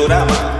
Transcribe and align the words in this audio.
Ventorama. 0.00 0.59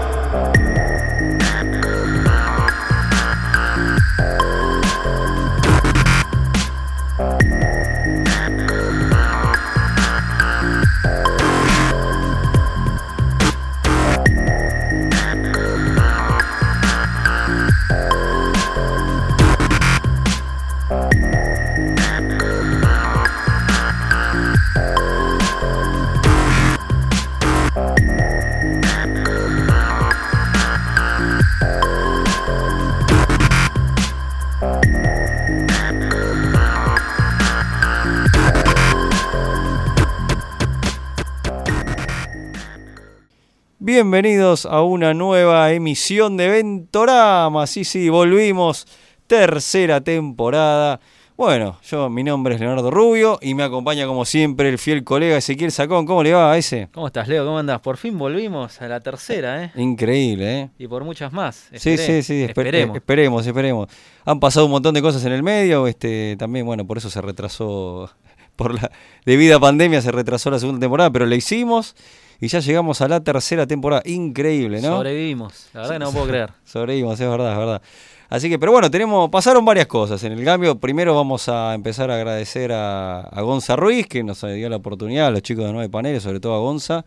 Bienvenidos 44.01 44.65
a 44.65 44.81
una 44.81 45.13
nueva 45.13 45.71
emisión 45.73 46.39
de 46.39 46.49
Ventorama. 46.49 47.67
Sí, 47.67 47.85
sí, 47.85 48.09
volvimos. 48.09 48.87
Tercera 49.27 50.01
temporada. 50.01 51.01
Bueno, 51.37 51.79
yo, 51.83 52.09
mi 52.09 52.25
nombre 52.25 52.55
es 52.55 52.63
Leonardo 52.63 52.91
Rubio 52.91 53.39
y 53.43 53.53
me 53.53 53.63
acompaña 53.63 54.07
como 54.07 54.25
siempre 54.25 54.71
el 54.71 54.79
fiel 54.79 55.05
colega 55.05 55.37
Ezequiel 55.37 55.71
Sacón. 55.71 56.07
¿Cómo 56.07 56.23
le 56.23 56.33
va 56.33 56.51
a 56.51 56.57
ese? 56.57 56.89
¿Cómo 56.95 57.09
estás, 57.09 57.29
Leo? 57.29 57.45
¿Cómo 57.45 57.59
andás? 57.59 57.81
Por 57.81 57.99
fin 57.99 58.17
volvimos 58.17 58.81
a 58.81 58.89
la 58.89 59.01
tercera, 59.01 59.65
¿eh? 59.65 59.73
Increíble, 59.77 60.61
¿eh? 60.61 60.71
Y 60.79 60.89
por 60.89 61.05
muchas 61.05 61.31
más. 61.31 61.69
sí, 61.75 61.99
sí, 61.99 62.23
sí, 62.23 62.45
esperemos. 62.45 62.97
esperemos, 62.97 63.47
esperemos. 63.47 63.89
Han 64.25 64.41
pasado 64.41 64.65
un 64.65 64.73
montón 64.73 64.95
de 64.95 65.03
cosas 65.03 65.23
en 65.27 65.33
el 65.33 65.43
medio, 65.43 65.87
este, 65.87 66.37
también, 66.39 66.65
bueno, 66.65 66.87
por 66.87 66.97
eso 66.97 67.11
se 67.11 67.21
retrasó, 67.21 68.11
por 68.57 68.73
la 68.73 68.91
debido 69.27 69.59
a 69.59 69.61
pandemia 69.61 70.01
se 70.01 70.11
retrasó 70.11 70.51
la 70.51 70.59
segunda 70.59 70.81
temporada, 70.81 71.11
pero 71.11 71.27
la 71.27 71.35
hicimos 71.35 71.95
y 72.41 72.49
ya 72.49 72.61
llegamos 72.61 73.01
a 73.03 73.09
la 73.09 73.21
tercera 73.21 73.67
temporada. 73.67 74.03
Increíble, 74.07 74.81
¿no? 74.81 74.97
Sobrevivimos, 74.97 75.69
la 75.75 75.81
verdad 75.83 75.95
que 75.95 75.99
no 75.99 76.13
puedo 76.13 76.27
creer. 76.27 76.51
Sobrevivimos, 76.65 77.21
es 77.21 77.29
verdad, 77.29 77.53
es 77.53 77.59
verdad. 77.59 77.83
Así 78.31 78.49
que, 78.49 78.59
pero 78.59 78.73
bueno, 78.73 78.91
tenemos, 78.91 79.29
pasaron 79.29 79.65
varias 79.65 79.89
cosas 79.89 80.23
en 80.23 80.33
el 80.33 80.45
cambio. 80.45 80.79
Primero 80.79 81.15
vamos 81.15 81.49
a 81.49 81.75
empezar 81.75 82.11
a 82.11 82.15
agradecer 82.15 82.73
a, 82.73 83.21
a 83.23 83.43
Gonza 83.43 83.77
Ruiz, 83.77 84.07
que 84.07 84.23
nos 84.23 84.41
dio 84.41 84.69
la 84.69 84.77
oportunidad, 84.77 85.27
a 85.27 85.31
los 85.33 85.43
chicos 85.43 85.67
de 85.67 85.73
Nueve 85.73 85.91
Paneles, 85.91 86.23
sobre 86.23 86.41
todo 86.41 86.55
a 86.55 86.61
Gonza, 86.61 87.05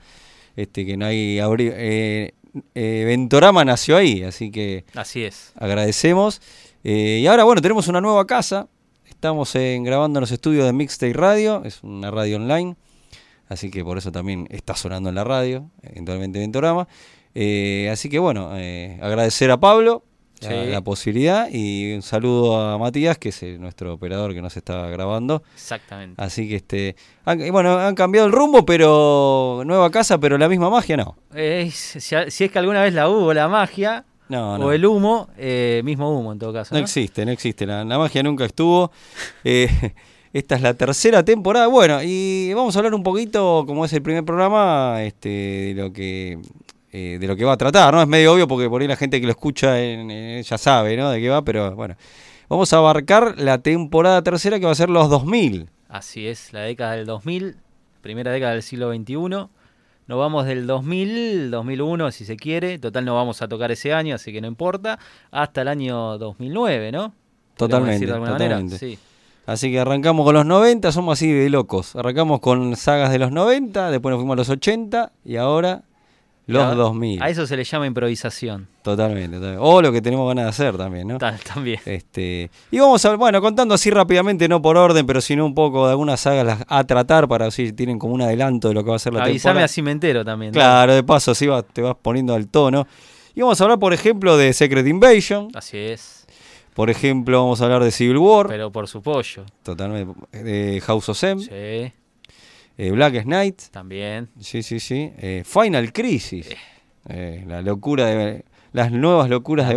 este, 0.56 0.86
que 0.86 0.98
no 0.98 1.06
hay 1.06 1.40
eh, 1.40 2.34
eh, 2.76 3.04
Ventorama 3.08 3.66
nació 3.66 3.98
ahí, 3.98 4.22
así 4.24 4.52
que 4.52 4.86
así 4.94 5.24
es. 5.24 5.54
Agradecemos. 5.56 6.42
Eh, 6.84 7.22
y 7.22 7.28
ahora, 7.28 7.46
bueno, 7.46 7.62
tenemos 7.62 7.88
una 7.88 8.02
nueva 8.02 8.28
casa. 8.28 8.68
Estamos 9.08 9.56
en, 9.56 9.84
grabando 9.84 10.20
en 10.20 10.22
los 10.22 10.32
estudios 10.32 10.66
de 10.66 10.74
Mixtape 10.74 11.14
Radio, 11.14 11.64
es 11.64 11.82
una 11.84 12.12
radio 12.12 12.36
online 12.36 12.76
así 13.50 13.72
que 13.72 13.84
por 13.84 13.98
eso 13.98 14.12
también 14.12 14.48
está 14.50 14.76
sonando 14.76 15.10
en 15.10 15.16
la 15.16 15.24
radio, 15.24 15.70
eventualmente 15.82 16.40
Ventorama. 16.40 16.88
Eh, 17.36 17.90
así 17.92 18.10
que 18.10 18.20
bueno, 18.20 18.52
eh, 18.56 19.00
agradecer 19.02 19.50
a 19.52 19.60
Pablo 19.60 20.04
la, 20.50 20.82
posibilidad 20.82 21.48
y 21.52 21.94
un 21.94 22.02
saludo 22.02 22.60
a 22.60 22.78
Matías, 22.78 23.18
que 23.18 23.30
es 23.30 23.44
nuestro 23.60 23.94
operador 23.94 24.34
que 24.34 24.42
nos 24.42 24.56
está 24.58 24.88
grabando. 24.90 25.44
Exactamente. 25.54 26.22
Así 26.22 26.48
que 26.50 26.56
este, 26.56 26.96
bueno, 27.52 27.78
han 27.78 27.96
cambiado 27.96 28.28
el 28.28 28.34
rumbo, 28.34 28.66
pero 28.66 29.64
nueva 29.66 29.90
casa, 29.90 30.18
pero 30.18 30.38
la 30.38 30.50
misma 30.50 30.70
magia 30.70 30.98
no. 30.98 31.16
si, 31.32 32.16
es 32.16 32.52
que 32.52 32.60
alguna 32.60 32.82
vez 32.82 32.94
la 32.94 33.10
hubo 33.10 33.34
la 33.34 33.48
magia, 33.48 34.06
O 34.30 34.72
el 34.72 34.86
humo, 34.86 35.30
eh, 35.38 35.82
mismo 35.84 36.18
humo 36.18 36.34
en 36.34 36.40
todo 36.40 36.54
caso. 36.54 36.74
No, 36.76 36.82
existe, 36.82 37.26
no 37.26 37.32
existe. 37.32 37.66
La, 37.66 37.84
la 37.84 37.98
magia 37.98 38.24
nunca 38.24 38.46
estuvo. 38.46 38.92
Eh, 39.46 39.94
esta 40.34 40.56
es 40.56 40.62
la 40.62 40.74
tercera 40.74 41.24
temporada. 41.24 41.68
Bueno, 41.68 42.00
y 42.04 42.52
vamos 42.54 42.76
a 42.76 42.80
hablar 42.80 42.96
un 42.96 43.04
poquito, 43.04 43.64
como 43.68 43.86
es 43.86 43.94
el 43.94 44.02
primer 44.02 44.26
programa, 44.26 45.04
este, 45.04 45.30
de 45.30 45.74
lo 45.76 45.94
que 45.94 46.40
eh, 46.92 47.18
de 47.20 47.28
lo 47.28 47.36
que 47.36 47.44
va 47.44 47.54
a 47.54 47.58
tratar, 47.58 47.92
¿no? 47.94 48.02
Es 48.02 48.08
medio 48.08 48.34
obvio 48.34 48.48
porque 48.48 48.70
por 48.70 48.82
ahí 48.82 48.88
la 48.88 48.96
gente 48.96 49.20
que 49.20 49.26
lo 49.26 49.32
escucha 49.32 49.76
ya 49.80 50.58
sabe, 50.60 50.96
¿no? 50.96 51.10
De 51.10 51.20
qué 51.20 51.30
va, 51.30 51.44
pero 51.44 51.76
bueno. 51.76 51.96
Vamos 52.50 52.72
a 52.72 52.78
abarcar 52.78 53.40
la 53.40 53.58
temporada 53.60 54.22
tercera 54.22 54.60
que 54.60 54.66
va 54.66 54.74
a 54.74 54.76
ser 54.76 54.90
los 54.90 55.10
2000. 55.10 55.70
Así 55.88 56.28
es, 56.28 56.54
la 56.54 56.62
década 56.62 56.94
del 56.94 57.08
2000, 57.08 57.58
primera 58.02 58.32
década 58.32 58.52
del 58.54 58.62
siglo 58.62 58.94
XXI. 58.94 59.16
Nos 59.16 60.20
vamos 60.20 60.46
del 60.46 60.68
2000, 60.68 61.50
2001 61.50 62.12
si 62.12 62.26
se 62.26 62.38
quiere, 62.38 62.78
total 62.78 63.06
no 63.06 63.16
vamos 63.16 63.42
a 63.42 63.48
tocar 63.48 63.72
ese 63.72 63.94
año, 63.94 64.14
así 64.14 64.32
que 64.32 64.42
no 64.42 64.48
importa, 64.48 65.00
hasta 65.32 65.62
el 65.62 65.70
año 65.70 66.18
2009, 66.18 66.92
¿no? 66.92 67.14
Totalmente, 67.58 68.06
totalmente. 68.06 68.78
Sí. 68.78 69.00
Así 69.46 69.72
que 69.72 69.80
arrancamos 69.80 70.26
con 70.26 70.34
los 70.36 70.46
90, 70.46 70.92
somos 70.92 71.20
así 71.20 71.32
de 71.32 71.50
locos. 71.50 71.96
Arrancamos 71.96 72.40
con 72.40 72.76
sagas 72.76 73.12
de 73.12 73.20
los 73.20 73.32
90, 73.32 73.92
después 73.92 74.12
nos 74.12 74.20
fuimos 74.20 74.36
a 74.36 74.38
los 74.38 74.50
80 74.50 75.12
y 75.26 75.36
ahora 75.36 75.84
los 76.46 76.76
2000. 76.76 77.22
A 77.24 77.30
eso 77.30 77.46
se 77.48 77.56
le 77.58 77.64
llama 77.64 77.86
improvisación. 77.88 78.68
Totalmente, 78.84 79.38
O 79.60 79.82
lo 79.82 79.92
que 79.92 80.02
tenemos 80.02 80.28
ganas 80.28 80.46
de 80.46 80.50
hacer 80.50 80.78
también, 80.78 81.08
¿no? 81.08 81.18
también. 81.18 81.80
Este, 81.86 82.50
y 82.72 82.80
vamos 82.80 83.04
a, 83.06 83.16
bueno, 83.16 83.42
contando 83.42 83.74
así 83.76 83.90
rápidamente, 83.90 84.48
no 84.48 84.62
por 84.62 84.78
orden, 84.78 85.06
pero 85.06 85.22
sino 85.22 85.46
un 85.46 85.54
poco 85.56 85.86
de 85.86 85.92
algunas 85.92 86.20
sagas 86.22 86.64
a 86.68 86.84
tratar 86.86 87.28
para 87.28 87.50
si 87.52 87.72
tienen 87.74 88.00
como 88.00 88.14
un 88.14 88.22
adelanto 88.22 88.70
de 88.70 88.74
lo 88.74 88.84
que 88.84 88.90
va 88.90 88.96
a 88.98 89.00
ser 89.00 89.14
la 89.14 89.24
Avisame 89.24 89.52
temporada. 89.54 89.66
a 89.66 89.68
Cimentero 89.68 90.26
también. 90.26 90.52
Claro, 90.54 90.94
de 90.94 91.04
paso, 91.04 91.32
así 91.32 91.48
te 91.74 91.82
vas 91.82 91.96
poniendo 92.02 92.34
al 92.34 92.48
tono. 92.48 92.88
Y 93.36 93.42
vamos 93.42 93.60
a 93.60 93.64
hablar, 93.64 93.80
por 93.80 93.94
ejemplo, 93.94 94.38
de 94.38 94.54
Secret 94.54 94.86
Invasion. 94.86 95.48
Así 95.56 95.78
es. 95.78 96.23
Por 96.74 96.90
ejemplo, 96.90 97.42
vamos 97.42 97.62
a 97.62 97.66
hablar 97.66 97.84
de 97.84 97.92
Civil 97.92 98.18
War. 98.18 98.48
Pero 98.48 98.72
por 98.72 98.88
su 98.88 99.02
pollo. 99.02 99.46
Totalmente. 99.62 100.14
De 100.32 100.82
House 100.82 101.10
of 101.10 101.24
M. 101.24 101.42
Sí. 101.42 101.50
Eh, 102.78 102.92
Black 102.92 103.24
Knight. 103.24 103.62
También. 103.72 104.30
Sí, 104.40 104.64
sí, 104.64 104.80
sí. 104.80 105.12
Eh, 105.18 105.44
Final 105.46 105.94
Crisis. 105.94 106.50
Eh. 107.10 107.44
la 107.48 107.62
locura 107.62 108.08
de. 108.08 108.46
Las 108.72 108.92
nuevas 108.92 109.30
locuras 109.30 109.68
de, 109.68 109.76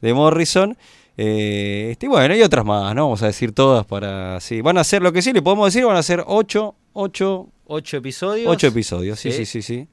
de 0.00 0.14
Morrison. 0.14 0.76
este, 1.16 2.08
bueno, 2.08 2.34
y 2.34 2.42
otras 2.42 2.64
más, 2.64 2.92
¿no? 2.92 3.04
Vamos 3.04 3.22
a 3.22 3.26
decir 3.26 3.52
todas 3.52 3.86
para. 3.86 4.40
Sí, 4.40 4.60
van 4.62 4.78
a 4.78 4.84
ser 4.84 5.00
lo 5.02 5.12
que 5.12 5.22
sí 5.22 5.32
le 5.32 5.42
podemos 5.42 5.72
decir, 5.72 5.86
van 5.86 5.96
a 5.96 6.02
ser 6.02 6.24
ocho. 6.26 6.74
Ocho, 6.92 7.48
ocho 7.66 7.98
episodios. 7.98 8.48
Ocho 8.50 8.66
episodios, 8.66 9.20
sí, 9.20 9.30
sí, 9.30 9.46
sí, 9.46 9.62
sí 9.62 9.86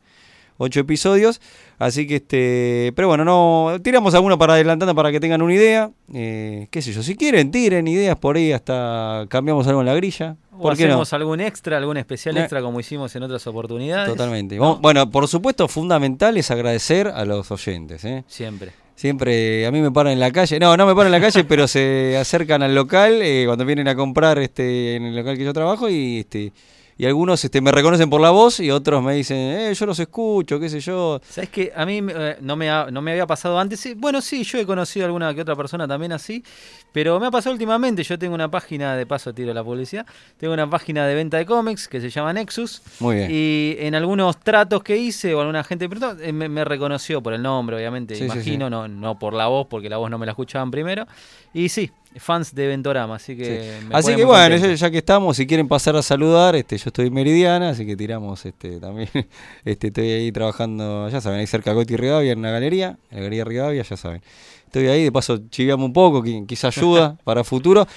ocho 0.58 0.80
episodios. 0.80 1.42
Así 1.80 2.08
que 2.08 2.18
este, 2.18 2.92
pero 2.96 3.08
bueno, 3.08 3.24
no 3.24 3.80
tiramos 3.84 4.16
alguno 4.16 4.38
para 4.38 4.54
adelantando 4.54 4.96
para 4.96 5.12
que 5.12 5.20
tengan 5.20 5.42
una 5.42 5.54
idea. 5.54 5.92
Eh, 6.14 6.68
qué 6.72 6.82
sé 6.82 6.92
yo, 6.92 7.04
si 7.04 7.16
quieren, 7.16 7.52
tiren 7.52 7.88
ideas 7.88 8.18
por 8.18 8.36
ahí, 8.36 8.52
hasta 8.52 9.26
cambiamos 9.30 9.68
algo 9.68 9.82
en 9.82 9.86
la 9.86 9.96
grilla. 9.96 10.38
¿Por 10.58 10.72
o 10.72 10.74
hacemos 10.74 11.14
algún 11.14 11.40
extra, 11.40 11.78
algún 11.78 11.98
especial 11.98 12.36
eh. 12.38 12.42
extra 12.42 12.62
como 12.64 12.80
hicimos 12.80 13.16
en 13.16 13.22
otras 13.22 13.46
oportunidades. 13.46 14.10
Totalmente. 14.10 14.58
Bueno, 14.58 15.12
por 15.12 15.28
supuesto, 15.28 15.68
fundamental 15.68 16.36
es 16.36 16.50
agradecer 16.50 17.08
a 17.10 17.26
los 17.26 17.52
oyentes. 17.52 18.04
¿eh? 18.06 18.24
Siempre. 18.28 18.72
Siempre 18.96 19.68
a 19.68 19.72
mí 19.72 19.80
me 19.80 19.92
paran 19.92 20.14
en 20.14 20.20
la 20.20 20.32
calle, 20.32 20.60
no, 20.60 20.76
no 20.76 20.88
me 20.88 20.96
paran 20.96 21.14
en 21.14 21.22
la 21.22 21.28
calle, 21.28 21.44
pero 21.48 21.68
se 21.68 22.18
acercan 22.18 22.64
al 22.64 22.74
local 22.74 23.22
cuando 23.46 23.64
vienen 23.64 23.88
a 23.88 23.96
comprar 23.96 24.40
este 24.40 24.96
en 24.96 25.04
el 25.04 25.16
local 25.16 25.38
que 25.38 25.44
yo 25.44 25.54
trabajo 25.54 25.88
y 25.88 26.22
este 26.22 26.52
y 26.98 27.06
algunos 27.06 27.44
este, 27.44 27.62
me 27.62 27.72
reconocen 27.72 28.10
por 28.10 28.20
la 28.22 28.32
voz 28.32 28.60
y 28.60 28.72
otros 28.72 29.04
me 29.04 29.14
dicen, 29.14 29.38
eh, 29.38 29.74
yo 29.74 29.86
los 29.86 30.00
escucho, 30.00 30.60
qué 30.60 30.68
sé 30.68 30.80
yo. 30.80 31.22
¿Sabes 31.30 31.50
que 31.50 31.72
A 31.76 31.86
mí 31.86 32.02
eh, 32.10 32.38
no, 32.42 32.56
me 32.56 32.68
no 32.92 33.02
me 33.02 33.12
había 33.12 33.28
pasado 33.28 33.60
antes. 33.60 33.96
Bueno, 33.98 34.22
sí, 34.22 34.44
yo 34.44 34.58
he 34.58 34.66
conocido 34.66 35.06
a 35.06 35.08
alguna 35.08 35.34
que 35.36 35.42
otra 35.42 35.56
persona 35.56 35.88
también 35.88 36.12
así, 36.12 36.44
pero 36.92 37.20
me 37.20 37.28
ha 37.28 37.32
pasado 37.32 37.54
últimamente. 37.54 38.04
Yo 38.04 38.18
tengo 38.18 38.34
una 38.34 38.50
página, 38.50 38.96
de 38.96 39.06
paso 39.06 39.34
tiro 39.34 39.54
la 39.54 39.64
publicidad, 39.64 40.06
tengo 40.38 40.54
una 40.54 40.70
página 40.70 41.06
de 41.06 41.14
venta 41.14 41.38
de 41.38 41.46
cómics 41.46 41.88
que 41.88 42.02
se 42.02 42.10
llama 42.10 42.34
Nexus. 42.34 42.82
Muy 43.00 43.16
bien. 43.16 43.30
Y 43.32 43.76
en 43.80 43.94
algunos 43.94 44.38
tratos 44.40 44.82
que 44.82 44.98
hice 44.98 45.36
o 45.36 45.42
alguna 45.42 45.64
gente 45.64 45.88
eh, 46.22 46.34
me, 46.34 46.50
me 46.50 46.66
reconoció 46.66 47.22
por 47.22 47.34
el 47.34 47.44
nombre, 47.44 47.76
obviamente, 47.76 48.18
imagino, 48.18 48.70
No, 48.70 48.88
no 48.88 49.20
por 49.20 49.34
la 49.34 49.48
voz, 49.48 49.68
porque 49.68 49.90
la 49.90 49.98
voz 49.98 50.10
no 50.10 50.18
me 50.18 50.26
la 50.26 50.32
escuchaban 50.32 50.72
primero. 50.72 51.06
Y 51.54 51.70
sí, 51.70 51.92
fans 52.20 52.54
de 52.54 52.68
Ventorama, 52.68 53.16
así 53.16 53.36
que... 53.36 53.80
Así 53.92 54.16
que 54.16 54.26
bueno, 54.26 54.56
ya, 54.56 54.92
que 54.92 54.98
estamos, 54.98 55.38
si 55.38 55.48
quieren 55.48 55.68
pasar 55.68 55.96
a 55.96 56.02
saludar, 56.02 56.56
este, 56.56 56.78
yo 56.78 56.86
estoy 56.88 57.08
en 57.08 57.14
Meridiana, 57.14 57.70
así 57.70 57.86
que 57.86 57.96
tiramos 57.96 58.46
este 58.46 58.80
también, 58.80 59.10
este, 59.66 59.88
estoy 59.88 60.10
ahí 60.12 60.32
trabajando, 60.32 61.10
ya 61.10 61.22
saben, 61.22 61.40
ahí 61.40 61.48
cerca 61.48 61.72
de 61.72 61.76
Goti 61.76 61.96
Rivadavia, 61.96 62.32
en 62.32 62.40
una 62.40 62.52
galería, 62.52 62.98
en 63.10 63.18
la 63.18 63.24
galería 63.24 63.46
Rivadavia, 63.46 63.84
ya 63.84 63.98
saben. 63.98 64.22
Estoy 64.66 64.88
ahí, 64.88 65.04
de 65.04 65.12
paso 65.12 65.40
chiviamos 65.50 65.86
un 65.86 65.94
poco, 65.94 66.22
quizá 66.46 66.68
ayuda 66.68 67.18
para 67.24 67.44
futuro. 67.44 67.88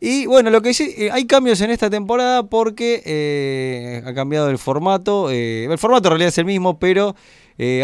Y 0.00 0.26
bueno, 0.26 0.50
lo 0.50 0.62
que 0.62 0.74
sí, 0.74 0.94
eh, 0.96 1.10
hay 1.10 1.26
cambios 1.26 1.60
en 1.60 1.70
esta 1.70 1.90
temporada 1.90 2.44
porque 2.44 3.02
eh, 3.04 4.02
ha 4.06 4.14
cambiado 4.14 4.48
el 4.48 4.58
formato. 4.58 5.30
Eh, 5.30 5.64
el 5.64 5.78
formato 5.78 6.08
en 6.08 6.10
realidad 6.10 6.28
es 6.28 6.38
el 6.38 6.44
mismo, 6.44 6.78
pero 6.78 7.16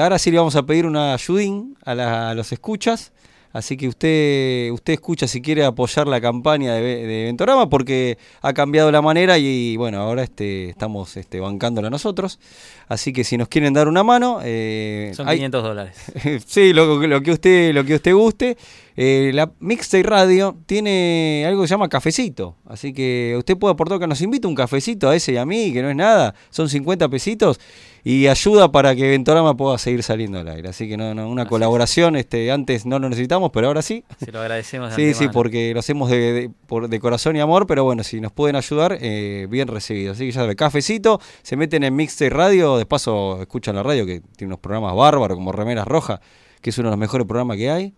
ahora 0.00 0.20
sí 0.20 0.31
le 0.31 0.38
vamos 0.38 0.55
a 0.55 0.64
pedir 0.64 0.87
una 0.87 1.14
ayudín 1.14 1.76
a, 1.85 2.31
a 2.31 2.35
los 2.35 2.52
escuchas 2.52 3.12
Así 3.55 3.77
que 3.77 3.87
usted, 3.87 4.73
usted 4.73 4.95
escucha 4.95 5.29
si 5.29 5.41
quiere 5.41 5.65
apoyar 5.65 6.09
la 6.09 6.21
campaña 6.21 6.75
de, 6.75 7.06
de 7.06 7.25
Ventorama 7.27 7.71
porque 7.71 8.19
ha 8.43 8.53
cambiado 8.53 8.91
la 8.91 9.01
manera 9.01 9.39
y, 9.39 9.77
bueno, 9.77 10.01
ahora 10.01 10.25
este, 10.25 10.71
estamos 10.71 11.17
este, 11.17 11.39
bancándola 11.39 11.89
nosotros. 11.89 12.41
Así 12.89 13.12
que 13.12 13.23
si 13.23 13.39
nos 13.39 13.47
quieren 13.47 13.73
dar 13.73 13.87
una 13.87 14.03
mano... 14.03 14.41
Eh, 14.43 15.12
Son 15.15 15.29
500 15.29 15.62
dólares. 15.62 15.97
sí, 16.47 16.73
lo, 16.73 17.06
lo, 17.06 17.23
que 17.23 17.31
usted, 17.31 17.73
lo 17.73 17.85
que 17.85 17.95
usted 17.95 18.12
guste. 18.12 18.56
Eh, 18.96 19.32
la 19.35 19.50
Mixtape 19.58 20.05
Radio 20.05 20.56
tiene 20.67 21.44
algo 21.46 21.62
que 21.62 21.69
se 21.69 21.75
llama 21.75 21.88
cafecito. 21.88 22.56
Así 22.67 22.93
que 22.93 23.35
usted 23.37 23.56
puede 23.56 23.73
aportar 23.73 23.99
que 23.99 24.06
nos 24.06 24.20
invite 24.20 24.46
un 24.46 24.55
cafecito 24.55 25.08
a 25.08 25.17
ese 25.17 25.32
y 25.32 25.37
a 25.37 25.44
mí, 25.44 25.73
que 25.73 25.82
no 25.82 25.91
es 25.91 25.96
nada. 25.96 26.35
Son 26.50 26.69
50 26.69 27.08
pesitos 27.08 27.58
y 28.05 28.26
ayuda 28.26 28.70
para 28.70 28.94
que 28.94 29.08
Ventorama 29.08 29.56
pueda 29.56 29.79
seguir 29.79 30.02
saliendo 30.02 30.38
al 30.38 30.49
aire. 30.49 30.69
Así 30.69 30.88
que 30.88 30.96
no, 30.96 31.14
no 31.14 31.29
una 31.29 31.46
colaboración, 31.46 32.17
este, 32.17 32.52
antes 32.52 32.85
no 32.85 32.99
lo 32.99 33.08
necesitamos, 33.08 33.50
pero 33.50 33.67
ahora 33.69 33.82
sí. 33.82 34.05
Se 34.23 34.31
lo 34.31 34.41
agradecemos. 34.41 34.94
sí, 34.94 35.14
sí, 35.14 35.29
porque 35.29 35.73
lo 35.73 35.81
hacemos 35.81 36.11
de, 36.11 36.50
por, 36.67 36.88
de, 36.88 37.00
corazón 37.00 37.35
y 37.35 37.40
amor, 37.40 37.67
pero 37.67 37.82
bueno, 37.82 38.05
si 38.05 38.20
nos 38.20 38.31
pueden 38.31 38.56
ayudar, 38.56 38.99
eh, 39.00 39.47
bien 39.50 39.69
recibido. 39.69 40.12
Así 40.12 40.26
que 40.26 40.32
ya 40.32 40.40
sabe, 40.40 40.55
cafecito, 40.55 41.20
se 41.43 41.56
meten 41.56 41.82
en 41.82 41.97
Mixtape 41.97 42.31
Radio, 42.31 42.76
de 42.76 42.85
paso 42.87 43.40
escuchan 43.40 43.75
la 43.75 43.82
radio 43.82 44.05
que 44.05 44.20
tiene 44.37 44.50
unos 44.50 44.61
programas 44.61 44.94
bárbaros 44.94 45.37
como 45.37 45.50
Remeras 45.50 45.88
Rojas, 45.88 46.20
que 46.61 46.70
es 46.70 46.79
uno 46.79 46.88
de 46.88 46.93
los 46.93 47.00
mejores 47.00 47.26
programas 47.26 47.56
que 47.56 47.70
hay. 47.70 47.94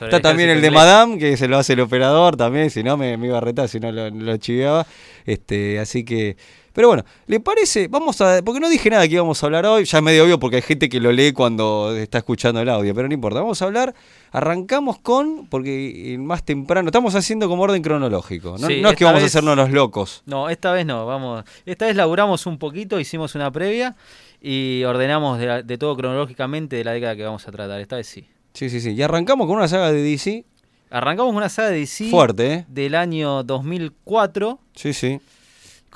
Está 0.00 0.20
también 0.20 0.50
el 0.50 0.60
de 0.60 0.70
Madame, 0.70 1.18
que 1.18 1.36
se 1.36 1.48
lo 1.48 1.58
hace 1.58 1.72
el 1.72 1.80
operador 1.80 2.36
también, 2.36 2.70
si 2.70 2.82
no 2.82 2.96
me, 2.96 3.14
iba 3.14 3.38
a 3.38 3.40
retar, 3.40 3.68
si 3.68 3.80
no 3.80 3.90
lo, 3.92 4.10
lo 4.10 4.36
chiveaba. 4.36 4.86
Este, 5.24 5.78
así 5.78 6.04
que 6.04 6.36
pero 6.76 6.88
bueno, 6.88 7.06
¿le 7.26 7.40
parece? 7.40 7.88
Vamos 7.88 8.20
a. 8.20 8.42
Porque 8.44 8.60
no 8.60 8.68
dije 8.68 8.90
nada 8.90 9.08
que 9.08 9.14
íbamos 9.14 9.42
a 9.42 9.46
hablar 9.46 9.64
hoy. 9.64 9.86
Ya 9.86 9.96
es 9.96 10.04
medio 10.04 10.24
obvio 10.24 10.38
porque 10.38 10.56
hay 10.56 10.62
gente 10.62 10.90
que 10.90 11.00
lo 11.00 11.10
lee 11.10 11.32
cuando 11.32 11.96
está 11.96 12.18
escuchando 12.18 12.60
el 12.60 12.68
audio, 12.68 12.94
pero 12.94 13.08
no 13.08 13.14
importa. 13.14 13.40
Vamos 13.40 13.62
a 13.62 13.64
hablar. 13.64 13.94
Arrancamos 14.30 14.98
con. 14.98 15.46
Porque 15.46 16.18
más 16.20 16.44
temprano. 16.44 16.88
Estamos 16.88 17.14
haciendo 17.14 17.48
como 17.48 17.62
orden 17.62 17.80
cronológico. 17.80 18.56
No, 18.58 18.68
es 18.68 18.94
que 18.94 19.06
vamos 19.06 19.22
a 19.22 19.24
hacernos 19.24 19.56
los 19.56 19.70
locos. 19.70 20.22
No, 20.26 20.50
esta 20.50 20.70
vez 20.72 20.84
no. 20.84 21.06
Vamos. 21.06 21.44
Esta 21.64 21.86
vez 21.86 21.96
laburamos 21.96 22.44
un 22.44 22.58
poquito, 22.58 23.00
hicimos 23.00 23.34
una 23.34 23.50
previa 23.50 23.96
y 24.42 24.84
ordenamos 24.84 25.38
de, 25.38 25.78
todo 25.78 25.96
cronológicamente 25.96 26.76
de 26.76 26.84
la 26.84 26.92
década 26.92 27.16
que 27.16 27.22
vamos 27.22 27.48
a 27.48 27.52
tratar. 27.52 27.80
Esta 27.80 27.96
vez 27.96 28.06
sí. 28.06 28.28
Sí, 28.56 28.70
sí, 28.70 28.80
sí. 28.80 28.92
Y 28.92 29.02
arrancamos 29.02 29.46
con 29.46 29.56
una 29.56 29.68
saga 29.68 29.92
de 29.92 30.02
DC. 30.02 30.46
Arrancamos 30.88 31.28
con 31.28 31.36
una 31.36 31.50
saga 31.50 31.68
de 31.68 31.80
DC. 31.80 32.08
Fuerte, 32.08 32.52
¿eh? 32.54 32.64
Del 32.68 32.94
año 32.94 33.42
2004. 33.42 34.58
Sí, 34.74 34.94
sí 34.94 35.20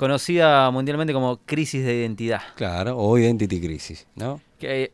conocida 0.01 0.71
mundialmente 0.71 1.13
como 1.13 1.37
crisis 1.45 1.85
de 1.85 1.99
identidad. 1.99 2.41
Claro, 2.55 2.97
o 2.97 3.19
identity 3.19 3.61
crisis, 3.61 4.07
¿no? 4.15 4.41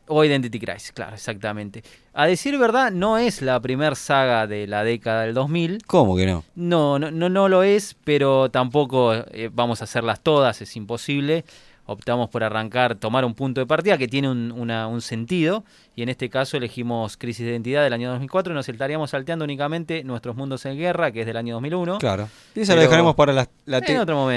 o 0.06 0.24
identity 0.24 0.60
crisis, 0.60 0.92
claro, 0.92 1.14
exactamente. 1.14 1.82
A 2.12 2.26
decir 2.26 2.58
verdad, 2.58 2.90
no 2.90 3.16
es 3.16 3.40
la 3.40 3.58
primer 3.60 3.96
saga 3.96 4.46
de 4.46 4.66
la 4.66 4.84
década 4.84 5.22
del 5.22 5.32
2000. 5.32 5.78
¿Cómo 5.86 6.14
que 6.14 6.26
no? 6.26 6.44
No, 6.54 6.98
no, 6.98 7.10
no, 7.10 7.30
no 7.30 7.48
lo 7.48 7.62
es, 7.62 7.96
pero 8.04 8.50
tampoco 8.50 9.14
eh, 9.14 9.48
vamos 9.50 9.80
a 9.80 9.84
hacerlas 9.84 10.20
todas, 10.20 10.60
es 10.60 10.76
imposible 10.76 11.46
optamos 11.88 12.28
por 12.28 12.44
arrancar, 12.44 12.96
tomar 12.96 13.24
un 13.24 13.34
punto 13.34 13.62
de 13.62 13.66
partida 13.66 13.96
que 13.96 14.08
tiene 14.08 14.30
un, 14.30 14.52
un, 14.52 15.00
sentido, 15.00 15.64
y 15.96 16.02
en 16.02 16.10
este 16.10 16.28
caso 16.28 16.58
elegimos 16.58 17.16
Crisis 17.16 17.46
de 17.46 17.52
Identidad 17.52 17.82
del 17.82 17.94
año 17.94 18.10
2004 18.10 18.52
y 18.52 18.54
nos 18.54 18.68
estaríamos 18.68 19.10
salteando 19.10 19.46
únicamente 19.46 20.04
Nuestros 20.04 20.36
Mundos 20.36 20.66
en 20.66 20.76
Guerra, 20.76 21.10
que 21.12 21.20
es 21.20 21.26
del 21.26 21.38
año 21.38 21.54
2001. 21.54 21.98
Claro. 21.98 22.28
Y 22.54 22.60
eso 22.60 22.74
lo 22.74 22.82
dejaremos 22.82 23.14
para 23.14 23.32
la, 23.32 23.48
la, 23.64 23.80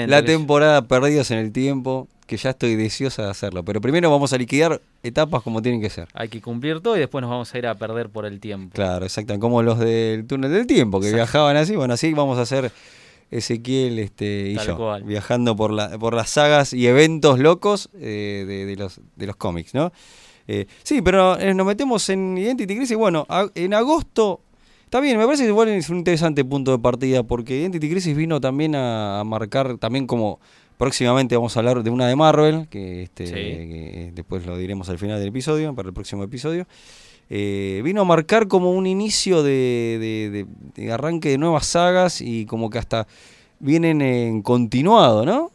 la 0.06 0.24
temporada 0.24 0.80
Perdidos 0.88 1.30
en 1.30 1.38
el 1.38 1.52
Tiempo, 1.52 2.08
que 2.26 2.38
ya 2.38 2.50
estoy 2.50 2.74
deseosa 2.74 3.24
de 3.24 3.30
hacerlo. 3.30 3.62
Pero 3.62 3.82
primero 3.82 4.10
vamos 4.10 4.32
a 4.32 4.38
liquidar 4.38 4.80
etapas 5.02 5.42
como 5.42 5.60
tienen 5.60 5.82
que 5.82 5.90
ser. 5.90 6.08
Hay 6.14 6.28
que 6.28 6.40
cumplir 6.40 6.80
todo 6.80 6.96
y 6.96 7.00
después 7.00 7.20
nos 7.20 7.30
vamos 7.30 7.54
a 7.54 7.58
ir 7.58 7.66
a 7.66 7.74
perder 7.74 8.08
por 8.08 8.24
el 8.24 8.40
tiempo. 8.40 8.74
Claro, 8.74 9.04
exacto. 9.04 9.38
Como 9.38 9.62
los 9.62 9.78
del 9.78 10.26
túnel 10.26 10.50
del 10.50 10.66
tiempo, 10.66 11.00
que 11.00 11.12
viajaban 11.12 11.58
así. 11.58 11.76
Bueno, 11.76 11.92
así 11.92 12.14
vamos 12.14 12.38
a 12.38 12.42
hacer 12.42 12.72
Ezequiel 13.32 13.98
este, 13.98 14.50
y 14.50 14.58
yo, 14.58 14.98
viajando 15.04 15.56
por, 15.56 15.72
la, 15.72 15.98
por 15.98 16.14
las 16.14 16.30
sagas 16.30 16.72
y 16.74 16.86
eventos 16.86 17.38
locos 17.38 17.88
eh, 17.94 18.44
de, 18.46 18.76
los, 18.76 19.00
de 19.16 19.26
los 19.26 19.36
cómics, 19.36 19.74
¿no? 19.74 19.90
Eh, 20.46 20.66
sí, 20.82 21.00
pero 21.00 21.38
eh, 21.38 21.54
nos 21.54 21.66
metemos 21.66 22.08
en 22.10 22.36
Identity 22.36 22.76
Crisis. 22.76 22.96
Bueno, 22.96 23.26
en 23.54 23.74
agosto, 23.74 24.42
está 24.84 25.00
bien, 25.00 25.16
me 25.16 25.24
parece 25.24 25.44
que 25.44 25.48
igual 25.48 25.68
es 25.68 25.88
un 25.88 25.98
interesante 25.98 26.44
punto 26.44 26.72
de 26.72 26.78
partida, 26.78 27.22
porque 27.22 27.58
Identity 27.58 27.88
Crisis 27.88 28.14
vino 28.14 28.38
también 28.40 28.74
a, 28.74 29.22
marcar, 29.24 29.78
también 29.78 30.06
como 30.06 30.38
próximamente 30.76 31.34
vamos 31.34 31.56
a 31.56 31.60
hablar 31.60 31.82
de 31.82 31.88
una 31.88 32.06
de 32.08 32.16
Marvel, 32.16 32.68
que, 32.68 33.04
este, 33.04 33.24
que 33.24 34.10
después 34.14 34.44
lo 34.44 34.58
diremos 34.58 34.90
al 34.90 34.98
final 34.98 35.18
del 35.18 35.28
episodio, 35.28 35.74
para 35.74 35.88
el 35.88 35.94
próximo 35.94 36.22
episodio. 36.22 36.66
Eh, 37.34 37.80
vino 37.82 38.02
a 38.02 38.04
marcar 38.04 38.46
como 38.46 38.72
un 38.72 38.86
inicio 38.86 39.42
de, 39.42 40.46
arranque 40.92 41.30
de 41.30 41.38
nuevas 41.38 41.64
sagas 41.64 42.20
y 42.20 42.44
como 42.44 42.68
que 42.68 42.76
hasta 42.76 43.06
vienen 43.58 44.02
en 44.02 44.42
continuado, 44.42 45.24
¿no? 45.24 45.50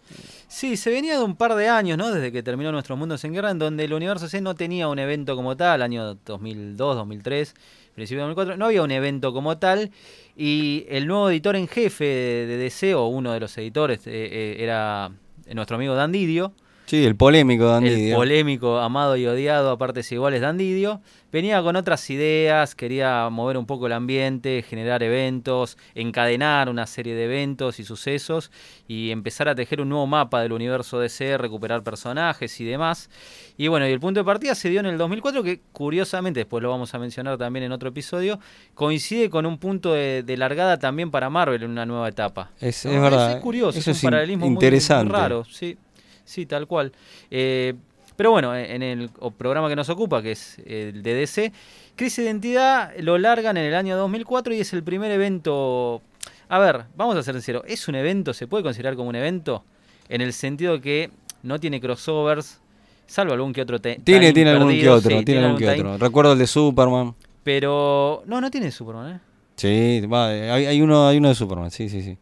Sí, 0.48 0.76
se 0.76 0.90
venía 0.90 1.20
de 1.20 1.24
un 1.24 1.36
par 1.36 1.54
de 1.54 1.70
años, 1.70 2.00
¿no? 2.00 2.10
Desde 2.10 2.32
que 2.32 2.42
terminó 2.42 2.72
Nuestros 2.72 2.98
Mundos 2.98 3.24
en 3.26 3.34
Guerra, 3.34 3.52
en 3.52 3.60
donde 3.60 3.84
el 3.84 3.94
universo 3.94 4.28
C 4.28 4.42
no 4.42 4.56
tenía 4.56 4.88
un 4.88 4.98
evento 4.98 5.36
como 5.36 5.56
tal, 5.56 5.84
año 5.84 6.16
2002, 6.26 6.96
2003, 6.96 7.54
principio 7.94 8.24
de 8.24 8.30
2004, 8.30 8.58
no 8.58 8.66
había 8.66 8.82
un 8.82 8.90
evento 8.90 9.32
como 9.32 9.60
tal. 9.60 9.92
Y 10.36 10.84
el 10.90 11.06
nuevo 11.06 11.30
editor 11.30 11.56
en 11.58 11.68
jefe 11.68 12.06
de 12.06 12.58
DC, 12.58 12.96
o 12.96 13.06
uno 13.06 13.34
de 13.34 13.40
los 13.40 13.56
editores, 13.56 14.08
eh, 14.08 14.12
eh, 14.14 14.56
era 14.62 15.12
nuestro 15.54 15.76
amigo 15.76 15.94
Dan 15.94 16.12
Didio, 16.12 16.54
Sí, 16.88 17.04
el 17.04 17.18
polémico 17.18 17.66
Dandidio. 17.66 18.12
El 18.12 18.16
polémico, 18.16 18.80
amado 18.80 19.18
y 19.18 19.28
odiado 19.28 19.72
a 19.72 19.78
partes 19.78 20.10
iguales 20.14 20.40
Dandidio. 20.40 21.02
Venía 21.34 21.62
con 21.62 21.76
otras 21.76 22.10
ideas, 22.10 22.76
quería 22.76 23.28
mover 23.30 23.58
un 23.58 23.66
poco 23.66 23.88
el 23.88 23.92
ambiente, 23.92 24.62
generar 24.62 25.04
eventos, 25.04 25.78
encadenar 25.96 26.70
una 26.70 26.88
serie 26.88 27.14
de 27.14 27.26
eventos 27.26 27.82
y 27.82 27.84
sucesos 27.84 28.52
y 28.88 29.12
empezar 29.12 29.50
a 29.50 29.56
tejer 29.56 29.82
un 29.82 29.90
nuevo 29.90 30.08
mapa 30.08 30.42
del 30.42 30.54
universo 30.54 30.98
DC, 30.98 31.38
recuperar 31.38 31.84
personajes 31.84 32.58
y 32.62 32.64
demás. 32.64 33.10
Y 33.58 33.68
bueno, 33.68 33.86
y 33.86 33.92
el 33.92 34.00
punto 34.00 34.22
de 34.22 34.24
partida 34.24 34.56
se 34.56 34.70
dio 34.70 34.80
en 34.80 34.86
el 34.86 34.98
2004 34.98 35.44
que 35.44 35.60
curiosamente, 35.74 36.40
después 36.40 36.64
lo 36.64 36.70
vamos 36.70 36.94
a 36.94 37.00
mencionar 37.00 37.38
también 37.38 37.66
en 37.66 37.74
otro 37.74 37.90
episodio, 37.90 38.40
coincide 38.76 39.30
con 39.30 39.46
un 39.46 39.58
punto 39.58 39.92
de, 39.92 40.24
largada 40.38 40.80
también 40.80 41.12
para 41.12 41.30
Marvel 41.30 41.64
en 41.64 41.72
una 41.72 41.86
nueva 41.86 42.08
etapa. 42.08 42.52
Es, 42.62 42.86
verdad. 42.86 43.36
Es, 43.36 43.44
curioso, 43.44 43.78
es 43.78 43.88
un 43.88 44.10
paralelismo 44.10 44.46
interesante. 44.46 45.12
muy 45.12 45.20
raro. 45.20 45.44
Sí. 45.44 45.78
Sí, 46.28 46.46
tal 46.46 46.68
cual. 46.68 46.92
Eh, 47.32 47.74
pero 48.18 48.32
bueno, 48.32 48.56
en 48.56 48.84
el 48.84 49.10
programa 49.38 49.70
que 49.70 49.76
nos 49.76 49.90
ocupa, 49.90 50.22
que 50.22 50.32
es 50.32 50.60
el 50.66 51.04
DDC, 51.04 51.54
Crisis 51.96 52.18
de 52.18 52.24
Identidad 52.24 52.92
lo 53.00 53.18
largan 53.18 53.58
en 53.58 53.66
el 53.66 53.76
año 53.76 53.96
2004 53.96 54.54
y 54.54 54.60
es 54.60 54.74
el 54.74 54.84
primer 54.84 55.12
evento... 55.12 56.02
A 56.50 56.60
ver, 56.60 56.86
vamos 56.96 57.16
a 57.16 57.24
ser 57.24 57.36
sinceros, 57.36 57.64
¿es 57.68 57.88
un 57.88 57.96
evento? 57.96 58.34
¿Se 58.34 58.48
puede 58.48 58.64
considerar 58.64 58.96
como 58.96 59.10
un 59.10 59.16
evento? 59.16 59.64
En 60.10 60.22
el 60.22 60.34
sentido 60.34 60.82
que 60.82 61.12
no 61.44 61.60
tiene 61.60 61.80
crossovers, 61.80 62.60
salvo 63.06 63.34
algún 63.34 63.54
que 63.54 63.62
otro. 63.62 63.80
tiene, 63.80 64.34
tiene 64.34 64.50
algún 64.50 64.72
que 64.72 64.90
otro, 64.90 65.24
tiene, 65.24 65.46
algún 65.46 65.60
que 65.60 65.70
otro. 65.70 65.98
Recuerdo 65.98 66.34
el 66.34 66.40
de 66.40 66.48
Superman. 66.48 67.16
Pero. 67.44 68.24
No, 68.26 68.42
no 68.42 68.50
tiene 68.50 68.72
Superman, 68.72 69.16
¿eh? 69.16 69.20
Sí, 69.58 70.06
va, 70.08 70.28
hay, 70.28 70.66
hay, 70.66 70.82
uno, 70.82 71.08
hay 71.08 71.18
uno 71.18 71.30
de 71.30 71.36
Superman, 71.36 71.72
sí, 71.72 71.90
sí, 71.90 72.02
sí. 72.02 72.18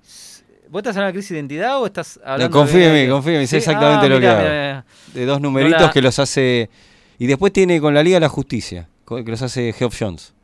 ¿Vos 0.69 0.79
estás 0.79 0.95
hablando 0.95 1.07
de 1.07 1.13
crisis 1.13 1.29
de 1.31 1.38
identidad 1.38 1.79
o 1.79 1.86
estás 1.86 2.19
hablando 2.24 2.57
confío 2.57 2.81
en 2.81 2.93
mí, 2.93 3.10
confío 3.10 3.34
en 3.34 3.41
mí, 3.41 3.48
sé 3.48 3.57
exactamente 3.57 4.05
ah, 4.05 4.10
lo 4.10 4.19
que 4.19 4.27
hago. 4.27 4.84
De 5.13 5.25
dos 5.25 5.41
numeritos 5.41 5.91
que 5.91 6.01
los 6.01 6.19
hace... 6.19 6.69
Y 7.17 7.27
después 7.27 7.53
tiene 7.53 7.79
con 7.79 7.93
la 7.93 8.03
Liga 8.03 8.17
de 8.17 8.22
la 8.22 8.29
Justicia, 8.29 8.89
que 9.07 9.24
los 9.24 9.41
hace 9.41 9.72
Geoff 9.74 9.95
Jones. 9.98 10.36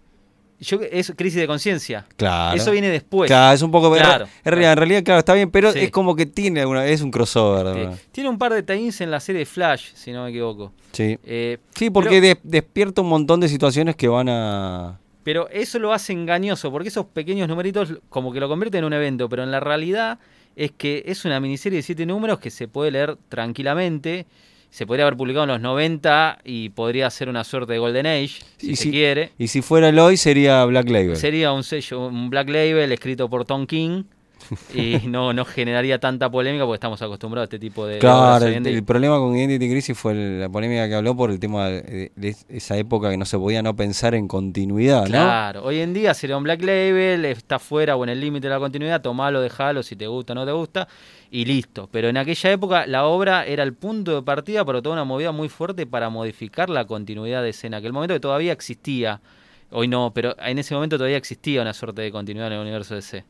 Yo, 0.62 0.80
es 0.80 1.12
crisis 1.18 1.42
de 1.42 1.48
conciencia. 1.48 2.06
Claro. 2.18 2.56
Eso 2.56 2.70
viene 2.70 2.90
después. 2.90 3.28
Claro, 3.28 3.56
es 3.56 3.63
un 3.63 3.72
poco. 3.72 3.92
Claro, 3.96 4.28
en, 4.46 4.51
realidad, 4.78 5.04
claro, 5.04 5.18
está 5.18 5.34
bien, 5.34 5.50
pero 5.50 5.70
es 5.70 5.90
como 5.90 6.16
que 6.16 6.28
tiene 6.28 6.62
alguna. 6.62 6.86
Es 6.86 7.01
un 7.01 7.10
crossover. 7.10 7.98
Tiene 8.12 8.30
un 8.30 8.38
par 8.38 8.54
de 8.54 8.62
tie 8.62 8.92
en 9.00 9.10
la 9.10 9.20
serie 9.20 9.44
Flash, 9.48 9.94
si 9.96 10.12
no 10.12 10.24
me 10.24 10.30
equivoco. 10.30 10.72
Sí. 10.92 11.18
Eh, 11.24 11.58
sí, 11.75 11.90
porque 11.90 12.38
despierta 12.44 13.01
un 13.01 13.10
montón 13.10 13.40
de 13.40 13.50
situaciones 13.50 13.96
que 13.96 14.08
van 14.08 14.30
a. 14.30 15.00
Pero 15.24 15.50
eso 15.50 15.80
lo 15.80 15.94
hace 15.94 16.13
engañoso, 16.13 16.72
porque 16.72 16.90
esos 16.90 17.06
pequeños 17.06 17.48
numeritos 17.48 18.00
como 18.10 18.34
que 18.34 18.40
lo 18.40 18.50
convierten 18.50 18.80
en 18.80 18.86
un 18.86 18.94
evento, 18.94 19.30
pero 19.30 19.44
en 19.44 19.51
la 19.51 19.60
realidad 19.60 20.20
es 20.56 20.72
que 20.72 21.04
es 21.06 21.25
una 21.25 21.40
miniserie 21.40 21.78
de 21.78 21.84
siete 21.84 22.06
números 22.06 22.40
que 22.40 22.50
se 22.50 22.68
puede 22.68 22.92
leer 22.92 23.18
tranquilamente. 23.30 24.25
Se 24.70 24.88
podría 24.88 25.06
haber 25.06 25.18
publicado 25.18 25.44
en 25.44 25.50
los 25.50 25.62
90 25.62 26.40
y 26.46 26.70
podría 26.70 27.10
ser 27.10 27.28
una 27.28 27.44
suerte 27.44 27.74
de 27.74 27.80
Golden 27.80 28.08
Age, 28.08 28.40
si 28.58 28.75
se 28.75 28.90
quiere. 28.90 29.32
Y 29.38 29.48
si 29.48 29.62
fuera 29.62 29.90
el 29.90 30.00
hoy, 30.00 30.16
sería 30.16 30.63
Black 30.63 30.90
Label. 30.90 31.18
Sería 31.18 31.51
un 31.51 31.63
sello, 31.63 32.08
un 32.08 32.30
Black 32.30 32.48
Label 32.48 32.92
escrito 32.92 33.30
por 33.30 33.44
Tom 33.44 33.68
King 33.68 34.04
y 34.74 35.08
no, 35.08 35.34
no 35.34 35.46
generaría 35.46 36.00
tanta 36.00 36.30
polémica 36.30 36.66
porque 36.66 36.76
estamos 36.76 37.02
acostumbrados 37.02 37.44
a 37.44 37.46
este 37.46 37.60
tipo 37.60 37.86
de... 37.86 38.00
Claro, 38.00 38.46
el, 38.46 38.84
problema 38.84 39.18
con 39.18 39.36
Identity 39.36 39.70
Crisis 39.70 39.98
fue 39.98 40.14
la 40.14 40.50
polémica 40.50 40.88
que 40.88 40.96
habló 40.96 41.16
por 41.16 41.32
el 41.32 41.40
tema 41.40 41.68
de, 41.70 42.12
esa 42.50 42.78
época 42.78 43.10
que 43.10 43.18
no 43.18 43.26
se 43.26 43.38
podía 43.38 43.62
no 43.62 43.76
pensar 43.76 44.16
en 44.16 44.28
continuidad, 44.28 45.06
claro, 45.06 45.64
hoy 45.64 45.80
en 45.80 45.94
día 45.94 46.14
sería 46.14 46.38
un 46.38 46.44
Black 46.44 46.62
Label, 46.62 47.26
está 47.26 47.60
fuera 47.60 47.96
o 47.96 48.04
en 48.04 48.10
el 48.10 48.20
límite 48.20 48.48
de 48.48 48.54
la 48.54 48.60
continuidad, 48.60 49.02
tomalo, 49.02 49.42
dejalo, 49.42 49.84
si 49.84 49.96
te 49.96 50.08
gusta 50.08 50.34
o 50.34 50.36
no 50.36 50.46
te 50.46 50.52
gusta, 50.52 50.88
y 51.30 51.46
listo. 51.46 51.88
Pero 51.92 52.10
en 52.10 52.18
aquella 52.18 52.52
época 52.52 52.86
la 52.88 53.06
obra 53.06 53.46
era 53.46 53.64
el 53.64 53.74
punto 53.74 54.16
de 54.16 54.22
partida 54.22 54.66
para 54.66 54.82
toda 54.82 54.94
una 54.94 55.04
movida 55.06 55.32
muy 55.32 55.50
fuerte 55.50 55.86
para 55.86 56.10
modificar 56.10 56.70
la 56.70 56.86
continuidad 56.86 57.44
de 57.44 57.50
escena, 57.50 57.82
que 57.82 57.88
el 57.88 57.94
momento 57.94 58.14
que 58.14 58.20
todavía 58.20 58.52
existía 58.52 59.22
Hoy 59.74 59.88
no, 59.88 60.12
pero 60.14 60.36
en 60.40 60.60
ese 60.60 60.74
momento 60.76 60.98
todavía 60.98 61.18
existía 61.18 61.62
una 61.62 61.74
suerte 61.74 62.02
de 62.02 62.12
continuidad 62.12 62.48
en 62.48 62.54
el 62.54 62.60
universo 62.60 62.94
DC. 62.94 63.24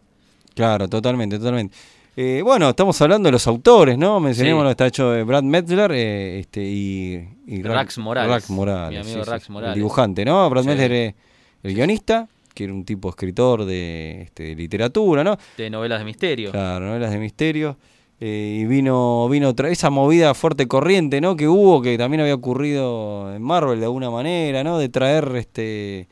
Claro, 0.55 0.87
totalmente, 0.87 1.37
totalmente. 1.37 1.75
Eh, 2.17 2.41
bueno, 2.43 2.69
estamos 2.69 3.01
hablando 3.01 3.27
de 3.27 3.31
los 3.31 3.47
autores, 3.47 3.97
¿no? 3.97 4.19
Mencionemos 4.19 4.59
Sí. 4.59 4.63
lo 4.63 4.67
que 4.69 4.71
está 4.71 4.87
hecho 4.87 5.11
de 5.11 5.23
Brad 5.23 5.43
Metzler 5.43 5.91
eh, 5.93 6.39
este, 6.39 6.61
y, 6.61 7.25
y 7.47 7.63
Ra- 7.63 7.75
Rax 7.75 7.97
Morales. 7.99 8.29
Rax 8.31 8.49
Morales, 8.49 9.05
Mi 9.05 9.11
amigo 9.11 9.23
Rax 9.25 9.45
El 9.47 9.53
Morales. 9.53 9.75
dibujante, 9.75 10.25
¿no? 10.25 10.49
Brad 10.49 10.63
Sí. 10.63 10.67
Metzler 10.67 10.91
es 10.91 11.15
el 11.63 11.73
guionista, 11.73 12.27
que 12.53 12.65
era 12.65 12.73
un 12.73 12.83
tipo 12.83 13.07
escritor 13.09 13.63
de, 13.63 14.23
este, 14.23 14.43
de 14.43 14.55
literatura, 14.55 15.23
¿no? 15.23 15.37
De 15.57 15.69
novelas 15.69 15.99
de 15.99 16.05
misterio. 16.05 16.51
Claro, 16.51 16.85
novelas 16.87 17.11
de 17.11 17.17
misterio. 17.17 17.77
Eh, 18.19 18.59
y 18.61 18.65
vino, 18.65 19.27
vino 19.29 19.47
otra, 19.49 19.69
esa 19.69 19.89
movida 19.89 20.33
fuerte 20.35 20.67
corriente, 20.67 21.21
¿no? 21.21 21.35
Que 21.37 21.47
hubo, 21.47 21.81
que 21.81 21.97
también 21.97 22.21
había 22.21 22.35
ocurrido 22.35 23.33
en 23.33 23.41
Marvel 23.41 23.79
de 23.79 23.85
alguna 23.85 24.11
manera, 24.11 24.63
¿no? 24.65 24.77
De 24.77 24.89
traer, 24.89 25.31
este, 25.37 26.07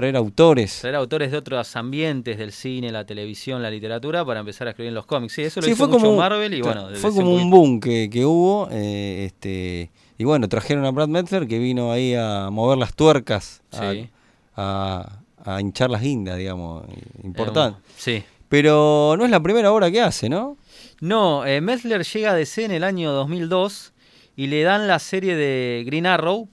traer 0.00 0.16
autores. 0.16 0.78
Traer 0.80 0.96
autores 0.96 1.30
de 1.30 1.36
otros 1.36 1.76
ambientes 1.76 2.38
del 2.38 2.52
cine, 2.52 2.90
la 2.90 3.04
televisión, 3.04 3.62
la 3.62 3.70
literatura 3.70 4.24
para 4.24 4.40
empezar 4.40 4.66
a 4.66 4.70
escribir 4.70 4.88
en 4.88 4.94
los 4.94 5.06
cómics. 5.06 5.32
Sí, 5.34 5.42
eso 5.42 5.60
lo 5.60 5.64
Sí, 5.66 5.72
hizo 5.72 5.78
fue 5.84 5.88
mucho 5.88 6.04
como, 6.06 6.16
Marvel 6.16 6.54
y 6.54 6.60
bueno, 6.62 6.88
fue 6.94 7.12
como 7.12 7.34
un 7.34 7.50
boom 7.50 7.80
que, 7.80 8.08
que 8.10 8.24
hubo, 8.24 8.68
eh, 8.70 9.24
este, 9.26 9.90
y 10.16 10.24
bueno, 10.24 10.48
trajeron 10.48 10.84
a 10.84 10.90
Brad 10.90 11.08
Metzler 11.08 11.46
que 11.46 11.58
vino 11.58 11.92
ahí 11.92 12.14
a 12.14 12.48
mover 12.50 12.78
las 12.78 12.94
tuercas, 12.94 13.62
a, 13.72 13.92
Sí. 13.92 14.08
a- 14.56 15.18
a 15.44 15.60
hinchar 15.60 15.88
las 15.90 16.02
guindas, 16.02 16.36
digamos, 16.36 16.84
importante. 17.22 17.78
Eh, 17.78 17.92
sí. 17.96 18.24
Pero 18.48 19.14
no 19.18 19.24
es 19.24 19.30
la 19.30 19.40
primera 19.40 19.72
obra 19.72 19.90
que 19.90 20.00
hace, 20.00 20.28
¿no? 20.28 20.56
No, 21.00 21.46
eh, 21.46 21.60
Metzler 21.60 22.02
llega 22.04 22.32
a 22.32 22.34
DC 22.34 22.64
en 22.64 22.72
el 22.72 22.82
año 22.84 23.12
2002 23.12 23.92
y 24.36 24.46
le 24.48 24.62
dan 24.62 24.86
la 24.88 24.98
serie 24.98 25.36
de 25.36 25.84
Green 25.86 26.06
Arrow 26.06 26.48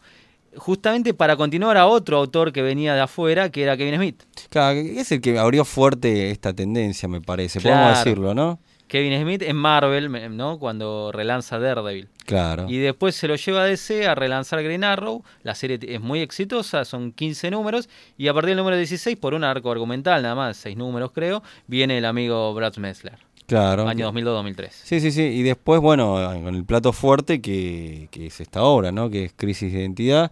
justamente 0.57 1.13
para 1.13 1.35
continuar 1.35 1.77
a 1.77 1.87
otro 1.87 2.17
autor 2.17 2.51
que 2.51 2.61
venía 2.61 2.93
de 2.95 3.01
afuera, 3.01 3.49
que 3.49 3.63
era 3.63 3.77
Kevin 3.77 3.95
Smith. 3.95 4.23
Claro, 4.49 4.79
es 4.79 5.11
el 5.11 5.21
que 5.21 5.37
abrió 5.37 5.65
fuerte 5.65 6.31
esta 6.31 6.53
tendencia, 6.53 7.07
me 7.07 7.21
parece, 7.21 7.59
podemos 7.61 7.81
Claro. 7.83 7.97
decirlo, 7.97 8.33
¿no? 8.33 8.59
Kevin 8.87 9.19
Smith 9.19 9.41
en 9.41 9.55
Marvel, 9.55 10.37
¿no? 10.37 10.59
Cuando 10.59 11.11
relanza 11.11 11.57
Daredevil. 11.57 12.07
Claro. 12.25 12.67
Y 12.69 12.77
después 12.77 13.15
se 13.15 13.27
lo 13.27 13.35
lleva 13.35 13.63
a 13.63 13.65
DC 13.65 14.05
a 14.07 14.13
relanzar 14.13 14.61
Green 14.61 14.83
Arrow. 14.83 15.23
La 15.41 15.55
serie 15.55 15.79
es 15.81 15.99
muy 15.99 16.21
exitosa, 16.21 16.85
son 16.85 17.11
15 17.11 17.49
números. 17.49 17.89
Y 18.15 18.27
a 18.27 18.33
partir 18.33 18.49
del 18.49 18.57
número 18.57 18.77
16, 18.77 19.17
por 19.17 19.33
un 19.33 19.43
arco 19.43 19.71
argumental, 19.71 20.21
nada 20.21 20.35
más, 20.35 20.57
6 20.57 20.77
números 20.77 21.11
creo, 21.13 21.41
viene 21.65 21.97
el 21.97 22.05
amigo 22.05 22.53
Brad 22.53 22.75
Metzler. 22.77 23.17
Claro. 23.47 23.87
Año 23.87 24.11
2002-2003. 24.11 24.69
Sí, 24.71 24.99
sí, 24.99 25.11
sí. 25.11 25.21
Y 25.21 25.43
después, 25.43 25.79
bueno, 25.81 26.15
con 26.43 26.55
el 26.55 26.65
plato 26.65 26.91
fuerte 26.93 27.41
que, 27.41 28.07
que 28.11 28.27
es 28.27 28.41
esta 28.41 28.63
obra, 28.63 28.91
¿no? 28.91 29.09
Que 29.09 29.25
es 29.25 29.33
Crisis 29.35 29.71
de 29.71 29.79
Identidad, 29.81 30.31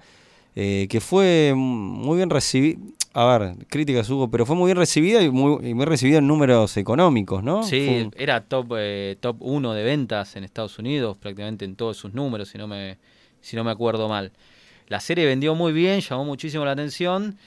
eh, 0.55 0.87
que 0.89 0.99
fue 0.99 1.53
muy 1.55 2.17
bien 2.17 2.29
recibida. 2.29 2.79
A 3.15 3.25
ver, 3.37 3.55
críticas 3.67 4.09
hubo, 4.09 4.27
pero 4.31 4.43
fue 4.47 4.55
muy 4.55 4.65
bien 4.69 4.77
recibida 4.77 5.21
y 5.21 5.29
muy, 5.29 5.69
y 5.69 5.75
muy 5.75 5.85
recibida 5.85 6.17
en 6.17 6.25
números 6.27 6.75
económicos, 6.77 7.43
¿no? 7.43 7.61
Sí, 7.61 7.87
un- 8.05 8.11
era 8.17 8.41
top 8.41 8.73
eh, 8.77 9.17
top 9.19 9.35
1 9.41 9.73
de 9.73 9.83
ventas 9.83 10.35
en 10.35 10.43
Estados 10.43 10.79
Unidos, 10.79 11.15
prácticamente 11.17 11.65
en 11.65 11.75
todos 11.75 11.95
sus 11.95 12.15
números, 12.15 12.49
si 12.49 12.57
no 12.57 12.67
me, 12.67 12.97
si 13.41 13.55
no 13.55 13.63
me 13.63 13.69
acuerdo 13.69 14.09
mal. 14.09 14.31
La 14.87 14.99
serie 14.99 15.27
vendió 15.27 15.53
muy 15.53 15.71
bien, 15.73 15.99
llamó 16.01 16.25
muchísimo 16.25 16.65
la 16.65 16.71
atención. 16.71 17.37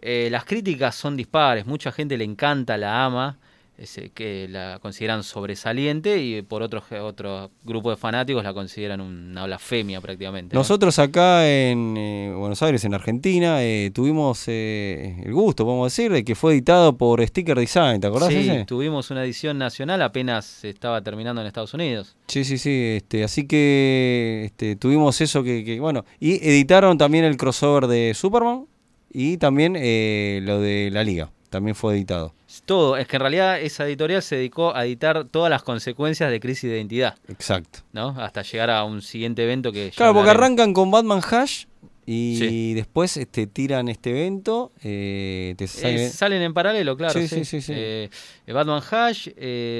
Eh, 0.00 0.28
las 0.30 0.44
críticas 0.44 0.94
son 0.94 1.16
dispares, 1.16 1.66
mucha 1.66 1.90
gente 1.90 2.16
le 2.16 2.22
encanta, 2.22 2.76
la 2.76 3.04
ama, 3.04 3.36
ese, 3.78 4.10
que 4.10 4.46
la 4.48 4.78
consideran 4.80 5.22
sobresaliente 5.22 6.20
y 6.20 6.42
por 6.42 6.62
otro, 6.62 6.82
otro 7.02 7.50
grupo 7.62 7.90
de 7.90 7.96
fanáticos 7.96 8.42
la 8.42 8.52
consideran 8.52 9.00
una 9.00 9.46
blasfemia 9.46 10.00
prácticamente. 10.00 10.54
¿no? 10.54 10.60
Nosotros 10.60 10.98
acá 10.98 11.48
en 11.48 11.96
eh, 11.96 12.32
Buenos 12.36 12.62
Aires, 12.62 12.84
en 12.84 12.94
Argentina, 12.94 13.62
eh, 13.62 13.90
tuvimos 13.94 14.44
eh, 14.48 15.22
el 15.24 15.32
gusto, 15.32 15.64
podemos 15.64 15.92
decir, 15.94 16.12
de 16.12 16.24
que 16.24 16.34
fue 16.34 16.52
editado 16.52 16.96
por 16.96 17.24
Sticker 17.24 17.58
Design, 17.58 18.00
¿te 18.00 18.08
acordás 18.08 18.28
Sí, 18.30 18.36
ese? 18.38 18.64
tuvimos 18.64 19.10
una 19.10 19.24
edición 19.24 19.58
nacional, 19.58 20.02
apenas 20.02 20.64
estaba 20.64 21.00
terminando 21.02 21.40
en 21.40 21.46
Estados 21.46 21.72
Unidos. 21.74 22.16
Sí, 22.26 22.44
sí, 22.44 22.58
sí, 22.58 22.94
este, 22.96 23.24
así 23.24 23.46
que 23.46 24.42
este, 24.46 24.76
tuvimos 24.76 25.20
eso 25.20 25.42
que, 25.42 25.64
que, 25.64 25.78
bueno, 25.80 26.04
y 26.18 26.34
editaron 26.46 26.98
también 26.98 27.24
el 27.24 27.36
crossover 27.36 27.86
de 27.86 28.12
Superman 28.14 28.66
y 29.12 29.38
también 29.38 29.74
eh, 29.78 30.40
lo 30.42 30.60
de 30.60 30.90
la 30.92 31.04
Liga, 31.04 31.30
también 31.50 31.74
fue 31.74 31.94
editado. 31.94 32.34
Todo, 32.64 32.96
es 32.96 33.06
que 33.06 33.16
en 33.16 33.20
realidad 33.20 33.60
esa 33.60 33.86
editorial 33.86 34.22
se 34.22 34.36
dedicó 34.36 34.74
a 34.74 34.84
editar 34.86 35.24
todas 35.24 35.50
las 35.50 35.62
consecuencias 35.62 36.30
de 36.30 36.40
crisis 36.40 36.70
de 36.70 36.76
identidad, 36.76 37.16
Exacto. 37.28 37.80
¿no? 37.92 38.08
Hasta 38.18 38.42
llegar 38.42 38.70
a 38.70 38.84
un 38.84 39.02
siguiente 39.02 39.42
evento 39.44 39.70
que 39.72 39.90
Claro, 39.94 40.14
porque 40.14 40.30
arrancan 40.30 40.72
con 40.72 40.90
Batman 40.90 41.20
Hash 41.30 41.64
y 42.06 42.36
Sí. 42.38 42.74
después 42.74 43.16
este, 43.18 43.46
tiran 43.46 43.88
este 43.88 44.10
evento, 44.10 44.72
eh, 44.82 45.54
te 45.58 45.64
Eh, 45.64 45.68
sale- 45.68 46.08
salen 46.10 46.40
en 46.42 46.54
paralelo, 46.54 46.96
claro. 46.96 47.12
Sí, 47.20 47.28
Sí, 47.28 47.36
sí, 47.44 47.44
sí, 47.44 47.60
sí. 47.60 47.72
Eh, 47.76 48.08
Batman 48.46 48.82
Hash, 48.90 49.28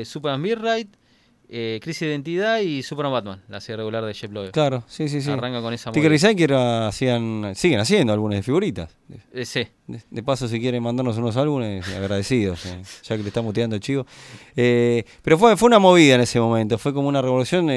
Superman 0.05 0.43
Beat 0.43 0.59
eh, 1.49 1.81
Crisis 1.83 2.01
de 2.01 2.07
Identidad 2.09 2.61
y 2.61 2.83
Superman 2.83 3.13
Batman, 3.13 3.43
la 3.49 3.61
serie 3.61 3.79
regular 3.79 4.05
de 4.05 4.13
Jeff 4.15 4.31
Loeb. 4.31 4.53
Claro, 4.53 4.85
sí, 4.87 5.09
sí, 5.09 5.21
sí. 5.23 5.31
Arranca 5.31 5.61
con 5.63 5.73
esa. 5.73 5.91
Design 5.91 6.37
que 6.37 6.45
era- 6.45 6.89
hacían, 6.89 7.53
siguen 7.55 7.81
haciendo 7.81 8.13
álbumes 8.13 8.39
de 8.39 8.43
figuritas. 8.43 8.91
Eh, 9.33 9.45
sí, 9.47 9.67
De, 9.87 10.01
de 10.11 10.23
paso, 10.23 10.47
si 10.49 10.61
quieren 10.61 10.83
mandarnos 10.83 11.17
unos 11.19 11.37
álbumes, 11.37 11.87
agradecidos, 11.89 12.67
eh, 12.67 12.83
ya 13.03 13.17
que 13.17 13.23
le 13.23 13.29
estamos 13.29 13.55
tirando 13.55 13.77
el 13.77 13.81
chivo. 13.83 14.07
Eh, 14.57 15.05
pero 15.23 15.39
fue, 15.39 15.57
fue 15.57 15.67
una 15.69 15.79
movida 15.79 16.17
en 16.17 16.21
ese 16.23 16.39
momento, 16.41 16.77
fue 16.79 16.93
como 16.93 17.09
una 17.09 17.23
revolución. 17.23 17.69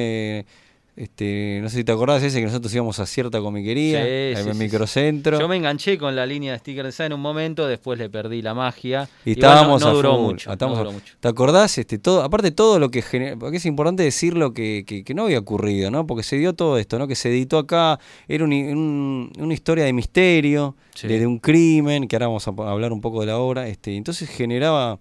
Este, 1.03 1.59
no 1.61 1.69
sé 1.69 1.77
si 1.77 1.83
te 1.83 1.91
acordás 1.91 2.21
ese 2.23 2.39
que 2.39 2.45
nosotros 2.45 2.73
íbamos 2.73 2.99
a 2.99 3.05
cierta 3.05 3.39
comiquería, 3.39 4.03
Sí, 4.03 4.09
en 4.09 4.37
sí, 4.37 4.49
el 4.49 4.53
sí, 4.55 4.59
microcentro. 4.59 5.39
Yo 5.39 5.47
me 5.47 5.55
enganché 5.57 5.97
con 5.97 6.15
la 6.15 6.25
línea 6.25 6.53
de 6.53 6.59
Sticker 6.59 6.85
Design 6.85 7.07
en 7.07 7.13
un 7.13 7.21
momento, 7.21 7.67
después 7.67 7.97
le 7.99 8.09
perdí 8.09 8.41
la 8.41 8.53
magia. 8.53 9.09
Y 9.25 9.31
Igual 9.31 9.51
estábamos 9.53 9.81
no, 9.81 9.87
no 9.87 9.91
a 9.91 9.95
duró 9.95 10.15
full, 10.15 10.21
mucho. 10.33 10.49
no 10.49 10.53
a- 10.53 10.77
duró 10.77 10.91
mucho. 10.91 11.13
¿Te 11.19 11.27
acordás? 11.27 11.77
Este, 11.77 11.97
todo, 11.99 12.21
aparte 12.23 12.51
todo 12.51 12.79
lo 12.79 12.89
que 12.91 13.01
genera, 13.01 13.35
porque 13.35 13.57
es 13.57 13.65
importante 13.65 14.03
decir 14.03 14.35
lo 14.35 14.53
que, 14.53 14.83
que, 14.85 15.03
que 15.03 15.13
no 15.13 15.23
había 15.23 15.39
ocurrido, 15.39 15.89
¿no? 15.91 16.05
Porque 16.07 16.23
se 16.23 16.37
dio 16.37 16.53
todo 16.53 16.77
esto, 16.77 16.99
¿no? 16.99 17.07
Que 17.07 17.15
se 17.15 17.29
editó 17.29 17.57
acá, 17.57 17.99
era 18.27 18.43
un- 18.43 18.51
un- 18.53 19.31
una 19.39 19.53
historia 19.53 19.85
de 19.85 19.93
misterio, 19.93 20.75
de, 21.01 21.19
de 21.19 21.25
un 21.27 21.39
crimen, 21.39 22.07
que 22.07 22.15
ahora 22.15 22.27
vamos 22.27 22.47
a 22.47 22.51
hablar 22.51 22.91
un 22.93 23.01
poco 23.01 23.21
de 23.21 23.27
la 23.27 23.37
obra, 23.39 23.67
este, 23.67 23.95
entonces 23.95 24.29
generaba 24.29 24.99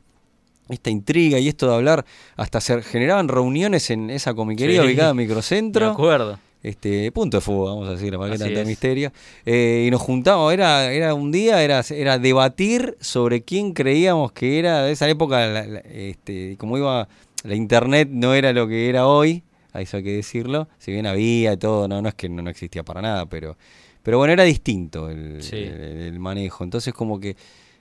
esta 0.73 0.91
intriga 0.91 1.39
y 1.39 1.49
esto 1.49 1.69
de 1.69 1.75
hablar, 1.75 2.05
hasta 2.37 2.61
se 2.61 2.83
generaban 2.83 3.29
reuniones 3.29 3.91
en 3.91 4.11
esa 4.11 4.35
comiquería 4.35 4.81
Sí. 4.83 4.87
ubicada 4.89 5.11
en 5.11 5.17
Microcentro. 5.17 5.91
acuerdo. 5.91 6.39
Este, 6.63 7.11
punto 7.13 7.39
de 7.39 7.41
fuego, 7.41 7.65
vamos 7.65 7.89
a 7.89 7.93
decir, 7.93 8.15
para 8.19 8.37
que 8.37 8.61
es. 8.61 8.67
misterio. 8.67 9.13
Eh, 9.47 9.85
y 9.87 9.91
nos 9.91 10.03
juntamos, 10.03 10.53
era, 10.53 10.93
era 10.93 11.15
un 11.15 11.33
día, 11.33 11.63
era, 11.63 11.83
era 11.91 12.19
debatir 12.19 12.99
sobre 13.01 13.41
quién 13.43 13.73
creíamos 13.73 14.33
que 14.33 14.59
era 14.59 14.83
de 14.83 14.93
esa 14.93 15.09
época, 15.09 15.47
la- 15.47 15.67
la- 15.67 15.79
este, 15.81 16.57
como 16.59 16.77
iba, 16.77 17.09
la 17.45 17.55
internet 17.55 18.09
no 18.13 18.35
era 18.35 18.53
lo 18.53 18.69
que 18.69 18.91
era 18.91 19.07
hoy, 19.07 19.43
a 19.73 19.81
eso 19.81 19.97
hay 19.97 20.03
que 20.03 20.13
decirlo, 20.17 20.69
si 20.79 20.93
bien 20.93 21.07
había 21.07 21.55
y 21.55 21.57
todo, 21.57 21.89
no, 21.89 22.03
no 22.03 22.09
es 22.11 22.15
que 22.15 22.29
no, 22.29 22.43
no 22.43 22.51
existía 22.51 22.83
para 22.83 23.01
nada, 23.01 23.25
pero, 23.25 23.57
pero 24.03 24.19
bueno, 24.19 24.35
era 24.35 24.45
distinto 24.45 25.09
el, 25.09 25.43
Sí. 25.43 25.57
el- 25.57 26.03
el 26.13 26.19
manejo. 26.19 26.63
Entonces 26.63 26.93
como 26.93 27.19
que 27.19 27.37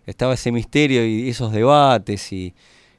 estaba 0.05 0.35
ese 0.35 0.53
misterio 0.53 1.05
y 1.05 1.27
esos 1.27 1.51
debates 1.51 2.31
y 2.31 2.53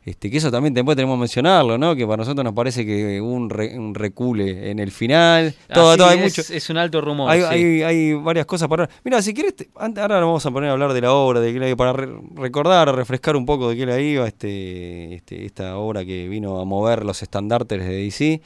este, 0.05 0.31
que 0.31 0.39
eso 0.39 0.51
también 0.51 0.73
después 0.73 0.97
tenemos 0.97 1.17
que 1.17 1.21
mencionarlo, 1.21 1.77
¿no? 1.77 1.95
Que 1.95 2.07
para 2.07 2.17
nosotros 2.19 2.43
nos 2.43 2.55
parece 2.55 2.87
que 2.87 3.21
un, 3.21 3.51
re- 3.51 3.79
un 3.79 3.95
recule 3.95 4.71
en 4.71 4.79
el 4.79 4.91
final. 4.91 5.55
Todo, 5.73 5.97
todo, 5.97 6.07
hay 6.09 6.19
es, 6.21 6.39
mucho, 6.39 6.53
es 6.55 6.71
un 6.71 6.79
alto 6.79 7.01
rumor. 7.03 7.31
hay, 7.31 7.41
sí. 7.41 7.47
hay, 7.47 7.83
hay 7.83 8.13
varias 8.15 8.47
cosas 8.47 8.67
para 8.69 8.89
Mira, 9.05 9.21
si 9.21 9.35
quieres, 9.35 9.55
ahora 9.75 10.21
nos 10.21 10.27
vamos 10.29 10.47
a 10.47 10.51
poner 10.51 10.71
a 10.71 10.73
hablar 10.73 10.93
de 10.95 11.01
la 11.03 11.13
obra, 11.13 11.41
de 11.41 11.77
para 11.77 11.93
re- 11.93 12.09
recordar, 12.37 12.95
refrescar 12.95 13.37
un 13.37 13.45
poco 13.45 13.69
de 13.71 13.77
qué 13.77 13.85
la 13.87 14.01
iba 14.01 14.27
este, 14.27 15.15
este, 15.15 15.45
esta 15.45 15.77
obra 15.77 16.05
que 16.05 16.29
vino 16.29 16.59
a 16.61 16.65
mover 16.65 17.05
los 17.05 17.23
estandartes 17.23 17.79
de 17.85 17.95
DC. 18.05 18.41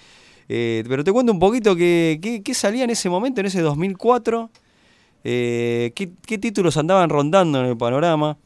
Eh, 0.48 0.84
pero 0.88 1.04
te 1.04 1.12
cuento 1.12 1.32
un 1.32 1.38
poquito 1.38 1.74
qué 1.76 2.42
salía 2.52 2.84
en 2.84 2.90
ese 2.90 3.08
momento, 3.08 3.40
en 3.40 3.46
ese 3.46 3.60
2004. 3.62 4.50
eh, 5.24 5.92
qué, 5.94 6.10
qué 6.26 6.36
títulos 6.38 6.76
andaban 6.76 7.08
rondando 7.10 7.60
en 7.60 7.66
el 7.66 7.76
panorama. 7.76 8.36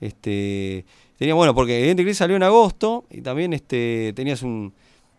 Este, 0.00 0.84
tenía, 1.22 1.34
bueno, 1.34 1.54
porque 1.54 1.78
Evidente 1.78 2.02
Crisis 2.02 2.18
salió 2.18 2.34
en 2.34 2.42
agosto 2.42 3.04
y 3.10 3.20
también 3.20 3.52
este, 3.52 4.12
tenías 4.16 4.42
un, 4.42 4.72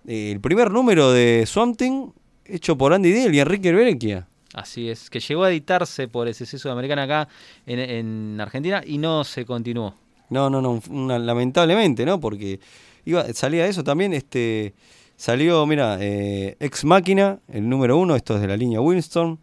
eh, 0.05 0.31
el 0.33 0.41
primer 0.41 0.69
número 0.69 1.13
de 1.13 1.45
Swamp 1.47 1.77
Thing 1.77 2.07
hecho 2.45 2.77
por 2.77 2.93
Andy 2.93 3.13
Dale 3.13 3.33
y 3.33 3.39
Enrique 3.39 3.71
Berecchia. 3.71 4.27
Así 4.53 4.89
es, 4.89 5.09
que 5.09 5.21
llegó 5.21 5.45
a 5.45 5.49
editarse 5.49 6.09
por 6.09 6.27
SC 6.27 6.57
Sudamericana 6.57 7.03
acá 7.03 7.29
en, 7.65 7.79
en 7.79 8.41
Argentina 8.41 8.83
y 8.85 8.97
no 8.97 9.23
se 9.23 9.45
continuó. 9.45 9.95
No, 10.29 10.49
no, 10.49 10.61
no, 10.61 10.81
una- 10.89 11.17
lamentablemente, 11.19 12.05
¿no? 12.05 12.19
Porque 12.19 12.59
iba, 13.05 13.23
salía 13.33 13.65
eso 13.65 13.81
también, 13.83 14.11
este, 14.13 14.73
salió, 15.15 15.65
mira, 15.65 15.97
eh, 16.01 16.57
Ex 16.59 16.83
Máquina, 16.83 17.39
el 17.47 17.69
número 17.69 17.97
uno, 17.97 18.15
esto 18.17 18.35
es 18.35 18.41
de 18.41 18.47
la 18.47 18.57
línea 18.57 18.81
Winston, 18.81 19.39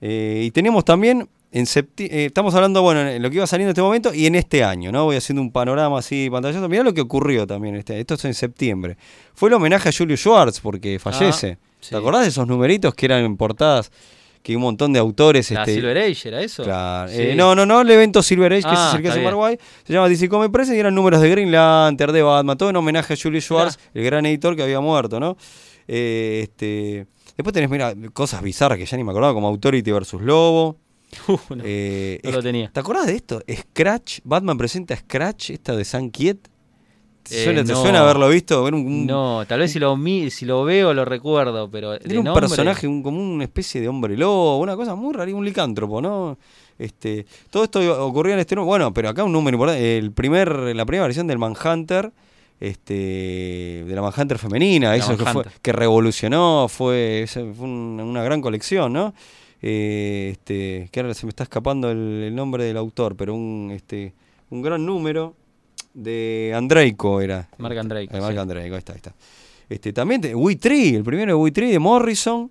eh, 0.00 0.42
y 0.44 0.50
tenemos 0.52 0.84
también, 0.84 1.28
en 1.54 1.66
eh, 1.98 2.24
estamos 2.26 2.52
hablando, 2.56 2.82
bueno, 2.82 3.08
en 3.08 3.22
lo 3.22 3.30
que 3.30 3.36
iba 3.36 3.46
saliendo 3.46 3.68
en 3.68 3.74
este 3.74 3.82
momento 3.82 4.12
y 4.12 4.26
en 4.26 4.34
este 4.34 4.64
año, 4.64 4.90
¿no? 4.90 5.04
Voy 5.04 5.14
haciendo 5.14 5.40
un 5.40 5.52
panorama 5.52 6.00
así 6.00 6.28
pantallazo, 6.28 6.68
mirá 6.68 6.82
lo 6.82 6.92
que 6.92 7.00
ocurrió 7.00 7.46
también, 7.46 7.76
este, 7.76 8.00
esto 8.00 8.14
es 8.14 8.24
en 8.24 8.34
septiembre. 8.34 8.96
Fue 9.34 9.48
el 9.50 9.54
homenaje 9.54 9.88
a 9.88 9.92
Julio 9.96 10.16
Schwartz 10.16 10.58
porque 10.58 10.98
fallece. 10.98 11.58
sí. 11.80 11.90
¿Te 11.90 11.96
acordás 11.96 12.22
de 12.22 12.28
esos 12.28 12.46
numeritos 12.48 12.92
que 12.94 13.06
eran 13.06 13.24
en 13.24 13.36
portadas? 13.36 13.92
que 14.42 14.54
un 14.54 14.62
montón 14.62 14.92
de 14.92 14.98
autores. 14.98 15.50
La 15.52 15.60
este, 15.60 15.76
Silver 15.76 15.96
Age, 15.96 16.28
¿era 16.28 16.42
eso? 16.42 16.64
Claro. 16.64 17.10
Sí. 17.10 17.22
Eh, 17.22 17.34
no, 17.34 17.54
no, 17.54 17.64
no, 17.64 17.80
el 17.80 17.90
evento 17.90 18.22
Silver 18.22 18.52
Age, 18.52 18.62
que 18.62 18.68
Ah, 18.68 18.90
que 18.92 18.98
está 18.98 19.08
hace 19.08 19.20
bien. 19.20 19.24
Paraguay, 19.24 19.58
se 19.84 19.92
llama 19.94 20.06
DC 20.06 20.28
Comic 20.28 20.52
Presents 20.52 20.76
y 20.76 20.80
eran 20.80 20.94
números 20.94 21.22
de 21.22 21.30
Green 21.30 21.50
Lantern, 21.50 22.12
de 22.12 22.20
Batman, 22.20 22.58
todo 22.58 22.68
en 22.68 22.76
homenaje 22.76 23.14
a 23.14 23.16
Julius 23.16 23.44
Schwartz, 23.44 23.78
el 23.94 24.04
gran 24.04 24.26
editor 24.26 24.54
que 24.54 24.62
había 24.62 24.80
muerto, 24.80 25.18
¿no? 25.18 25.38
Eh, 25.88 26.40
este, 26.42 27.06
después 27.38 27.54
tenés, 27.54 27.70
mira, 27.70 27.94
cosas 28.12 28.42
bizarras 28.42 28.76
que 28.76 28.84
ya 28.84 28.98
ni 28.98 29.04
me 29.04 29.12
acordaba, 29.12 29.32
como 29.32 29.48
Authority 29.48 29.90
versus 29.90 30.20
Lobo. 30.20 30.76
Uh, 31.28 31.54
no, 31.54 31.62
Eh, 31.66 32.20
no 32.24 32.30
lo 32.30 32.42
tenía. 32.42 32.70
¿Te 32.72 32.80
acordás 32.80 33.06
de 33.06 33.14
esto? 33.16 33.42
Scratch, 33.50 34.20
Batman 34.24 34.58
presenta 34.58 34.96
Scratch, 34.96 35.50
esta 35.50 35.74
de 35.76 35.84
San 35.84 36.10
Kiet. 36.10 36.38
¿Te, 37.22 37.40
Eh, 37.40 37.44
suena, 37.44 37.64
te 37.64 37.72
no. 37.72 37.80
suena 37.80 38.00
haberlo 38.00 38.28
visto? 38.28 38.62
Ver 38.64 38.74
un, 38.74 38.86
un- 38.86 39.06
No, 39.06 39.44
tal 39.48 39.60
vez 39.60 39.72
si 39.72 39.78
lo 39.78 39.96
mi- 39.96 40.30
si 40.30 40.44
lo 40.44 40.62
veo 40.64 40.92
lo 40.92 41.06
recuerdo, 41.06 41.70
pero 41.70 41.92
de 41.98 42.18
un 42.18 42.24
nombre- 42.24 42.42
personaje, 42.48 42.86
un, 42.86 43.02
como 43.02 43.18
una 43.18 43.44
especie 43.44 43.80
de 43.80 43.88
hombre 43.88 44.14
lobo, 44.16 44.58
una 44.58 44.76
cosa 44.76 44.94
muy 44.94 45.14
rara, 45.14 45.34
un 45.34 45.44
licántropo, 45.44 46.02
¿no? 46.02 46.36
Este, 46.78 47.24
todo 47.50 47.64
esto 47.64 48.04
ocurría 48.06 48.34
en 48.34 48.40
este 48.40 48.54
número. 48.56 48.66
Bueno, 48.68 48.92
pero 48.92 49.08
acá 49.08 49.24
un 49.24 49.32
número 49.32 49.54
importante. 49.54 49.96
El 49.96 50.12
primer, 50.12 50.48
la 50.76 50.84
primera 50.84 51.04
versión 51.06 51.26
del 51.26 51.38
Manhunter, 51.38 52.12
este, 52.60 53.84
de 53.86 53.92
la 53.94 54.02
Manhunter 54.02 54.38
femenina, 54.38 54.88
La 54.90 54.96
eso 54.96 55.16
que, 55.16 55.24
fue, 55.24 55.44
que 55.62 55.72
revolucionó, 55.72 56.66
fue, 56.68 57.26
una 57.58 58.22
gran 58.22 58.40
colección, 58.40 58.92
¿no? 58.92 59.14
Eh, 59.66 60.28
este, 60.32 60.90
que 60.92 61.00
ahora 61.00 61.14
se 61.14 61.24
me 61.24 61.30
está 61.30 61.44
escapando 61.44 61.90
el, 61.90 62.22
el 62.24 62.34
nombre 62.34 62.64
del 62.64 62.76
autor, 62.76 63.16
pero 63.16 63.34
un, 63.34 63.70
este, 63.74 64.12
un 64.50 64.60
gran 64.60 64.84
número 64.84 65.34
de 65.94 66.52
Andreico 66.54 67.22
era. 67.22 67.48
Mark 67.56 67.78
Andreico, 67.78 68.14
Eh, 68.14 68.20
Mark 68.20 68.34
sí. 68.34 68.38
Andreico, 68.40 68.74
ahí 68.74 68.78
está, 68.78 68.92
ahí 68.92 68.96
está. 68.98 69.14
Este, 69.70 69.94
también 69.94 70.20
te- 70.20 70.34
We 70.34 70.56
Tree, 70.56 70.96
el 70.96 71.02
primero 71.04 71.32
de 71.32 71.42
We 71.42 71.50
Tree 71.50 71.70
de 71.70 71.78
Morrison. 71.78 72.50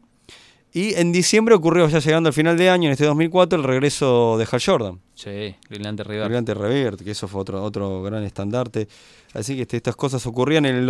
Y 0.75 0.95
en 0.95 1.11
diciembre 1.11 1.53
ocurrió, 1.53 1.87
ya 1.87 1.99
llegando 1.99 2.29
al 2.29 2.33
final 2.33 2.57
de 2.57 2.67
año, 2.71 2.87
en 2.87 2.93
este 2.93 3.05
2004, 3.05 3.59
el 3.59 3.63
regreso 3.63 4.37
de 4.39 4.47
Hal 4.51 4.59
Jordan. 4.65 4.99
Sí, 5.13 5.55
Green 5.69 5.83
Lantern 5.83 6.09
River. 6.09 6.25
Brillante 6.25 6.55
Revert, 6.55 6.99
que 7.01 7.11
eso 7.11 7.27
fue 7.27 7.41
otro, 7.41 7.63
otro 7.63 8.01
gran 8.01 8.23
estandarte. 8.23 8.87
Así 9.35 9.55
que 9.55 9.61
este, 9.61 9.77
estas 9.77 9.95
cosas 9.95 10.25
ocurrían 10.25 10.65
en 10.65 10.75
el 10.75 10.87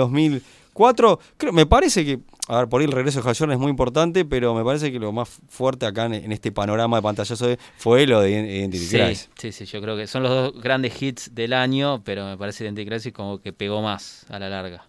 2004. 0.74 1.20
Creo, 1.38 1.54
me 1.54 1.66
parece 1.66 2.04
que, 2.06 2.20
a 2.48 2.58
ver, 2.60 2.68
por 2.70 2.82
ahí 2.82 2.86
el 2.86 2.92
regreso 2.92 3.22
de 3.22 3.30
Hal 3.30 3.36
Jordan 3.38 3.56
es 3.58 3.60
muy 3.62 3.70
importante, 3.70 4.26
pero 4.26 4.54
me 4.54 4.64
parece 4.64 4.92
que 4.92 5.00
lo 5.00 5.12
más 5.12 5.30
fuerte 5.50 5.86
acá 5.86 6.06
en, 6.06 6.14
en 6.16 6.32
este 6.32 6.52
panorama 6.52 6.98
de 6.98 7.04
pantallazo 7.04 7.48
de- 7.48 7.58
fue 7.78 8.06
lo 8.08 8.22
de 8.22 8.32
Identity 8.32 8.78
Sí, 8.86 8.98
Crisis. 8.98 9.30
sí, 9.38 9.52
sí, 9.52 9.66
yo 9.66 9.82
creo 9.82 9.96
que 9.96 10.08
son 10.08 10.24
los 10.24 10.32
dos 10.32 10.62
grandes 10.62 11.02
hits 11.02 11.34
del 11.34 11.54
año, 11.54 12.02
pero 12.04 12.26
me 12.26 12.38
parece 12.38 12.64
Identity 12.66 12.88
Crisis 12.90 13.14
como 13.14 13.40
que 13.40 13.54
pegó 13.54 13.82
más 13.82 14.26
a 14.30 14.40
la 14.40 14.50
larga. 14.50 14.88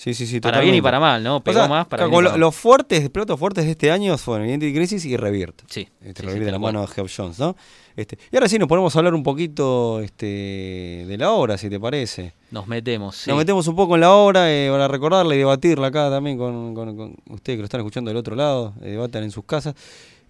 Sí, 0.00 0.14
sí, 0.14 0.28
sí. 0.28 0.38
Para 0.40 0.60
bien 0.60 0.76
y 0.76 0.80
para 0.80 1.00
mal, 1.00 1.20
¿no? 1.24 1.36
O 1.36 1.40
Pegó 1.40 1.58
sea, 1.58 1.68
más 1.68 1.86
para 1.88 2.06
bien 2.06 2.20
y 2.20 2.24
para 2.24 2.36
los 2.38 2.54
fuertes, 2.54 3.10
platos 3.10 3.36
fuertes 3.36 3.64
de 3.64 3.72
este 3.72 3.90
año 3.90 4.16
fueron 4.16 4.48
Identity 4.48 4.72
Crisis 4.72 5.04
y 5.04 5.16
Revert. 5.16 5.62
Sí, 5.66 5.88
Este, 6.00 6.22
sí, 6.22 6.26
Revert 6.26 6.38
sí, 6.42 6.44
de 6.44 6.52
la 6.52 6.58
mano 6.60 6.82
de 6.82 6.86
Geoff 6.86 7.12
Jones, 7.14 7.38
¿no? 7.40 7.56
Este, 7.96 8.16
y 8.30 8.36
ahora 8.36 8.48
sí 8.48 8.60
nos 8.60 8.68
ponemos 8.68 8.94
a 8.94 8.98
hablar 9.00 9.12
un 9.14 9.24
poquito 9.24 10.00
este, 10.00 11.04
de 11.08 11.16
la 11.18 11.32
obra, 11.32 11.58
si 11.58 11.68
te 11.68 11.80
parece. 11.80 12.32
Nos 12.52 12.68
metemos, 12.68 13.16
sí. 13.16 13.28
Nos 13.28 13.38
metemos 13.40 13.66
un 13.66 13.74
poco 13.74 13.96
en 13.96 14.02
la 14.02 14.12
obra 14.12 14.48
eh, 14.52 14.68
para 14.70 14.86
recordarla 14.86 15.34
y 15.34 15.38
debatirla 15.38 15.88
acá 15.88 16.08
también 16.08 16.38
con, 16.38 16.74
con- 16.76 16.96
con 16.96 17.16
ustedes 17.30 17.56
que 17.56 17.62
lo 17.62 17.64
están 17.64 17.80
escuchando 17.80 18.10
del 18.10 18.18
otro 18.18 18.36
lado, 18.36 18.74
eh, 18.82 18.90
debatan 18.90 19.24
en 19.24 19.32
sus 19.32 19.44
casas. 19.44 19.74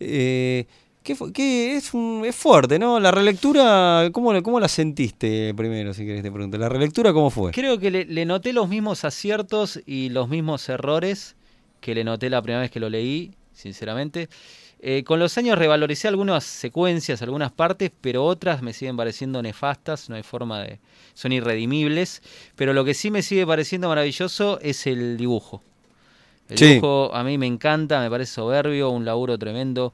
Eh, 0.00 0.64
¿qué 1.09 1.15
fu- 1.15 1.33
qué 1.33 1.75
es, 1.75 1.95
un, 1.95 2.23
es 2.27 2.37
fuerte, 2.37 2.79
¿no? 2.79 3.00
La 3.00 3.11
relectura, 3.11 4.11
¿cómo, 4.12 4.31
la- 4.31 4.43
¿cómo 4.43 4.61
la 4.61 4.69
sentiste 4.69 5.55
primero, 5.55 5.95
si 5.95 6.05
querés 6.05 6.23
te 6.23 6.31
pregunto? 6.31 6.59
¿La 6.59 6.69
relectura 6.69 7.15
cómo 7.15 7.31
fue? 7.31 7.50
Creo 7.53 7.79
que 7.79 7.91
le, 7.91 8.05
le 8.05 8.27
noté 8.27 8.53
los 8.53 8.69
mismos 8.69 9.07
aciertos 9.07 9.81
y 9.87 10.11
los 10.11 10.29
mismos 10.29 10.69
errores 10.69 11.35
que 11.81 11.95
le 11.95 12.05
noté 12.05 12.29
la 12.29 12.43
primera 12.43 12.61
vez 12.61 12.71
que 12.71 12.79
lo 12.79 12.91
leí, 12.91 13.33
sinceramente. 13.55 14.29
Eh, 14.81 15.03
con 15.03 15.19
los 15.19 15.38
años 15.38 15.57
revaloricé 15.59 16.09
algunas 16.09 16.45
secuencias, 16.45 17.23
algunas 17.23 17.53
partes, 17.53 17.91
pero 18.03 18.27
otras 18.27 18.61
me 18.61 18.75
siguen 18.75 18.99
pareciendo 18.99 19.41
nefastas, 19.41 20.11
no 20.11 20.17
hay 20.17 20.23
forma 20.23 20.61
de... 20.62 20.79
son 21.15 21.33
irredimibles, 21.33 22.21
pero 22.55 22.75
lo 22.75 22.85
que 22.85 22.93
sí 22.93 23.11
me 23.11 23.23
sigue 23.23 23.47
pareciendo 23.47 23.88
maravilloso 23.88 24.59
es 24.61 24.87
el 24.87 25.17
dibujo. 25.17 25.62
El 26.49 26.59
Sí. 26.59 26.65
dibujo 26.67 27.11
a 27.15 27.25
mí 27.25 27.37
me 27.38 27.47
encanta, 27.47 28.00
me 28.00 28.09
parece 28.09 28.33
soberbio, 28.35 28.88
un 28.90 29.05
laburo 29.05 29.37
tremendo 29.37 29.92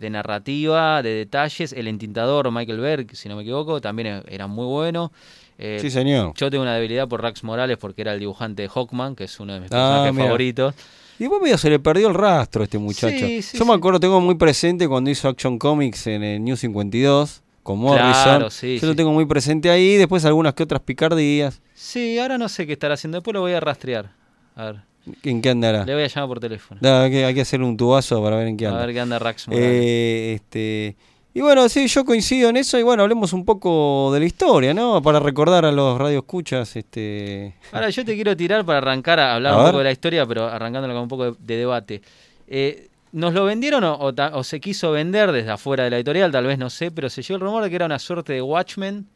de 0.00 0.10
narrativa, 0.10 1.02
de 1.02 1.10
detalles. 1.10 1.72
El 1.72 1.88
entintador 1.88 2.50
Michael 2.50 2.78
Berg, 2.80 3.16
si 3.16 3.28
no 3.28 3.36
me 3.36 3.42
equivoco, 3.42 3.80
también 3.80 4.22
era 4.28 4.46
muy 4.46 4.66
bueno. 4.66 5.12
Eh, 5.58 5.78
Sí, 5.80 5.90
señor. 5.90 6.34
yo 6.36 6.50
tengo 6.50 6.62
una 6.62 6.74
debilidad 6.74 7.08
por 7.08 7.22
Rax 7.22 7.42
Morales 7.42 7.78
porque 7.78 8.02
era 8.02 8.12
el 8.12 8.20
dibujante 8.20 8.62
de 8.62 8.68
Hawkman, 8.68 9.16
que 9.16 9.24
es 9.24 9.40
uno 9.40 9.54
de 9.54 9.60
mis 9.60 9.68
Ah, 9.72 9.76
personajes 9.76 10.12
mira. 10.12 10.24
favoritos. 10.26 10.74
Y 11.18 11.22
después 11.24 11.40
medio 11.40 11.56
se 11.56 11.70
le 11.70 11.78
perdió 11.78 12.08
el 12.08 12.14
rastro 12.14 12.60
a 12.60 12.64
este 12.64 12.76
muchacho. 12.78 13.26
Sí, 13.26 13.40
sí, 13.40 13.56
Yo 13.58 13.64
me 13.64 13.72
acuerdo, 13.72 13.98
tengo 13.98 14.20
muy 14.20 14.34
presente 14.34 14.86
cuando 14.86 15.08
hizo 15.08 15.28
Action 15.28 15.58
Comics 15.58 16.06
en 16.08 16.22
el 16.22 16.44
New 16.44 16.56
52 16.56 17.42
con 17.62 17.78
Morrison. 17.78 18.12
Claro, 18.22 18.50
sí, 18.50 18.78
Yo 18.78 18.86
lo 18.88 18.94
tengo 18.94 19.12
muy 19.12 19.24
presente 19.24 19.70
ahí, 19.70 19.96
después 19.96 20.26
algunas 20.26 20.52
que 20.52 20.62
otras 20.62 20.82
picardías. 20.82 21.62
Sí, 21.72 22.18
ahora 22.18 22.36
no 22.36 22.50
sé 22.50 22.66
qué 22.66 22.74
estará 22.74 22.94
haciendo. 22.94 23.16
Después 23.16 23.32
lo 23.32 23.40
voy 23.40 23.52
a 23.54 23.60
rastrear. 23.60 24.10
A 24.56 24.64
ver, 24.66 24.76
¿En 25.22 25.40
qué 25.42 25.50
andará? 25.50 25.84
le 25.84 25.94
voy 25.94 26.02
a 26.02 26.06
llamar 26.08 26.28
por 26.28 26.40
teléfono. 26.40 26.80
Da, 26.82 27.04
hay, 27.04 27.10
que, 27.10 27.24
hay 27.24 27.34
que 27.34 27.40
hacerle 27.42 27.66
un 27.66 27.76
tubazo 27.76 28.22
para 28.22 28.36
ver 28.36 28.48
en 28.48 28.56
qué 28.56 28.66
A 28.66 28.70
anda. 28.70 28.86
ver 28.86 28.94
qué 28.94 29.00
anda 29.00 29.18
Rax 29.18 29.48
Morales. 29.48 29.70
Eh, 29.72 30.32
este, 30.34 30.96
y 31.34 31.40
bueno, 31.42 31.68
sí, 31.68 31.86
yo 31.86 32.04
coincido 32.04 32.48
en 32.48 32.56
eso 32.56 32.78
y 32.78 32.82
bueno, 32.82 33.02
hablemos 33.02 33.32
un 33.32 33.44
poco 33.44 34.10
de 34.12 34.20
la 34.20 34.26
historia, 34.26 34.72
¿no? 34.74 35.02
Para 35.02 35.20
recordar 35.20 35.64
a 35.64 35.70
los 35.72 35.98
radioescuchas, 35.98 36.74
este... 36.76 37.54
Ahora 37.72 37.90
yo 37.90 38.04
te 38.04 38.14
quiero 38.14 38.36
tirar 38.36 38.64
para 38.64 38.78
arrancar 38.78 39.20
a 39.20 39.34
hablar 39.34 39.52
A 39.52 39.56
un 39.58 39.62
ver. 39.64 39.70
poco 39.72 39.78
de 39.78 39.84
la 39.84 39.92
historia, 39.92 40.26
pero 40.26 40.46
arrancándolo 40.46 40.94
con 40.94 41.02
un 41.02 41.08
poco 41.08 41.24
de, 41.32 41.36
de 41.38 41.56
debate. 41.56 42.02
Eh, 42.48 42.88
¿Nos 43.12 43.32
lo 43.32 43.44
vendieron 43.44 43.84
o, 43.84 43.96
o 43.98 44.14
ta- 44.14 44.32
o 44.34 44.42
se 44.44 44.60
quiso 44.60 44.90
vender 44.92 45.30
desde 45.32 45.50
afuera 45.50 45.84
de 45.84 45.90
la 45.90 45.96
editorial? 45.96 46.32
Tal 46.32 46.46
vez 46.46 46.58
no 46.58 46.68
sé, 46.70 46.90
pero 46.90 47.08
se 47.08 47.22
llegó 47.22 47.36
el 47.36 47.40
rumor 47.42 47.62
de 47.62 47.70
que 47.70 47.76
era 47.76 47.86
una 47.86 47.98
suerte 47.98 48.32
de 48.32 48.42
Watchmen 48.42 49.06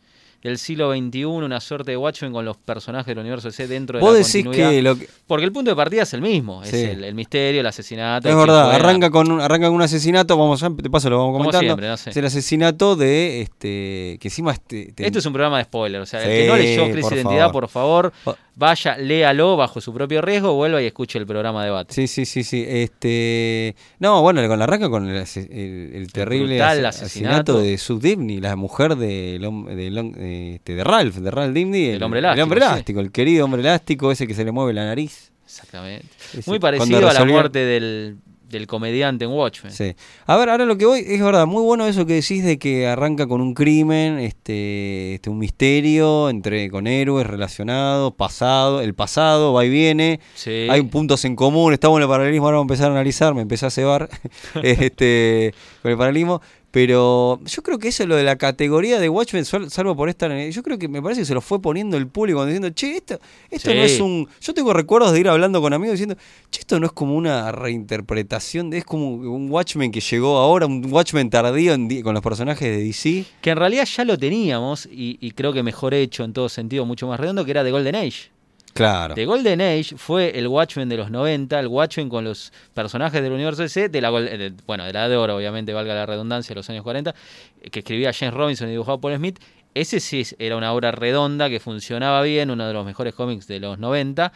del 0.42 0.56
siglo 0.58 0.90
XXI, 0.92 1.24
una 1.26 1.60
suerte 1.60 1.90
de 1.90 1.96
Watchmen 1.98 2.32
con 2.32 2.44
los 2.44 2.56
personajes 2.56 3.06
del 3.06 3.18
universo 3.18 3.48
DC 3.48 3.66
dentro 3.68 3.98
de 3.98 4.04
Vos 4.04 4.12
la 4.14 4.18
decís 4.20 4.42
continuidad. 4.44 4.70
que 4.70 4.82
lo 4.82 4.96
que... 4.96 5.08
Porque 5.26 5.44
el 5.44 5.52
punto 5.52 5.70
de 5.70 5.76
partida 5.76 6.02
es 6.04 6.14
el 6.14 6.22
mismo, 6.22 6.62
es 6.62 6.70
Sí. 6.70 6.78
el, 6.78 7.04
el 7.04 7.14
misterio, 7.14 7.60
el 7.60 7.66
asesinato. 7.66 8.28
Es 8.28 8.34
verdad, 8.34 8.70
arranca 8.72 9.10
con, 9.10 9.30
un, 9.30 9.40
arranca 9.40 9.66
con 9.66 9.76
un 9.76 9.82
asesinato, 9.82 10.36
vamos 10.38 10.60
de 10.60 10.90
paso 10.90 11.10
lo 11.10 11.18
vamos 11.18 11.32
Como 11.32 11.44
comentando. 11.44 11.66
siempre, 11.68 11.88
no 11.88 11.96
sé. 11.98 12.10
Es 12.10 12.16
el 12.16 12.24
asesinato 12.24 12.96
de, 12.96 13.42
este, 13.42 14.18
que 14.20 14.28
encima... 14.28 14.52
Este, 14.52 14.92
te- 14.94 15.06
Esto 15.06 15.18
es 15.18 15.26
un 15.26 15.32
programa 15.34 15.58
de 15.58 15.64
spoiler, 15.64 16.00
o 16.00 16.06
sea, 16.06 16.22
el 16.22 16.28
que 16.28 16.46
no 16.48 16.56
leyó 16.56 16.90
Crisis 16.90 17.12
Identidad, 17.12 17.48
favor. 17.48 17.52
por 17.52 17.68
favor. 17.68 18.12
Vaya, 18.60 18.96
léalo 18.98 19.56
bajo 19.56 19.80
su 19.80 19.92
propio 19.94 20.20
riesgo, 20.20 20.52
vuelva 20.54 20.80
y 20.82 20.86
escuche 20.86 21.18
el 21.18 21.26
programa 21.26 21.62
de 21.62 21.66
debate. 21.70 21.94
Sí, 21.94 22.06
sí, 22.06 22.26
sí, 22.26 22.44
sí. 22.44 22.62
Este, 22.68 23.74
no, 23.98 24.20
bueno, 24.22 24.46
con 24.46 24.58
la 24.58 24.64
arranca 24.66 24.88
con 24.90 25.08
el, 25.08 25.16
el- 25.16 25.90
el 25.94 26.12
terrible 26.12 26.56
brutal 26.56 26.84
ase- 26.86 27.04
asesinato. 27.06 27.58
de 27.60 27.78
Sue 27.78 27.98
Dibney, 27.98 28.38
la 28.40 28.54
mujer 28.56 28.96
de, 28.96 29.38
de, 29.40 30.54
este, 30.56 30.74
de 30.74 30.84
Ralph, 30.84 31.16
de 31.16 31.30
Ralph 31.30 31.54
Dibney, 31.54 31.86
El 31.88 32.02
hombre 32.02 32.20
elástico, 32.20 32.36
el 32.38 32.42
hombre 32.44 32.60
sí. 32.60 32.66
elástico, 32.66 33.00
el 33.00 33.10
querido 33.10 33.44
hombre 33.46 33.62
elástico, 33.62 34.12
ese 34.12 34.26
que 34.26 34.34
se 34.34 34.44
le 34.44 34.52
mueve 34.52 34.74
la 34.74 34.84
nariz. 34.84 35.32
Exactamente. 35.46 36.06
Ese, 36.36 36.48
Muy 36.48 36.60
parecido 36.60 37.08
a 37.08 37.12
la 37.14 37.24
muerte 37.24 37.58
del, 37.60 38.18
del 38.50 38.66
comediante 38.66 39.24
en 39.24 39.30
Watchmen. 39.30 39.72
Sí. 39.72 39.94
A 40.26 40.36
ver, 40.36 40.48
ahora 40.50 40.64
lo 40.64 40.76
que 40.76 40.84
voy, 40.84 41.04
es 41.06 41.22
verdad, 41.22 41.46
muy 41.46 41.62
bueno 41.62 41.86
eso 41.86 42.04
que 42.04 42.14
decís 42.14 42.44
de 42.44 42.58
que 42.58 42.86
arranca 42.86 43.26
con 43.26 43.40
un 43.40 43.54
crimen, 43.54 44.18
este, 44.18 45.14
este 45.14 45.30
un 45.30 45.38
misterio 45.38 46.28
entre 46.28 46.68
con 46.70 46.86
héroes 46.86 47.26
relacionados, 47.26 48.12
pasado, 48.14 48.80
el 48.80 48.94
pasado 48.94 49.52
va 49.52 49.64
y 49.64 49.70
viene, 49.70 50.20
Sí. 50.34 50.66
hay 50.68 50.82
puntos 50.82 51.24
en 51.24 51.36
común, 51.36 51.72
está 51.72 51.88
bueno 51.88 52.06
el 52.06 52.10
paralelismo, 52.10 52.46
ahora 52.46 52.58
vamos 52.58 52.70
a 52.70 52.74
empezar 52.74 52.88
a 52.90 52.94
analizar, 52.94 53.34
me 53.34 53.42
empecé 53.42 53.66
a 53.66 53.70
cebar 53.70 54.08
este, 54.62 55.54
con 55.82 55.90
el 55.92 55.96
paralelismo, 55.96 56.40
pero 56.70 57.40
yo 57.44 57.62
creo 57.62 57.78
que 57.78 57.88
eso 57.88 58.02
es 58.04 58.08
lo 58.08 58.16
de 58.16 58.24
la 58.24 58.36
categoría 58.36 59.00
de 59.00 59.08
Watchmen, 59.08 59.44
sal- 59.44 59.70
salvo 59.70 59.96
por 59.96 60.08
esta, 60.08 60.28
yo 60.48 60.62
creo 60.62 60.78
que 60.78 60.88
me 60.88 61.02
parece 61.02 61.22
que 61.22 61.24
se 61.24 61.34
lo 61.34 61.40
fue 61.40 61.60
poniendo 61.60 61.96
el 61.96 62.06
público 62.06 62.44
diciendo, 62.46 62.70
che, 62.70 62.96
esto, 62.96 63.18
esto 63.50 63.74
no 63.74 63.82
es 63.82 64.00
un... 64.00 64.28
Yo 64.40 64.54
tengo 64.54 64.72
recuerdos 64.72 65.12
de 65.12 65.20
ir 65.20 65.28
hablando 65.28 65.60
con 65.60 65.72
amigos 65.72 65.94
diciendo, 65.94 66.16
che, 66.50 66.60
esto 66.60 66.78
no 66.78 66.86
es 66.86 66.92
como 66.92 67.16
una 67.16 67.50
reinterpretación, 67.52 68.70
de, 68.70 68.78
es 68.78 68.84
como 68.84 69.14
un 69.14 69.50
Watchmen 69.50 69.90
que 69.90 70.00
llegó 70.00 70.38
ahora, 70.38 70.66
un 70.66 70.84
Watchmen 70.90 71.28
tardío 71.30 71.74
en 71.74 72.02
con 72.02 72.14
los 72.14 72.22
personajes 72.22 72.68
de 72.68 72.84
DC. 72.84 73.24
Que 73.40 73.50
en 73.50 73.56
realidad 73.56 73.84
ya 73.84 74.04
lo 74.04 74.16
teníamos, 74.16 74.86
y, 74.86 75.18
y 75.20 75.32
creo 75.32 75.52
que 75.52 75.62
mejor 75.62 75.94
hecho 75.94 76.24
en 76.24 76.32
todo 76.32 76.48
sentido, 76.48 76.86
mucho 76.86 77.06
más 77.08 77.18
redondo, 77.18 77.44
que 77.44 77.50
era 77.50 77.64
The 77.64 77.70
Golden 77.72 77.96
Age. 77.96 78.30
Claro. 78.72 79.14
The 79.14 79.24
Golden 79.26 79.60
Age 79.60 79.96
fue 79.96 80.38
el 80.38 80.46
Watchmen 80.46 80.88
de 80.88 80.96
los 80.96 81.10
90, 81.10 81.58
el 81.58 81.66
Watchmen 81.66 82.08
con 82.08 82.24
los 82.24 82.52
personajes 82.72 83.20
del 83.22 83.32
universo 83.32 83.62
DC, 83.62 83.88
de 83.88 84.00
la, 84.00 84.10
eh, 84.20 84.38
de- 84.38 84.52
bueno, 84.66 84.84
de 84.84 84.92
la 84.92 85.08
de 85.08 85.16
oro, 85.16 85.36
obviamente, 85.36 85.72
valga 85.72 85.94
la 85.94 86.06
redundancia, 86.06 86.50
de 86.54 86.60
los 86.60 86.70
años 86.70 86.82
40, 86.84 87.14
eh, 87.62 87.70
que 87.70 87.80
escribía 87.80 88.12
James 88.12 88.34
Robinson 88.34 88.68
y 88.68 88.72
dibujaba 88.72 89.00
Paul 89.00 89.16
Smith. 89.16 89.38
Ese 89.74 90.00
sí 90.00 90.22
era 90.38 90.56
una 90.56 90.72
obra 90.72 90.90
redonda 90.92 91.48
que 91.48 91.60
funcionaba 91.60 92.22
bien, 92.22 92.50
uno 92.50 92.66
de 92.66 92.72
los 92.72 92.84
mejores 92.84 93.14
cómics 93.14 93.46
de 93.46 93.60
los 93.60 93.78
90. 93.78 94.32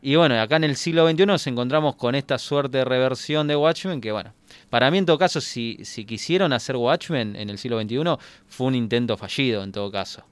Y 0.00 0.14
bueno, 0.16 0.40
acá 0.40 0.56
en 0.56 0.64
el 0.64 0.76
siglo 0.76 1.08
XXI 1.10 1.26
nos 1.26 1.46
encontramos 1.46 1.96
con 1.96 2.14
esta 2.14 2.38
suerte 2.38 2.78
de 2.78 2.84
reversión 2.84 3.48
de 3.48 3.56
Watchmen 3.56 4.00
que, 4.00 4.12
bueno, 4.12 4.32
para 4.70 4.90
mí 4.90 4.98
en 4.98 5.06
todo 5.06 5.18
caso, 5.18 5.40
si, 5.40 5.78
si 5.82 6.04
quisieron 6.04 6.52
hacer 6.52 6.76
Watchmen 6.76 7.36
en 7.36 7.50
el 7.50 7.58
siglo 7.58 7.80
XXI, 7.80 8.16
fue 8.46 8.66
un 8.68 8.74
intento 8.76 9.16
fallido 9.16 9.62
en 9.62 9.72
todo 9.72 9.90
caso. 9.90 10.22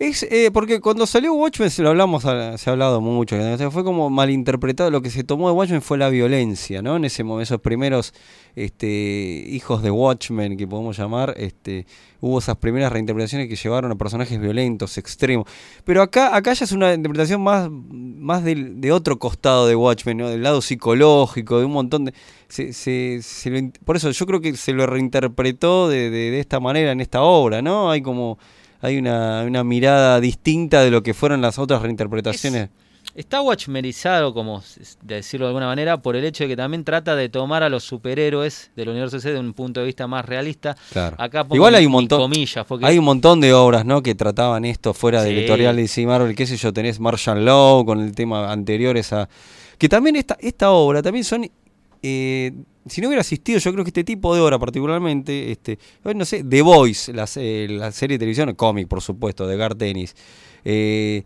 Es 0.00 0.22
eh, 0.22 0.50
porque 0.50 0.80
cuando 0.80 1.04
salió 1.06 1.34
Watchmen 1.34 1.68
se 1.68 1.82
lo 1.82 1.90
hablamos, 1.90 2.22
se 2.22 2.70
ha 2.70 2.72
hablado 2.72 3.02
mucho, 3.02 3.36
fue 3.70 3.84
como 3.84 4.08
malinterpretado, 4.08 4.90
lo 4.90 5.02
que 5.02 5.10
se 5.10 5.24
tomó 5.24 5.48
de 5.48 5.54
Watchmen 5.54 5.82
fue 5.82 5.98
la 5.98 6.08
violencia, 6.08 6.80
¿no? 6.80 6.96
En 6.96 7.04
ese 7.04 7.22
momento, 7.22 7.42
esos 7.42 7.60
primeros 7.60 8.14
este, 8.56 8.86
hijos 8.86 9.82
de 9.82 9.90
Watchmen 9.90 10.56
que 10.56 10.66
podemos 10.66 10.96
llamar, 10.96 11.34
este, 11.36 11.84
hubo 12.22 12.38
esas 12.38 12.56
primeras 12.56 12.90
reinterpretaciones 12.90 13.46
que 13.46 13.56
llevaron 13.56 13.92
a 13.92 13.94
personajes 13.96 14.40
violentos, 14.40 14.96
extremos. 14.96 15.46
Pero 15.84 16.00
acá, 16.00 16.34
acá 16.34 16.54
ya 16.54 16.64
es 16.64 16.72
una 16.72 16.94
interpretación 16.94 17.42
más, 17.42 17.68
más 17.70 18.42
del, 18.42 18.80
de 18.80 18.92
otro 18.92 19.18
costado 19.18 19.66
de 19.66 19.76
Watchmen, 19.76 20.16
¿no? 20.16 20.30
Del 20.30 20.42
lado 20.42 20.62
psicológico, 20.62 21.58
de 21.58 21.66
un 21.66 21.72
montón 21.72 22.06
de... 22.06 22.14
Se, 22.48 22.72
se- 22.72 23.20
se 23.22 23.50
lo 23.50 23.70
por 23.84 23.96
eso 23.96 24.10
yo 24.10 24.24
creo 24.26 24.40
que 24.40 24.56
se 24.56 24.72
lo 24.72 24.86
reinterpretó 24.86 25.90
de, 25.90 26.08
de- 26.08 26.30
de 26.30 26.40
esta 26.40 26.58
manera 26.58 26.90
en 26.92 27.02
esta 27.02 27.20
obra, 27.20 27.60
¿no? 27.60 27.90
Hay 27.90 28.00
como 28.00 28.38
hay 28.80 28.98
una, 28.98 29.42
una 29.46 29.64
mirada 29.64 30.20
distinta 30.20 30.82
de 30.82 30.90
lo 30.90 31.02
que 31.02 31.14
fueron 31.14 31.40
las 31.40 31.58
otras 31.58 31.82
reinterpretaciones. 31.82 32.70
Está 33.14 33.40
watchmerizado, 33.40 34.32
como 34.32 34.62
de 35.02 35.16
decirlo 35.16 35.46
de 35.46 35.50
alguna 35.50 35.66
manera, 35.66 35.96
por 36.00 36.16
el 36.16 36.24
hecho 36.24 36.44
de 36.44 36.48
que 36.50 36.56
también 36.56 36.84
trata 36.84 37.16
de 37.16 37.28
tomar 37.28 37.62
a 37.62 37.68
los 37.68 37.82
superhéroes 37.82 38.70
del 38.76 38.90
universo 38.90 39.16
DC 39.16 39.32
de 39.32 39.40
un 39.40 39.52
punto 39.52 39.80
de 39.80 39.86
vista 39.86 40.06
más 40.06 40.24
realista. 40.24 40.76
Claro. 40.92 41.16
Acá 41.18 41.46
Igual 41.50 41.74
hay 41.74 41.86
un 41.86 41.92
montón, 41.92 42.20
comillas, 42.20 42.64
porque 42.66 42.86
hay 42.86 42.98
un 42.98 43.04
montón 43.04 43.40
de 43.40 43.52
obras, 43.52 43.84
¿no? 43.84 44.02
Que 44.02 44.14
trataban 44.14 44.64
esto 44.64 44.94
fuera 44.94 45.22
del 45.22 45.34
Sí. 45.34 45.38
editorial 45.40 45.76
de 45.76 45.82
DC 45.82 46.06
Marvel, 46.06 46.36
qué 46.36 46.46
sé 46.46 46.56
yo, 46.56 46.72
tenés 46.72 47.00
Martian 47.00 47.44
Law 47.44 47.84
con 47.84 48.00
el 48.00 48.14
tema 48.14 48.52
anterior 48.52 48.96
esa 48.96 49.28
que 49.78 49.88
también 49.88 50.14
esta 50.16 50.36
esta 50.40 50.70
obra 50.72 51.02
también 51.02 51.24
son 51.24 51.50
eh, 52.02 52.52
si 52.86 53.00
no 53.00 53.08
hubiera 53.08 53.20
asistido, 53.20 53.58
yo 53.58 53.72
creo 53.72 53.84
que 53.84 53.90
este 53.90 54.04
tipo 54.04 54.34
de 54.34 54.40
obra 54.40 54.58
particularmente, 54.58 55.50
este, 55.52 55.72
eh, 56.04 56.14
no 56.14 56.24
sé, 56.24 56.42
The 56.44 56.62
Voice, 56.62 57.12
la, 57.12 57.26
se- 57.26 57.68
la 57.68 57.92
serie 57.92 58.14
de 58.16 58.20
televisión, 58.20 58.54
cómic, 58.54 58.88
por 58.88 59.00
supuesto, 59.02 59.46
de 59.46 59.56
Gar 59.56 59.74
Tennis. 59.74 60.14
eh, 60.64 61.22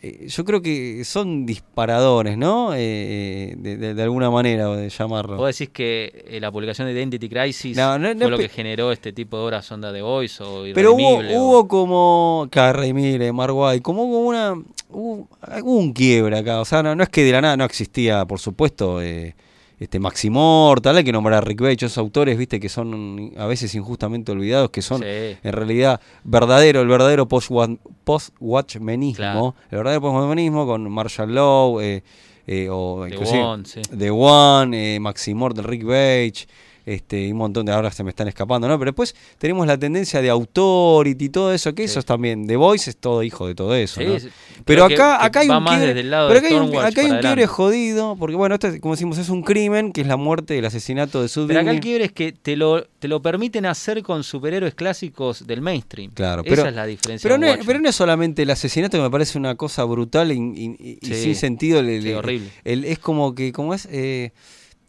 eh, 0.00 0.28
yo 0.28 0.44
creo 0.44 0.62
que 0.62 1.04
son 1.04 1.44
disparadores, 1.44 2.38
¿no? 2.38 2.70
Eh, 2.72 3.56
de, 3.58 3.76
de- 3.76 3.94
de 3.94 4.02
alguna 4.04 4.30
manera 4.30 4.68
de 4.68 4.88
llamarlo. 4.90 5.36
vos 5.36 5.48
decís 5.58 5.70
que 5.74 6.24
eh, 6.28 6.38
la 6.40 6.52
publicación 6.52 6.86
de 6.86 6.92
Identity 6.94 7.28
Crisis 7.28 7.76
No, 7.76 7.98
no, 7.98 8.14
no 8.14 8.20
fue 8.20 8.30
lo 8.30 8.38
que 8.38 8.48
generó 8.48 8.92
este 8.92 9.12
tipo 9.12 9.36
de 9.38 9.42
obras 9.46 9.70
onda 9.72 9.90
de 9.90 10.00
Voice 10.00 10.40
o 10.44 10.62
Pero 10.72 10.94
hubo, 10.94 11.18
o- 11.18 11.42
hubo 11.42 11.66
como. 11.68 12.46
Carrey, 12.52 12.92
mire, 12.92 13.32
Marguay, 13.32 13.80
como 13.80 14.04
hubo 14.04 14.20
una. 14.20 14.52
Hubo, 14.88 15.28
hubo 15.62 15.76
un 15.76 15.92
quiebre 15.92 16.38
acá. 16.38 16.60
O 16.60 16.64
sea, 16.64 16.80
no, 16.84 16.94
no 16.94 17.02
es 17.02 17.08
que 17.08 17.24
de 17.24 17.32
la 17.32 17.40
nada 17.40 17.56
no 17.56 17.64
existía, 17.64 18.24
por 18.24 18.38
supuesto, 18.38 19.02
eh, 19.02 19.34
este 19.80 20.00
Maximortal, 20.00 20.96
hay 20.96 21.04
que 21.04 21.12
nombrar 21.12 21.34
a 21.34 21.40
Rick 21.40 21.60
Bates, 21.60 21.84
esos 21.84 21.98
autores, 21.98 22.36
viste, 22.36 22.58
que 22.58 22.68
son 22.68 23.32
a 23.36 23.46
veces 23.46 23.74
injustamente 23.74 24.32
olvidados, 24.32 24.70
que 24.70 24.82
son 24.82 25.02
Sí. 25.02 25.06
en 25.42 25.52
realidad 25.52 26.00
verdadero, 26.24 26.80
el 26.80 26.88
verdadero 26.88 27.26
post-wa- 27.28 27.78
post-watchmenismo, 28.04 29.16
Claro. 29.16 29.54
el 29.70 29.76
verdadero 29.78 30.00
post-watchmenismo 30.02 30.66
con 30.66 30.90
Marshall 30.90 31.34
Law, 31.34 31.80
eh, 31.80 32.02
eh, 32.46 32.68
o 32.70 33.06
The 33.08 33.16
One, 33.42 33.64
sí. 33.66 33.82
The 33.96 34.10
One, 34.10 34.96
eh, 34.96 35.00
Maximortal, 35.00 35.64
Rick 35.64 35.84
Bates, 35.84 36.48
este, 36.94 37.26
y 37.26 37.32
un 37.32 37.38
montón 37.38 37.66
de 37.66 37.72
ahora 37.72 37.90
se 37.90 38.02
me 38.04 38.10
están 38.10 38.28
escapando, 38.28 38.66
¿no? 38.68 38.78
Pero 38.78 38.90
después 38.90 39.14
tenemos 39.38 39.66
la 39.66 39.76
tendencia 39.78 40.20
de 40.22 40.30
Authority 40.30 41.24
y 41.26 41.28
todo 41.28 41.52
eso, 41.52 41.74
que 41.74 41.82
Sí. 41.86 41.90
eso 41.92 42.00
es 42.00 42.06
también, 42.06 42.46
The 42.46 42.56
Voice 42.56 42.90
es 42.90 42.96
todo 42.96 43.22
hijo 43.22 43.46
de 43.46 43.54
todo 43.54 43.74
eso, 43.74 44.00
Sí, 44.00 44.06
¿no? 44.06 44.18
sí. 44.18 44.28
Pero 44.64 44.88
que- 44.88 44.94
acá, 44.94 45.18
que 45.20 45.26
acá 45.26 45.40
hay 45.40 45.48
un 45.48 45.64
quiebre, 45.64 45.94
pero 46.02 46.38
acá 46.38 46.46
hay 46.48 46.54
un, 46.54 46.76
acá 46.76 47.00
hay 47.00 47.04
un 47.06 47.10
para 47.10 47.20
quiebre 47.20 47.46
jodido, 47.46 48.16
porque 48.18 48.36
bueno, 48.36 48.54
esto 48.54 48.68
es, 48.68 48.80
como 48.80 48.94
decimos, 48.94 49.18
es 49.18 49.28
un 49.28 49.42
crimen, 49.42 49.92
que 49.92 50.00
es 50.00 50.06
la 50.06 50.16
muerte, 50.16 50.58
el 50.58 50.64
asesinato 50.64 51.22
de 51.22 51.28
Pero 51.46 51.60
acá 51.60 51.70
el 51.70 51.80
quiebre 51.80 52.04
es 52.06 52.12
que 52.12 52.32
te 52.32 52.56
lo, 52.56 52.82
te 52.84 53.08
lo 53.08 53.20
permiten 53.22 53.66
hacer 53.66 54.02
con 54.02 54.24
superhéroes 54.24 54.74
clásicos 54.74 55.46
del 55.46 55.60
mainstream. 55.60 56.10
Claro, 56.12 56.42
Esa 56.44 56.50
pero- 56.56 56.68
es 56.68 56.74
la 56.74 56.86
diferencia. 56.86 57.28
Pero 57.28 57.38
no, 57.38 57.46
es, 57.46 57.64
pero 57.64 57.78
no 57.80 57.88
es 57.88 57.94
solamente 57.94 58.42
el 58.42 58.50
asesinato 58.50 58.96
que 58.96 59.02
me 59.02 59.10
parece 59.10 59.38
una 59.38 59.54
cosa 59.54 59.84
brutal 59.84 60.32
y, 60.32 60.36
y- 60.36 60.98
y 61.00 61.06
Sí, 61.06 61.14
sin 61.14 61.34
sentido. 61.34 61.80
el- 61.80 62.14
horrible. 62.14 62.48
el- 62.64 62.84
es 62.84 62.98
como 62.98 63.34
que, 63.34 63.52
como 63.52 63.74
es, 63.74 63.86
eh, 63.90 64.32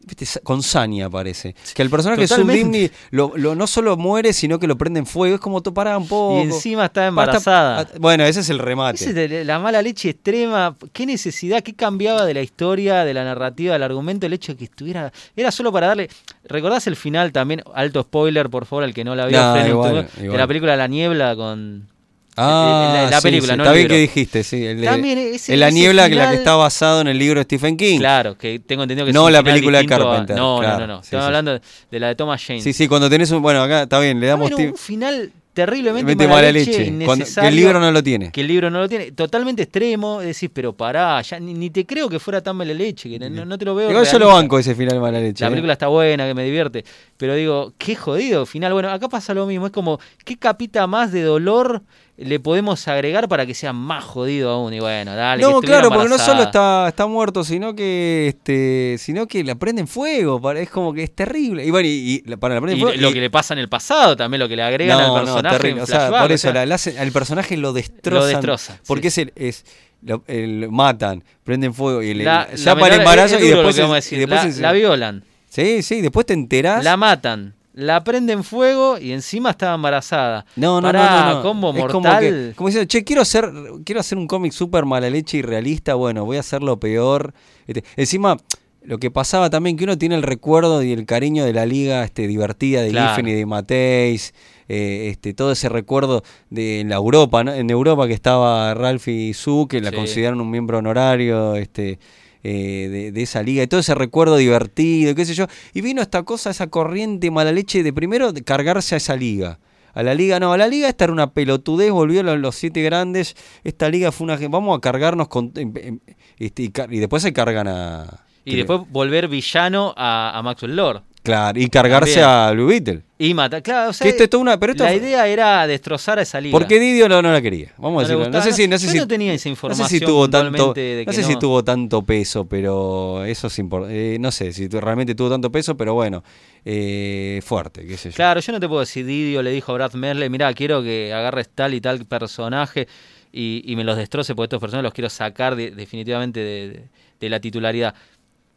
viste, 0.05 0.39
con 0.41 0.63
saña 0.63 1.09
parece. 1.09 1.55
Que 1.73 1.81
el 1.81 1.89
personaje 1.89 2.27
Totalmente. 2.27 2.91
Lo, 3.11 3.33
lo- 3.35 3.55
no 3.55 3.67
solo 3.67 3.97
muere, 3.97 4.33
sino 4.33 4.59
que 4.59 4.67
lo 4.67 4.77
prende 4.77 4.99
en 4.99 5.05
fuego. 5.05 5.35
Es 5.35 5.41
como, 5.41 5.61
pará 5.61 5.97
un 5.97 6.07
poco. 6.07 6.39
Y 6.39 6.43
encima 6.43 6.85
está 6.85 7.07
embarazada. 7.07 7.87
bueno, 7.99 8.23
ese 8.25 8.39
es 8.41 8.49
el 8.49 8.59
remate. 8.59 9.03
Es 9.05 9.45
la 9.45 9.59
mala 9.59 9.81
leche 9.81 10.09
extrema. 10.09 10.75
¿Qué 10.93 11.05
necesidad? 11.05 11.61
¿Qué 11.63 11.73
cambiaba 11.73 12.25
de 12.25 12.33
la 12.33 12.41
historia, 12.41 13.03
de 13.05 13.13
la 13.13 13.23
narrativa, 13.23 13.73
del 13.73 13.83
argumento? 13.83 14.25
El 14.25 14.33
hecho 14.33 14.53
de 14.53 14.57
que 14.57 14.65
estuviera. 14.65 15.11
Era 15.35 15.51
solo 15.51 15.71
para 15.71 15.87
darle. 15.87 16.09
¿Recordás 16.45 16.87
el 16.87 16.95
final 16.95 17.31
también? 17.31 17.61
Alto 17.73 18.01
spoiler, 18.03 18.49
por 18.49 18.65
favor, 18.65 18.83
al 18.83 18.93
que 18.93 19.03
no 19.03 19.15
la 19.15 19.25
vio. 19.27 19.39
No, 19.39 19.67
igual, 19.67 19.67
segundo, 19.67 20.03
De 20.17 20.23
igual. 20.25 20.37
la 20.39 20.47
película 20.47 20.75
La 20.75 20.87
Niebla 20.87 21.35
con. 21.35 21.87
Ah, 22.35 22.91
la- 23.05 23.09
la 23.11 23.17
sí, 23.17 23.23
película, 23.23 23.53
sí, 23.53 23.57
no 23.57 23.63
Está 23.63 23.71
el 23.73 23.77
bien 23.77 23.87
que 23.89 23.97
dijiste, 23.97 24.43
sí. 24.43 24.65
El 24.65 24.79
de- 24.81 24.87
También 24.87 25.17
ese- 25.17 25.53
en 25.53 25.59
la 25.59 25.67
ese 25.67 25.75
niebla, 25.75 26.09
que 26.09 26.15
la 26.15 26.21
final- 26.21 26.33
que 26.35 26.37
está 26.37 26.55
basado 26.55 27.01
en 27.01 27.07
el 27.07 27.17
libro 27.19 27.39
de 27.39 27.43
Stephen 27.43 27.75
King. 27.75 27.99
Claro, 27.99 28.37
que 28.37 28.59
tengo 28.59 28.83
entendido 28.83 29.05
que 29.05 29.11
es 29.11 29.15
No 29.15 29.29
la 29.29 29.39
final 29.39 29.53
película 29.55 29.77
de 29.79 29.85
a- 29.85 29.87
Carpenter, 29.87 30.35
No, 30.37 30.59
claro, 30.59 30.79
no, 30.79 30.87
no, 30.87 30.93
no. 30.97 31.01
sí, 31.01 31.07
Estamos 31.07 31.23
sí. 31.23 31.27
hablando 31.27 31.59
de 31.91 31.99
la 31.99 32.07
de 32.07 32.15
Thomas 32.15 32.41
Jane. 32.45 32.61
Sí, 32.61 32.71
sí, 32.73 32.87
cuando 32.87 33.09
tenés 33.09 33.29
un. 33.31 33.41
Bueno, 33.41 33.61
acá 33.61 33.83
está 33.83 33.99
bien, 33.99 34.19
le 34.19 34.27
damos. 34.27 34.51
Tip- 34.51 34.71
un 34.71 34.77
final 34.77 35.31
terriblemente 35.51 36.05
Mete 36.05 36.23
mala, 36.25 36.35
mala 36.41 36.51
leche, 36.53 36.89
leche. 36.89 37.05
Cuando- 37.05 37.25
que 37.25 37.47
el 37.47 37.55
libro 37.55 37.79
no 37.81 37.91
lo 37.91 38.01
tiene. 38.01 38.31
que 38.31 38.39
el 38.41 38.47
libro 38.47 38.69
no 38.69 38.79
lo 38.79 38.87
tiene. 38.87 39.11
Totalmente 39.11 39.63
extremo. 39.63 40.21
Decís, 40.21 40.49
pero 40.53 40.71
pará, 40.71 41.21
ya 41.21 41.37
ni, 41.39 41.53
ni 41.53 41.69
te 41.69 41.85
creo 41.85 42.07
que 42.07 42.17
fuera 42.19 42.39
tan 42.41 42.55
mala 42.55 42.73
leche, 42.73 43.09
que 43.09 43.19
no, 43.29 43.43
no 43.43 43.57
te 43.57 43.65
lo 43.65 43.75
veo. 43.75 43.89
Igual 43.89 44.05
yo 44.09 44.19
lo 44.19 44.27
banco 44.27 44.57
ese 44.57 44.73
final 44.75 44.93
de 44.93 44.99
mala 45.01 45.19
leche. 45.19 45.43
La 45.43 45.47
¿eh? 45.47 45.51
película 45.51 45.73
está 45.73 45.87
buena, 45.87 46.25
que 46.27 46.33
me 46.33 46.45
divierte. 46.45 46.85
Pero 47.17 47.35
digo, 47.35 47.73
qué 47.77 47.95
jodido 47.97 48.45
final. 48.45 48.71
Bueno, 48.71 48.89
acá 48.89 49.09
pasa 49.09 49.33
lo 49.33 49.45
mismo. 49.47 49.65
Es 49.65 49.73
como, 49.73 49.99
¿qué 50.23 50.37
capita 50.37 50.87
más 50.87 51.11
de 51.11 51.23
dolor 51.23 51.81
le 52.21 52.39
podemos 52.39 52.87
agregar 52.87 53.27
para 53.27 53.45
que 53.45 53.53
sea 53.53 53.73
más 53.73 54.03
jodido 54.03 54.49
aún? 54.51 54.73
Y 54.73 54.79
bueno, 54.79 55.15
dale. 55.15 55.41
No, 55.41 55.61
claro, 55.61 55.89
porque 55.89 56.09
no 56.09 56.17
solo 56.17 56.43
está, 56.43 56.87
está 56.89 57.07
muerto, 57.07 57.43
sino 57.43 57.75
que 57.75 58.27
este, 58.29 58.95
sino 58.99 59.27
que 59.27 59.43
la 59.43 59.55
prende 59.55 59.81
en 59.81 59.87
fuego. 59.87 60.51
Es 60.51 60.69
como 60.69 60.93
que 60.93 61.03
es 61.03 61.15
terrible. 61.15 61.65
Y 61.65 61.71
bueno, 61.71 61.87
y, 61.89 62.19
para 62.39 62.55
la 62.55 62.61
prende 62.61 62.77
Y 62.77 62.81
en 62.81 62.87
fuego. 62.87 63.01
lo 63.01 63.09
y- 63.09 63.13
que 63.13 63.21
le 63.21 63.29
pasa 63.29 63.53
en 63.53 63.59
el 63.59 63.69
pasado 63.69 64.15
también, 64.15 64.39
lo 64.39 64.47
que 64.49 64.55
le 64.55 64.63
agregan 64.63 64.97
no, 64.97 65.03
al 65.03 65.25
no, 65.25 65.33
personaje. 65.33 65.73
O 65.81 65.85
sea, 65.85 65.99
flashback, 65.99 66.21
por 66.21 66.31
o 66.31 66.33
eso 66.33 66.41
sea, 66.41 66.53
la- 66.53 66.65
la 66.65 66.75
hacen- 66.75 66.97
al 66.97 67.11
personaje 67.11 67.57
lo 67.57 67.73
destrozan. 67.73 68.19
Lo 68.19 68.25
destroza, 68.27 68.79
Porque 68.87 69.11
sí. 69.11 69.21
es 69.21 69.27
el, 69.27 69.33
es 69.47 69.65
lo- 70.01 70.23
el- 70.27 70.67
matan, 70.71 71.23
prenden 71.43 71.73
fuego 71.73 72.01
y 72.01 72.13
le, 72.13 72.23
la- 72.23 72.47
menor- 72.49 72.93
embarazo 72.93 73.37
y 73.39 73.47
después, 73.47 73.77
es- 73.77 74.11
y 74.13 74.25
la, 74.25 74.43
es- 74.45 74.57
la 74.59 74.71
violan, 74.71 75.23
Sí, 75.49 75.81
sí, 75.83 76.01
después 76.01 76.25
te 76.25 76.33
enterás. 76.33 76.83
la 76.83 76.95
matan, 76.95 77.55
la 77.79 78.03
prenden 78.03 78.43
fuego 78.43 78.97
y 78.97 79.11
encima 79.11 79.51
estaba 79.51 79.75
embarazada. 79.75 80.45
No, 80.55 80.81
no, 80.81 80.87
Pará, 80.87 81.21
no, 81.21 81.25
no, 81.29 81.35
no. 81.35 81.41
combo 81.43 81.73
Es 81.75 81.85
como 81.85 82.01
mortal. 82.07 82.19
que, 82.21 82.53
como 82.55 82.67
diciendo, 82.69 82.87
che, 82.87 83.03
quiero 83.03 83.21
hacer, 83.21 83.49
quiero 83.85 84.01
hacer 84.01 84.17
un 84.17 84.27
cómic 84.27 84.51
súper 84.51 84.85
mala 84.85 85.09
leche 85.09 85.37
y 85.37 85.41
realista, 85.41 85.95
bueno, 85.95 86.25
voy 86.25 86.37
a 86.37 86.41
hacerlo 86.41 86.79
peor. 86.79 87.33
Este, 87.67 87.83
encima, 87.95 88.37
lo 88.83 88.97
que 88.97 89.11
pasaba 89.11 89.49
también, 89.49 89.77
que 89.77 89.83
uno 89.85 89.97
tiene 89.97 90.15
el 90.15 90.23
recuerdo 90.23 90.81
y 90.83 90.91
el 90.91 91.05
cariño 91.05 91.45
de 91.45 91.53
la 91.53 91.65
liga 91.65 92.03
este, 92.03 92.27
divertida 92.27 92.81
de 92.81 92.89
Claro. 92.89 93.09
Giffen 93.09 93.27
y 93.27 93.33
de 93.33 93.45
Mateis, 93.45 94.33
eh, 94.67 95.07
este, 95.11 95.33
todo 95.33 95.51
ese 95.51 95.67
recuerdo 95.69 96.23
de 96.49 96.79
en 96.81 96.89
la 96.89 96.95
Europa, 96.95 97.43
¿no? 97.43 97.53
En 97.53 97.69
Europa 97.69 98.07
que 98.07 98.13
estaba 98.13 98.73
Ralphie 98.73 99.33
Su, 99.33 99.67
que 99.69 99.81
la 99.81 99.89
Sí. 99.89 99.95
consideraron 99.95 100.41
un 100.41 100.49
miembro 100.51 100.77
honorario, 100.79 101.55
este 101.55 101.99
eh, 102.43 102.87
de, 102.89 103.11
de 103.11 103.21
esa 103.21 103.43
liga 103.43 103.63
y 103.63 103.67
todo 103.67 103.79
ese 103.79 103.95
recuerdo 103.95 104.37
divertido, 104.37 105.15
qué 105.15 105.25
sé 105.25 105.33
yo. 105.33 105.47
Y 105.73 105.81
vino 105.81 106.01
esta 106.01 106.23
cosa, 106.23 106.49
esa 106.49 106.67
corriente 106.67 107.31
mala 107.31 107.51
leche 107.51 107.83
de 107.83 107.93
primero 107.93 108.31
de 108.31 108.43
cargarse 108.43 108.95
a 108.95 108.97
esa 108.97 109.15
liga. 109.15 109.59
A 109.93 110.03
la 110.03 110.13
liga, 110.13 110.39
no, 110.39 110.53
a 110.53 110.57
la 110.57 110.67
liga 110.67 110.87
esta 110.87 111.05
era 111.05 111.13
una 111.13 111.33
pelotudez, 111.33 111.91
volvió 111.91 112.21
los, 112.23 112.39
los 112.39 112.55
siete 112.55 112.81
grandes. 112.83 113.35
Esta 113.63 113.89
liga 113.89 114.11
fue 114.11 114.25
una. 114.25 114.37
Vamos 114.47 114.77
a 114.77 114.81
cargarnos 114.81 115.27
con. 115.27 115.51
em- 115.55 115.73
em- 115.75 115.99
este, 116.37 116.63
y, 116.63 116.73
y 116.91 116.99
después 116.99 117.23
se 117.23 117.33
cargan 117.33 117.67
a. 117.67 118.25
Y 118.45 118.55
después 118.55 118.81
volver 118.89 119.27
villano 119.27 119.93
a, 119.97 120.37
a 120.37 120.41
Maxwell 120.41 120.75
Lord. 120.75 121.03
Claro, 121.29 121.59
y 121.59 121.67
cargarse 121.69 122.19
También. 122.21 122.29
a 122.29 122.51
Blue 122.51 122.65
Beetle. 122.67 123.01
Y 123.19 123.33
matar. 123.33 123.61
Claro, 123.61 123.89
o 123.91 123.93
sea, 123.93 124.05
Que 124.05 124.09
esto 124.09 124.23
es 124.23 124.29
toda 124.29 124.41
una- 124.41 124.59
pero 124.59 124.71
esto 124.71 124.83
la 124.83 124.95
idea 124.95 125.27
era 125.27 125.67
destrozar 125.67 126.17
a 126.19 126.21
esa 126.23 126.39
liga. 126.41 126.51
Porque 126.57 126.79
Didio 126.79 127.07
no, 127.07 127.21
no 127.21 127.31
la 127.31 127.41
quería. 127.41 127.73
Vamos 127.77 128.03
a 128.03 128.07
No 128.07 128.19
decirlo. 128.19 128.29
No, 128.37 128.43
sé 128.43 128.51
si. 128.53 128.67
No, 128.67 128.75
no- 128.75 128.79
sé 128.79 128.85
yo 128.87 128.91
si 128.93 128.97
no 128.97 129.07
tenía 129.07 129.33
esa 129.33 129.37
no 129.37 129.43
sé 129.43 129.49
información 129.49 129.89
si 129.89 129.99
tuvo 129.99 130.29
tanto. 130.29 130.73
No 131.05 131.13
sé 131.13 131.23
si 131.23 131.35
tuvo 131.37 131.63
tanto 131.63 132.01
peso, 132.03 132.47
pero 132.47 133.23
eso 133.25 133.47
es 133.47 133.59
importante. 133.59 134.17
no 134.19 134.31
sé 134.31 134.51
si 134.53 134.67
realmente 134.69 135.13
tuvo 135.15 135.29
tanto 135.29 135.51
peso, 135.51 135.77
pero 135.77 135.93
bueno. 135.93 136.23
eh, 136.65 137.41
fuerte, 137.43 137.85
qué 137.85 137.95
sé 137.97 138.09
yo. 138.09 138.15
Claro, 138.15 138.39
yo 138.41 138.51
no 138.51 138.59
te 138.59 138.67
puedo 138.67 138.81
decir, 138.81 139.05
Didio 139.05 139.41
le 139.41 139.51
dijo 139.51 139.71
a 139.71 139.75
Brad 139.75 139.93
Merle, 139.93 140.29
mira, 140.29 140.53
quiero 140.53 140.81
que 140.83 141.13
agarres 141.13 141.49
tal 141.49 141.73
y 141.73 141.79
tal 141.81 142.05
personaje 142.05 142.87
y, 143.31 143.61
y 143.65 143.75
me 143.75 143.83
los 143.83 143.95
destroce 143.97 144.35
porque 144.35 144.45
estos 144.47 144.59
personajes 144.59 144.83
los 144.83 144.93
quiero 144.93 145.09
sacar 145.09 145.55
de- 145.55 145.71
definitivamente 145.71 146.39
de, 146.41 146.69
de- 146.69 146.83
de 147.19 147.29
la 147.29 147.39
titularidad. 147.39 147.93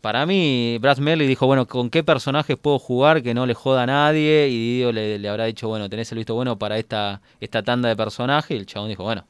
Para 0.03 0.27
mí, 0.27 0.79
Brad 0.81 0.99
Merle 0.99 1.29
dijo, 1.29 1.47
bueno, 1.47 1.67
¿con 1.69 1.89
qué 1.89 2.03
personajes 2.03 2.57
puedo 2.61 2.81
jugar 2.81 3.23
que 3.23 3.35
no 3.35 3.47
le 3.47 3.55
joda 3.55 3.85
a 3.85 3.87
nadie? 3.87 4.49
Y 4.49 4.59
Didio 4.59 4.91
le, 4.91 5.17
le 5.19 5.29
habrá 5.29 5.45
dicho, 5.45 5.69
bueno, 5.69 5.89
tenés 5.89 6.11
el 6.11 6.19
visto 6.19 6.35
bueno 6.35 6.59
para 6.59 6.77
esta, 6.77 7.23
esta 7.41 7.63
tanda 7.63 7.89
de 7.89 7.95
personajes. 7.95 8.51
Y 8.51 8.59
el 8.59 8.67
chabón 8.67 8.89
dijo, 8.89 9.05
bueno, 9.05 9.25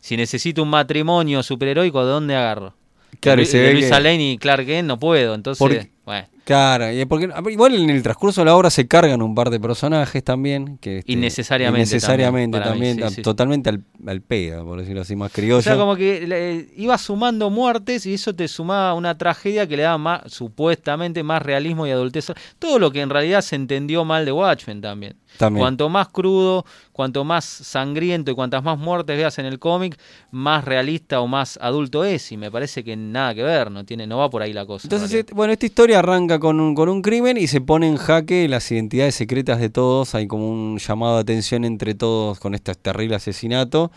si 0.00 0.16
necesito 0.16 0.62
un 0.62 0.70
matrimonio 0.70 1.42
superheroico, 1.42 2.04
¿de 2.06 2.10
dónde 2.12 2.36
agarro? 2.36 2.72
Claro, 3.18 3.42
y 3.42 3.46
se 3.46 3.58
de 3.58 3.66
ve 3.66 3.72
Luisa 3.74 4.00
que- 4.00 4.14
y 4.14 4.38
Clark 4.38 4.64
Kent 4.64 4.86
no 4.86 4.98
puedo, 4.98 5.34
entonces, 5.34 5.58
Porque- 5.58 5.90
bueno. 6.06 6.28
Claro, 6.44 6.92
y 6.92 7.04
porque, 7.04 7.30
igual 7.50 7.74
en 7.76 7.88
el 7.88 8.02
transcurso 8.02 8.40
de 8.40 8.46
la 8.46 8.56
obra 8.56 8.68
se 8.68 8.88
cargan 8.88 9.22
un 9.22 9.34
par 9.34 9.48
de 9.50 9.60
personajes 9.60 10.24
también. 10.24 10.76
Que, 10.78 10.98
este, 10.98 11.12
innecesariamente. 11.12 11.80
Innecesariamente 11.80 12.60
también, 12.60 12.98
totalmente 13.22 13.70
Al, 13.70 13.84
al, 14.06 14.20
pedo, 14.22 14.64
por 14.64 14.80
decirlo 14.80 15.02
así, 15.02 15.14
más 15.14 15.30
criollo. 15.30 15.58
O 15.58 15.62
sea, 15.62 15.76
como 15.76 15.94
que 15.94 16.68
iba 16.76 16.98
sumando 16.98 17.48
muertes 17.48 18.06
y 18.06 18.14
eso 18.14 18.34
te 18.34 18.48
sumaba 18.48 18.94
una 18.94 19.16
tragedia 19.16 19.68
que 19.68 19.76
le 19.76 19.84
daba 19.84 19.98
más, 19.98 20.22
supuestamente 20.26 21.22
más 21.22 21.42
realismo 21.42 21.86
y 21.86 21.90
adultez. 21.90 22.32
Todo 22.58 22.80
lo 22.80 22.90
que 22.90 23.02
en 23.02 23.10
realidad 23.10 23.42
se 23.42 23.54
entendió 23.54 24.04
mal 24.04 24.24
de 24.24 24.32
Watchmen 24.32 24.80
también. 24.80 25.16
Cuanto 25.38 25.88
más 25.88 26.08
crudo, 26.08 26.64
cuanto 26.92 27.24
más 27.24 27.44
sangriento 27.44 28.30
y 28.30 28.34
cuantas 28.34 28.62
más 28.62 28.78
muertes 28.78 29.16
veas 29.16 29.38
en 29.38 29.46
el 29.46 29.58
cómic, 29.58 29.98
más 30.30 30.64
realista 30.64 31.20
o 31.20 31.26
más 31.26 31.58
adulto 31.60 32.04
es. 32.04 32.30
Y 32.32 32.36
me 32.36 32.50
parece 32.50 32.84
que 32.84 32.96
nada 32.96 33.34
que 33.34 33.42
ver, 33.42 33.70
no 33.70 33.84
tiene, 33.84 34.06
no 34.06 34.18
va 34.18 34.30
por 34.30 34.42
ahí 34.42 34.52
la 34.52 34.66
cosa. 34.66 34.86
Entonces, 34.86 35.24
bueno, 35.32 35.52
esta 35.52 35.66
historia 35.66 35.98
arranca 36.00 36.31
con 36.38 36.60
un, 36.60 36.74
con 36.74 36.88
un 36.88 37.02
crimen 37.02 37.36
y 37.36 37.46
se 37.46 37.60
pone 37.60 37.88
en 37.88 37.96
jaque 37.96 38.48
las 38.48 38.70
identidades 38.70 39.14
secretas 39.14 39.60
de 39.60 39.70
todos. 39.70 40.14
Hay 40.14 40.26
como 40.26 40.50
un 40.50 40.78
llamado 40.78 41.16
de 41.16 41.20
atención 41.22 41.64
entre 41.64 41.94
todos 41.94 42.38
con 42.38 42.54
este 42.54 42.74
terrible 42.74 43.16
asesinato. 43.16 43.90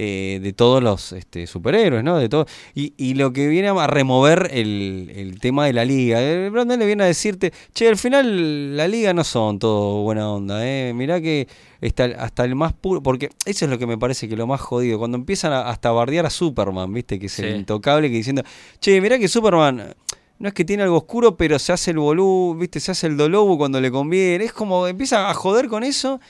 Eh, 0.00 0.38
de 0.40 0.52
todos 0.52 0.80
los 0.80 1.10
este, 1.10 1.48
superhéroes, 1.48 2.04
¿no? 2.04 2.18
De 2.18 2.28
todo. 2.28 2.46
Y, 2.72 2.94
y, 2.96 3.14
lo 3.14 3.32
que 3.32 3.48
viene 3.48 3.66
a 3.66 3.86
remover 3.88 4.48
el, 4.52 5.10
el 5.12 5.40
tema 5.40 5.66
de 5.66 5.72
la 5.72 5.84
liga. 5.84 6.22
Eh, 6.22 6.50
Brandon 6.50 6.78
le 6.78 6.86
viene 6.86 7.02
a 7.02 7.06
decirte, 7.08 7.52
che, 7.74 7.88
al 7.88 7.96
final 7.96 8.76
la 8.76 8.86
liga 8.86 9.12
no 9.12 9.24
son 9.24 9.58
todo 9.58 10.04
buena 10.04 10.30
onda, 10.30 10.64
¿eh? 10.64 10.92
Mirá 10.94 11.20
que 11.20 11.48
está, 11.80 12.04
hasta 12.04 12.44
el 12.44 12.54
más 12.54 12.74
puro, 12.74 13.02
porque 13.02 13.30
eso 13.44 13.64
es 13.64 13.70
lo 13.72 13.76
que 13.76 13.88
me 13.88 13.98
parece 13.98 14.28
que 14.28 14.36
lo 14.36 14.46
más 14.46 14.60
jodido, 14.60 15.00
cuando 15.00 15.16
empiezan 15.16 15.52
a, 15.52 15.68
hasta 15.68 15.88
a 15.88 15.92
bardear 15.92 16.26
a 16.26 16.30
Superman, 16.30 16.92
¿viste? 16.92 17.18
Que 17.18 17.26
es 17.26 17.36
el 17.40 17.56
intocable, 17.56 18.08
que 18.08 18.18
diciendo, 18.18 18.44
che, 18.78 19.00
mirá 19.00 19.18
que 19.18 19.26
Superman 19.26 19.96
no 20.38 20.48
es 20.48 20.54
que 20.54 20.64
tiene 20.64 20.82
algo 20.82 20.96
oscuro, 20.96 21.36
pero 21.36 21.58
se 21.58 21.72
hace 21.72 21.90
el 21.90 21.98
bolú, 21.98 22.56
¿viste? 22.58 22.80
Se 22.80 22.92
hace 22.92 23.06
el 23.06 23.16
dolobo 23.16 23.58
cuando 23.58 23.80
le 23.80 23.90
conviene. 23.90 24.44
Es 24.44 24.52
como 24.52 24.86
empieza 24.86 25.30
a 25.30 25.34
joder 25.34 25.68
con 25.68 25.84
eso 25.84 26.20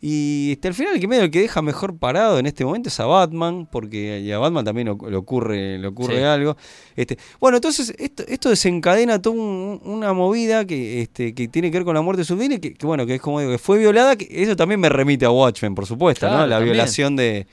y 0.00 0.52
este, 0.52 0.68
al 0.68 0.74
final 0.74 0.94
el 0.94 1.00
que 1.00 1.08
medio 1.08 1.24
el 1.24 1.30
que 1.30 1.40
deja 1.40 1.62
mejor 1.62 1.96
parado 1.98 2.38
en 2.38 2.46
este 2.46 2.64
momento 2.64 2.88
es 2.88 3.00
a 3.00 3.06
Batman, 3.06 3.66
porque 3.70 4.30
a 4.32 4.38
Batman 4.38 4.64
también 4.64 4.86
le 4.86 5.16
ocurre, 5.16 5.78
le 5.78 5.86
ocurre 5.86 6.24
algo. 6.24 6.56
Este, 6.94 7.16
bueno, 7.40 7.56
entonces 7.56 7.94
esto, 7.98 8.22
esto 8.28 8.50
desencadena 8.50 9.20
toda 9.20 9.36
una 9.36 10.12
movida 10.12 10.64
que, 10.66 11.00
este, 11.02 11.34
que 11.34 11.48
tiene 11.48 11.70
que 11.70 11.78
ver 11.78 11.84
con 11.84 11.94
la 11.94 12.02
muerte 12.02 12.20
de 12.20 12.24
su 12.24 12.36
que, 12.38 12.74
que 12.74 12.86
bueno, 12.86 13.06
que 13.06 13.16
es 13.16 13.20
como 13.20 13.40
digo, 13.40 13.52
que 13.52 13.58
fue 13.58 13.78
violada, 13.78 14.16
que 14.16 14.28
eso 14.30 14.54
también 14.54 14.80
me 14.80 14.88
remite 14.90 15.24
a 15.24 15.30
Watchmen, 15.30 15.74
por 15.74 15.86
supuesto, 15.86 16.28
¿no? 16.28 16.46
La 16.46 16.58
violación 16.58 17.16
de, 17.16 17.46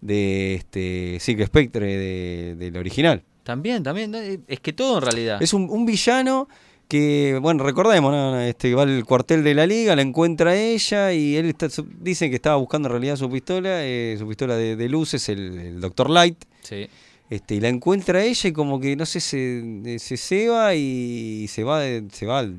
de 0.00 0.54
este 0.54 1.18
Silk 1.20 1.44
Spectre 1.46 2.54
del 2.54 2.76
original. 2.76 3.24
También, 3.42 3.82
también, 3.82 4.44
es 4.46 4.60
que 4.60 4.72
todo 4.72 4.98
en 4.98 5.02
realidad. 5.02 5.42
Es 5.42 5.52
un, 5.54 5.68
un 5.70 5.86
villano 5.86 6.48
que, 6.90 7.38
bueno, 7.40 7.62
recordemos, 7.62 8.36
este, 8.42 8.74
va 8.74 8.82
al 8.82 9.04
cuartel 9.04 9.44
de 9.44 9.54
la 9.54 9.64
liga, 9.64 9.94
la 9.94 10.02
encuentra 10.02 10.56
ella 10.56 11.12
y 11.12 11.36
él 11.36 11.46
está, 11.46 11.68
dice 12.00 12.28
que 12.28 12.36
estaba 12.36 12.56
buscando 12.56 12.88
en 12.88 12.92
realidad 12.92 13.14
su 13.14 13.30
pistola, 13.30 13.84
eh, 13.84 14.16
su 14.18 14.26
pistola 14.26 14.56
de, 14.56 14.88
luces, 14.88 15.28
el, 15.28 15.56
el 15.56 15.80
Dr. 15.80 16.10
Light. 16.10 16.44
Sí. 16.62 16.88
Este, 17.30 17.54
y 17.54 17.60
la 17.60 17.68
encuentra 17.68 18.24
ella 18.24 18.48
y 18.48 18.52
como 18.52 18.80
que, 18.80 18.96
no 18.96 19.06
sé, 19.06 19.20
se, 19.20 19.98
se 20.00 20.16
ceba 20.16 20.74
y 20.74 21.46
se 21.48 21.62
va, 21.62 21.80
se 22.10 22.26
va 22.26 22.40
al, 22.40 22.56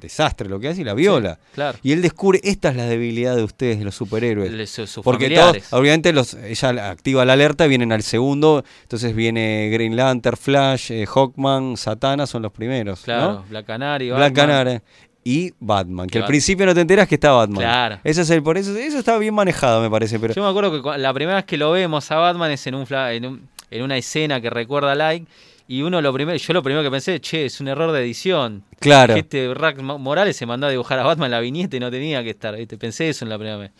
desastre, 0.00 0.48
lo 0.48 0.58
que 0.58 0.68
hace, 0.68 0.80
y 0.80 0.84
la 0.84 0.94
viola. 0.94 1.38
claro. 1.54 1.76
Y 1.82 1.92
él 1.92 2.00
descubre, 2.00 2.40
esta 2.42 2.70
es 2.70 2.76
la 2.76 2.86
debilidad 2.86 3.36
de 3.36 3.42
ustedes, 3.42 3.78
de 3.78 3.84
los 3.84 3.94
superhéroes. 3.94 4.80
Porque 5.04 5.28
todos, 5.28 5.58
obviamente 5.74 6.14
los, 6.14 6.32
ella 6.32 6.90
activa 6.90 7.26
la 7.26 7.34
alerta, 7.34 7.66
vienen 7.66 7.92
al 7.92 8.02
segundo, 8.02 8.64
entonces 8.80 9.14
viene 9.14 9.68
Green 9.70 9.94
Lantern, 9.94 10.38
Flash, 10.38 10.90
eh, 10.90 11.04
Hawkman, 11.04 11.76
Satana, 11.76 12.26
son 12.26 12.40
los 12.40 12.52
primeros. 12.52 13.02
Claro, 13.02 13.44
Black 13.50 13.66
Canary, 13.66 14.10
Black 14.10 14.32
Canary 14.32 14.80
y 15.22 15.52
Batman. 15.60 16.06
Que 16.06 16.20
al 16.20 16.24
principio 16.24 16.64
no 16.64 16.74
te 16.74 16.80
enteras 16.80 17.06
que 17.06 17.16
está 17.16 17.32
Batman. 17.32 17.58
Claro. 17.58 18.00
Eso 18.04 18.22
es 18.22 18.30
el, 18.30 18.42
por 18.42 18.56
eso, 18.56 18.74
eso 18.74 18.98
está 18.98 19.18
bien 19.18 19.34
manejado, 19.34 19.82
me 19.82 19.90
parece. 19.90 20.18
Pero... 20.18 20.32
Yo 20.32 20.42
me 20.42 20.48
acuerdo 20.48 20.82
que 20.82 20.98
la 20.98 21.12
primera 21.12 21.36
vez 21.36 21.44
que 21.44 21.58
lo 21.58 21.70
vemos 21.72 22.10
a 22.10 22.16
Batman 22.16 22.50
es 22.52 22.66
en 22.66 22.74
un, 22.74 22.86
en 22.90 23.26
un 23.26 23.57
en 23.70 23.82
una 23.82 23.96
escena 23.96 24.40
que 24.40 24.50
recuerda 24.50 24.92
a 24.92 24.94
Like. 24.94 25.26
Y 25.66 25.82
uno 25.82 26.00
lo 26.00 26.12
primero, 26.14 26.38
yo 26.38 26.54
lo 26.54 26.62
primero 26.62 26.82
que 26.82 26.90
pensé, 26.90 27.20
che, 27.20 27.44
es 27.44 27.60
un 27.60 27.68
error 27.68 27.92
de 27.92 28.00
edición. 28.00 28.64
Claro. 28.80 29.12
Que 29.14 29.20
este 29.20 29.52
Rack 29.52 29.80
Morales 29.82 30.36
se 30.36 30.46
mandó 30.46 30.66
a 30.66 30.70
dibujar 30.70 30.98
a 30.98 31.02
Batman 31.02 31.30
la 31.30 31.40
viñeta 31.40 31.76
y 31.76 31.80
no 31.80 31.90
tenía 31.90 32.22
que 32.22 32.30
estar. 32.30 32.56
Pensé 32.78 33.10
eso 33.10 33.24
en 33.24 33.28
la 33.28 33.36
primera 33.36 33.58
vez. 33.58 33.70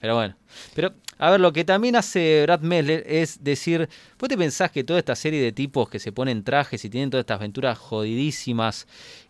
Pero 0.00 0.14
bueno. 0.14 0.34
Pero, 0.74 0.92
a 1.18 1.30
ver, 1.30 1.40
lo 1.40 1.52
que 1.52 1.64
también 1.64 1.96
hace 1.96 2.42
Brad 2.42 2.60
Messler 2.60 3.04
es 3.06 3.42
decir, 3.42 3.88
¿vos 4.18 4.28
te 4.28 4.36
pensás 4.36 4.70
que 4.70 4.84
toda 4.84 4.98
esta 4.98 5.16
serie 5.16 5.40
de 5.40 5.52
tipos 5.52 5.88
que 5.88 5.98
se 5.98 6.12
ponen 6.12 6.44
trajes 6.44 6.84
y 6.84 6.90
tienen 6.90 7.10
todas 7.10 7.22
estas 7.22 7.36
aventuras 7.36 7.78
jodidísimas 7.78 8.86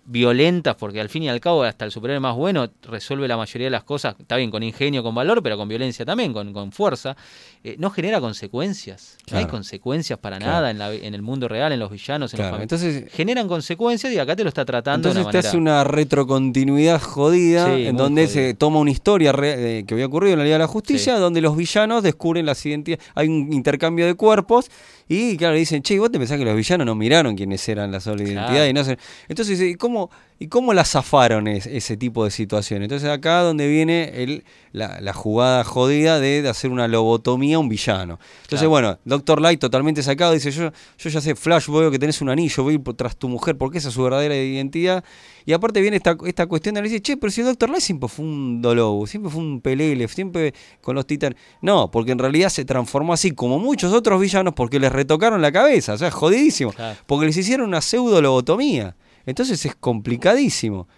violentas, 0.06 0.76
porque 0.76 1.00
al 1.00 1.08
fin 1.08 1.24
y 1.24 1.28
al 1.28 1.40
cabo 1.40 1.64
hasta 1.64 1.84
el 1.84 1.90
superhéroe 1.90 2.20
más 2.20 2.36
bueno 2.36 2.68
resuelve 2.82 3.26
la 3.26 3.36
mayoría 3.36 3.66
de 3.66 3.70
las 3.70 3.82
cosas, 3.82 4.14
está 4.18 4.36
bien, 4.36 4.50
con 4.50 4.62
ingenio, 4.62 5.02
con 5.02 5.14
valor, 5.14 5.42
pero 5.42 5.56
con 5.56 5.68
violencia 5.68 6.04
también, 6.04 6.32
con, 6.32 6.52
con 6.52 6.70
fuerza, 6.70 7.16
eh, 7.64 7.74
no 7.78 7.90
genera 7.90 8.20
consecuencias. 8.20 9.18
No 9.30 9.38
hay 9.38 9.46
consecuencias 9.46 10.18
para 10.18 10.38
nada 10.38 10.70
en, 10.70 10.78
la, 10.78 10.92
en, 10.92 11.14
el 11.14 11.22
mundo 11.22 11.48
real, 11.48 11.72
en 11.72 11.80
los 11.80 11.90
villanos, 11.90 12.32
en 12.34 12.40
los 12.40 12.60
entonces 12.60 13.12
Generan 13.12 13.48
consecuencias 13.48 14.12
y 14.12 14.18
acá 14.18 14.36
te 14.36 14.44
lo 14.44 14.48
está 14.48 14.64
tratando 14.64 15.08
entonces 15.08 15.30
te 15.32 15.38
hace 15.38 15.56
una 15.56 15.82
retrocontinuidad 15.84 17.00
jodida, 17.02 17.76
en 17.76 17.96
donde 17.96 18.28
se 18.28 18.54
toma 18.54 18.78
una 18.78 18.90
historia 18.90 19.34
eh, 19.42 19.84
que 19.86 19.94
había 19.94 20.06
ocurrido 20.06 20.34
en 20.34 20.38
la 20.38 20.44
Liga 20.44 20.54
de 20.56 20.60
la 20.60 20.68
Justicia, 20.68 21.15
donde 21.18 21.40
los 21.40 21.57
villanos 21.57 22.02
descubren 22.02 22.46
las 22.46 22.64
identidades, 22.64 23.05
hay 23.14 23.29
un 23.29 23.52
intercambio 23.52 24.07
de 24.07 24.14
cuerpos, 24.14 24.70
y 25.09 25.37
claro, 25.37 25.55
dicen, 25.55 25.83
che, 25.83 25.99
vos 26.01 26.11
te 26.11 26.19
pensás 26.19 26.37
que 26.37 26.45
los 26.45 26.57
villanos 26.57 26.85
no 26.85 26.97
miraron 26.97 27.37
quiénes 27.37 27.69
eran 27.69 27.92
las 27.92 28.05
sola 28.05 28.25
identidad 28.25 28.66
y 28.66 28.73
no 28.73 28.83
Entonces, 29.29 29.77
¿cómo, 29.77 30.11
¿y 30.40 30.49
cómo 30.49 30.75
la 30.75 30.85
zafaron 30.85 31.47
ese 31.47 31.97
tipo 31.97 32.25
de 32.25 32.33
situaciones? 32.33 32.87
Entonces 32.87 33.09
acá 33.09 33.42
donde 33.42 33.69
viene 33.69 34.23
el, 34.23 34.45
la, 34.73 35.12
jugada 35.12 35.62
jodida 35.64 36.19
de, 36.19 36.47
hacer 36.49 36.71
una 36.71 36.88
lobotomía 36.88 37.57
a 37.57 37.59
un 37.61 37.69
villano. 37.69 38.19
Entonces, 38.42 38.69
bueno, 38.69 38.99
Doctor 39.05 39.40
Light 39.40 39.61
totalmente 39.61 40.03
sacado, 40.03 40.33
dice, 40.33 40.51
yo, 40.51 40.73
yo 40.99 41.11
ya 41.11 41.21
sé, 41.21 41.35
Flash, 41.35 41.69
veo 41.69 41.90
que 41.90 41.99
tenés 41.99 42.21
un 42.21 42.29
anillo, 42.29 42.64
voy 42.64 42.79
tras 42.97 43.16
tu 43.16 43.29
mujer 43.29 43.57
porque 43.57 43.79
esa 43.79 43.88
es 43.88 43.95
su 43.95 44.03
verdadera 44.03 44.35
identidad. 44.35 45.05
Y 45.47 45.53
aparte 45.53 45.81
viene 45.81 45.97
esta, 45.97 46.16
esta 46.27 46.47
cuestión 46.47 46.75
de 46.75 46.83
decir, 46.83 47.01
che, 47.01 47.16
pero 47.16 47.31
si 47.31 47.40
el 47.40 47.47
Doctor 47.47 47.71
Light 47.71 47.83
siempre 47.83 48.09
fue 48.09 48.25
un 48.25 48.61
Dolobo, 48.61 49.07
siempre 49.07 49.31
fue 49.31 49.40
un 49.40 49.61
pelele, 49.61 50.09
siempre 50.09 50.53
con 50.81 50.97
los 50.97 51.07
titanes. 51.07 51.38
No, 51.62 51.88
porque 51.90 52.11
en 52.11 52.19
realidad 52.19 52.49
se 52.49 52.64
transformó 52.64 53.12
así 53.12 53.31
como 53.31 53.61
muchos 53.61 53.92
otros 53.92 54.21
villanos 54.21 54.55
porque 54.55 54.81
les 54.81 54.92
retocaron 54.96 55.40
la 55.40 55.52
cabeza, 55.52 55.94
o 55.94 55.98
sea, 55.98 56.11
jodidísimo. 56.11 56.74
Porque 57.06 57.26
les 57.26 57.37
hicieron 57.37 57.68
una 57.68 57.80
pseudo 57.80 58.20
lobotomía. 58.20 58.96
Entonces 59.26 59.64
es 59.64 59.74
complicadísimo. 59.74 60.88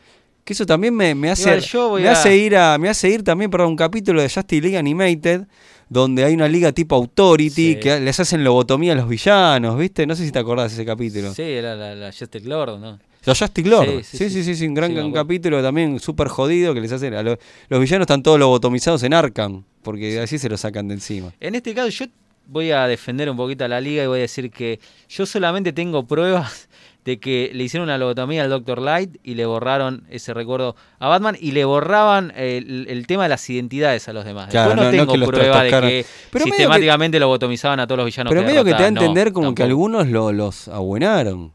Que 0.44 0.54
eso 0.54 0.64
también 0.64 0.94
me, 0.94 1.11
hace, 1.30 1.61
me 2.00 2.08
hace 2.08 2.37
ir 2.37 2.56
a, 2.56 2.78
me 2.78 2.88
hace 2.88 3.11
ir 3.11 3.22
también 3.22 3.50
para 3.50 3.66
un 3.66 3.76
capítulo 3.76 4.22
de 4.22 4.30
Justice 4.30 4.62
League 4.62 4.78
Animated, 4.78 5.42
donde 5.90 6.24
hay 6.24 6.34
una 6.34 6.48
liga 6.48 6.72
tipo 6.72 6.96
Authority 6.96 7.76
que 7.76 8.00
les 8.00 8.18
hacen 8.18 8.44
lobotomía 8.44 8.92
a 8.92 8.96
los 8.96 9.08
villanos, 9.08 9.78
¿viste? 9.78 10.06
No 10.06 10.16
sé 10.16 10.24
si 10.24 10.32
te 10.32 10.38
acordás 10.38 10.70
de 10.70 10.76
ese 10.76 10.87
capítulo. 10.87 11.34
Sí, 11.34 11.42
era 11.42 11.74
la, 11.94 12.12
Justice 12.12 12.46
Lord, 12.48 12.78
¿no? 12.78 12.98
La 13.24 13.34
Justice 13.34 13.68
Lord. 13.68 14.04
Sí, 14.04 14.30
sí, 14.30 14.42
sí, 14.42 14.54
sí, 14.54 14.66
un 14.66 14.74
gran, 14.74 15.12
capítulo 15.12 15.62
también 15.62 16.00
súper 16.00 16.28
jodido 16.28 16.72
que 16.72 16.80
les 16.80 16.92
hacen. 16.92 17.12
A 17.12 17.22
los, 17.22 17.38
los 17.68 17.80
villanos 17.80 18.04
están 18.04 18.22
todos 18.22 18.38
lobotomizados 18.38 19.02
en 19.02 19.12
Arkham, 19.12 19.64
porque 19.82 20.18
así 20.18 20.38
se 20.38 20.48
lo 20.48 20.56
sacan 20.56 20.88
de 20.88 20.94
encima. 20.94 21.34
En 21.40 21.56
este 21.56 21.74
caso, 21.74 21.88
yo 21.88 22.06
voy 22.48 22.72
a 22.72 22.87
defender 22.87 23.30
un 23.30 23.37
poquito 23.37 23.64
a 23.64 23.68
la 23.68 23.80
liga 23.80 24.02
y 24.02 24.06
voy 24.06 24.18
a 24.18 24.22
decir 24.22 24.50
que 24.50 24.80
yo 25.08 25.26
solamente 25.26 25.72
tengo 25.72 26.06
pruebas 26.06 26.68
de 27.04 27.20
que 27.20 27.50
le 27.54 27.64
hicieron 27.64 27.88
una 27.88 27.96
lobotomía 27.96 28.42
al 28.42 28.50
Dr. 28.50 28.82
Light 28.82 29.16
y 29.22 29.34
le 29.34 29.46
borraron 29.46 30.04
ese 30.11 30.34
recuerdo 30.34 30.74
a 30.98 31.08
Batman 31.08 31.37
y 31.40 31.52
le 31.52 31.64
borraban 31.64 32.32
el, 32.37 33.04
tema 33.06 33.22
de 33.22 33.28
las 33.30 33.48
identidades 33.48 34.08
a 34.08 34.12
los 34.12 34.24
demás. 34.24 34.52
Después 34.52 34.76
no, 34.76 34.90
tengo 34.90 35.26
prueba 35.26 35.62
de 35.62 35.70
que 35.70 36.06
sistemáticamente 36.38 37.18
lobotomizaban 37.18 37.80
a 37.80 37.87
todos 37.87 37.98
los 37.98 38.06
villanos. 38.06 38.30
Pero 38.30 38.42
medio 38.42 38.64
que 38.64 38.72
te 38.72 38.78
da 38.78 38.84
a 38.84 38.88
entender 38.88 39.32
como 39.32 39.54
que 39.54 39.62
algunos 39.62 40.08
los 40.08 40.68
abuenaron, 40.68 41.52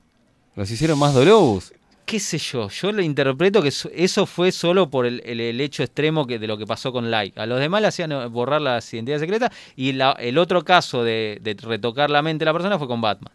los 0.55 0.71
hicieron 0.71 0.97
más 0.97 1.13
dolobos 1.13 1.73
qué 2.05 2.19
sé 2.19 2.37
yo, 2.37 2.69
yo 2.69 2.91
le 2.91 3.03
interpreto 3.03 3.61
que 3.61 3.71
eso 3.93 4.25
fue 4.25 4.51
solo 4.51 4.89
por 4.89 5.05
el, 5.05 5.61
hecho 5.61 5.83
extremo 5.83 6.25
que, 6.27 6.39
de 6.39 6.47
lo 6.47 6.57
que 6.57 6.65
pasó 6.65 6.91
con 6.91 7.09
Light. 7.09 7.37
A 7.37 7.45
los 7.45 7.59
demás 7.59 7.81
le 7.81 7.87
hacían 7.87 8.11
eh, 8.11 8.27
borrar 8.27 8.61
las 8.61 8.93
identidades 8.93 9.21
secretas 9.21 9.51
y 9.75 9.97
el 9.99 10.37
otro 10.37 10.63
caso 10.63 11.03
de, 11.03 11.39
retocar 11.61 12.09
la 12.09 12.21
mente 12.21 12.43
de 12.43 12.45
la 12.45 12.53
persona 12.53 12.77
fue 12.77 12.87
con 12.87 13.01
Batman. 13.01 13.33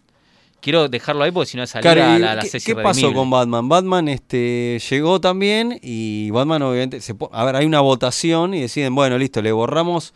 Quiero 0.61 0.89
dejarlo 0.89 1.23
ahí 1.23 1.31
porque 1.31 1.47
si 1.47 1.57
no 1.57 1.63
es 1.63 1.71
salir 1.71 1.89
a 1.89 2.19
la, 2.19 2.35
la 2.35 2.43
¿Qué, 2.43 2.59
¿qué 2.59 2.75
pasó 2.75 3.13
con 3.13 3.31
Batman? 3.31 3.69
Batman 3.69 4.09
este, 4.09 4.81
llegó 4.91 5.21
también 5.21 5.79
y 5.81 6.31
Batman 6.31 6.63
obviamente... 6.63 7.01
Se, 7.01 7.15
a 7.31 7.45
ver, 7.45 7.57
hay 7.57 7.65
una 7.65 7.81
votación 7.81 8.55
y 8.55 8.63
deciden, 8.63 8.95
bueno, 8.95 9.19
listo, 9.19 9.41
le 9.41 9.53
borramos 9.53 10.15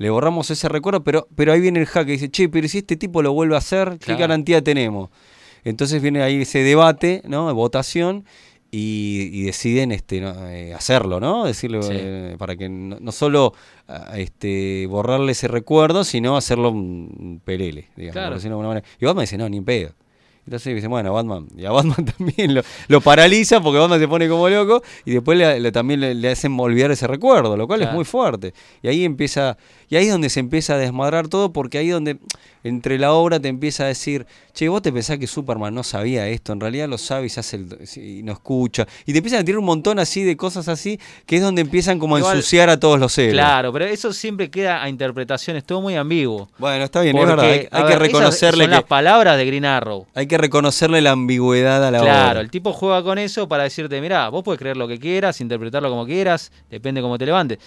le 0.00 0.08
borramos 0.08 0.50
ese 0.50 0.66
recuerdo, 0.70 1.04
pero, 1.04 1.28
pero 1.36 1.52
ahí 1.52 1.60
viene 1.60 1.78
el 1.78 1.84
hack 1.84 2.08
y 2.08 2.12
dice, 2.12 2.30
che, 2.30 2.48
pero 2.48 2.66
si 2.68 2.78
este 2.78 2.96
tipo 2.96 3.20
lo 3.20 3.34
vuelve 3.34 3.54
a 3.54 3.58
hacer, 3.58 3.98
¿qué 3.98 4.14
garantía 4.14 4.64
tenemos? 4.64 5.10
Entonces 5.64 6.02
viene 6.02 6.22
ahí 6.22 6.42
ese 6.42 6.62
debate, 6.62 7.22
¿no? 7.26 7.52
Votación. 7.54 8.24
Y, 8.72 9.42
deciden 9.42 9.90
este 9.90 10.18
eh, 10.18 10.74
hacerlo, 10.74 11.18
¿no? 11.18 11.44
Decirlo 11.44 11.80
eh, 11.90 12.36
para 12.38 12.54
que 12.54 12.68
no, 12.68 13.10
solo 13.10 13.52
ah, 13.88 14.12
este 14.16 14.86
borrarle 14.86 15.32
ese 15.32 15.48
recuerdo, 15.48 16.04
sino 16.04 16.36
hacerlo 16.36 16.70
un 16.70 17.40
pelele, 17.44 17.88
digamos. 17.96 18.40
Claro. 18.42 18.82
Y 19.00 19.04
Batman 19.04 19.22
dice, 19.24 19.38
no, 19.38 19.48
ni 19.48 19.60
pedo. 19.60 19.92
Entonces 20.46 20.74
dice, 20.74 20.88
bueno, 20.88 21.12
Batman. 21.12 21.46
Y 21.56 21.64
a 21.64 21.70
Batman 21.70 22.04
también 22.18 22.54
lo, 22.54 22.62
lo 22.88 23.00
paraliza 23.00 23.60
porque 23.60 23.78
Batman 23.78 24.00
se 24.00 24.08
pone 24.08 24.28
como 24.28 24.48
loco 24.48 24.82
y 25.04 25.12
después 25.12 25.38
le, 25.38 25.60
le- 25.60 25.72
también 25.72 26.20
le, 26.20 26.28
hacen 26.28 26.58
olvidar 26.58 26.90
ese 26.90 27.06
recuerdo, 27.06 27.56
lo 27.56 27.66
cual 27.66 27.82
es 27.82 27.92
muy 27.92 28.04
fuerte. 28.04 28.52
Y 28.82 28.88
ahí 28.88 29.04
empieza, 29.04 29.56
y 29.90 29.96
ahí 29.96 30.06
es 30.06 30.12
donde 30.12 30.30
se 30.30 30.40
empieza 30.40 30.74
a 30.74 30.78
desmadrar 30.78 31.28
todo 31.28 31.52
porque 31.52 31.76
ahí 31.76 31.88
donde 31.90 32.16
entre 32.62 32.98
la 32.98 33.12
obra 33.12 33.40
te 33.40 33.48
empieza 33.48 33.84
a 33.84 33.86
decir, 33.86 34.26
che, 34.52 34.68
vos 34.68 34.82
te 34.82 34.92
pensás 34.92 35.18
que 35.18 35.26
Superman 35.26 35.74
no 35.74 35.82
sabía 35.82 36.28
esto, 36.28 36.52
en 36.52 36.60
realidad 36.60 36.88
lo 36.88 36.98
sabe 36.98 37.26
y 37.26 37.28
se 37.30 37.40
hace 37.40 37.56
el- 37.56 37.78
y 37.96 38.22
no 38.22 38.32
escucha. 38.32 38.86
Y 39.06 39.12
te 39.12 39.18
empiezan 39.18 39.40
a 39.40 39.44
tirar 39.44 39.58
un 39.58 39.64
montón 39.64 39.98
así 39.98 40.22
de 40.22 40.36
cosas 40.36 40.68
así, 40.68 41.00
que 41.26 41.36
es 41.36 41.42
donde 41.42 41.62
empiezan 41.62 41.98
como 41.98 42.16
a 42.16 42.18
ensuciar 42.20 42.68
a 42.70 42.78
todos 42.78 43.00
los 43.00 43.16
héroes. 43.18 43.32
Claro, 43.34 43.72
pero 43.72 43.86
eso 43.86 44.12
siempre 44.12 44.50
queda 44.50 44.82
a 44.82 44.88
interpretaciones, 44.88 45.64
todo 45.64 45.80
muy 45.80 45.96
ambiguo. 45.96 46.48
Bueno, 46.58 46.84
está 46.84 47.00
bien, 47.00 47.16
Porque, 47.16 47.30
es 47.30 47.36
verdad. 47.36 47.50
Hay, 47.50 47.68
a 47.70 47.76
hay 47.78 47.82
ver, 47.84 47.92
que 47.92 47.98
reconocerle 47.98 48.64
son 48.64 48.70
las 48.72 48.80
que 48.82 48.86
palabras 48.86 49.36
de 49.38 49.46
Green 49.46 49.64
Arrow. 49.64 50.06
hay 50.14 50.26
que 50.26 50.38
reconocerle 50.38 51.00
la 51.00 51.12
ambigüedad 51.12 51.82
a 51.84 51.90
la 51.90 52.00
Claro, 52.00 52.30
obra. 52.32 52.40
el 52.42 52.50
tipo 52.50 52.72
juega 52.74 53.02
con 53.02 53.18
eso 53.18 53.48
para 53.48 53.64
decirte, 53.64 54.00
mirá, 54.00 54.28
vos 54.28 54.44
puedes 54.44 54.58
creer 54.58 54.76
lo 54.76 54.86
que 54.86 54.98
quieras, 54.98 55.40
interpretarlo 55.40 55.88
como 55.88 56.04
quieras, 56.06 56.52
depende 56.70 57.00
cómo 57.00 57.16
te 57.18 57.24
levantes. 57.26 57.58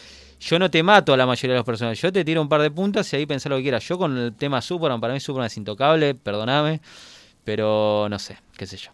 Yo 0.45 0.59
no 0.59 0.69
te 0.69 0.83
mato 0.83 1.13
a 1.13 1.17
la 1.17 1.25
mayoría 1.25 1.53
de 1.53 1.59
los 1.59 1.65
personajes, 1.65 2.01
yo 2.01 2.11
te 2.11 2.25
tiro 2.25 2.41
un 2.41 2.49
par 2.49 2.61
de 2.61 2.69
puntas 2.69 3.11
y 3.13 3.15
ahí 3.15 3.25
pensá 3.25 3.47
lo 3.47 3.55
que 3.57 3.63
quieras. 3.63 3.87
Yo 3.87 3.97
con 3.97 4.17
el 4.17 4.33
tema 4.33 4.61
Superman, 4.61 4.99
para 4.99 5.13
mí 5.13 5.19
Superman 5.19 5.47
es 5.47 5.55
intocable, 5.55 6.15
perdoname, 6.15 6.81
pero 7.45 8.07
no 8.09 8.19
sé, 8.19 8.37
qué 8.57 8.65
sé 8.65 8.77
yo. 8.77 8.91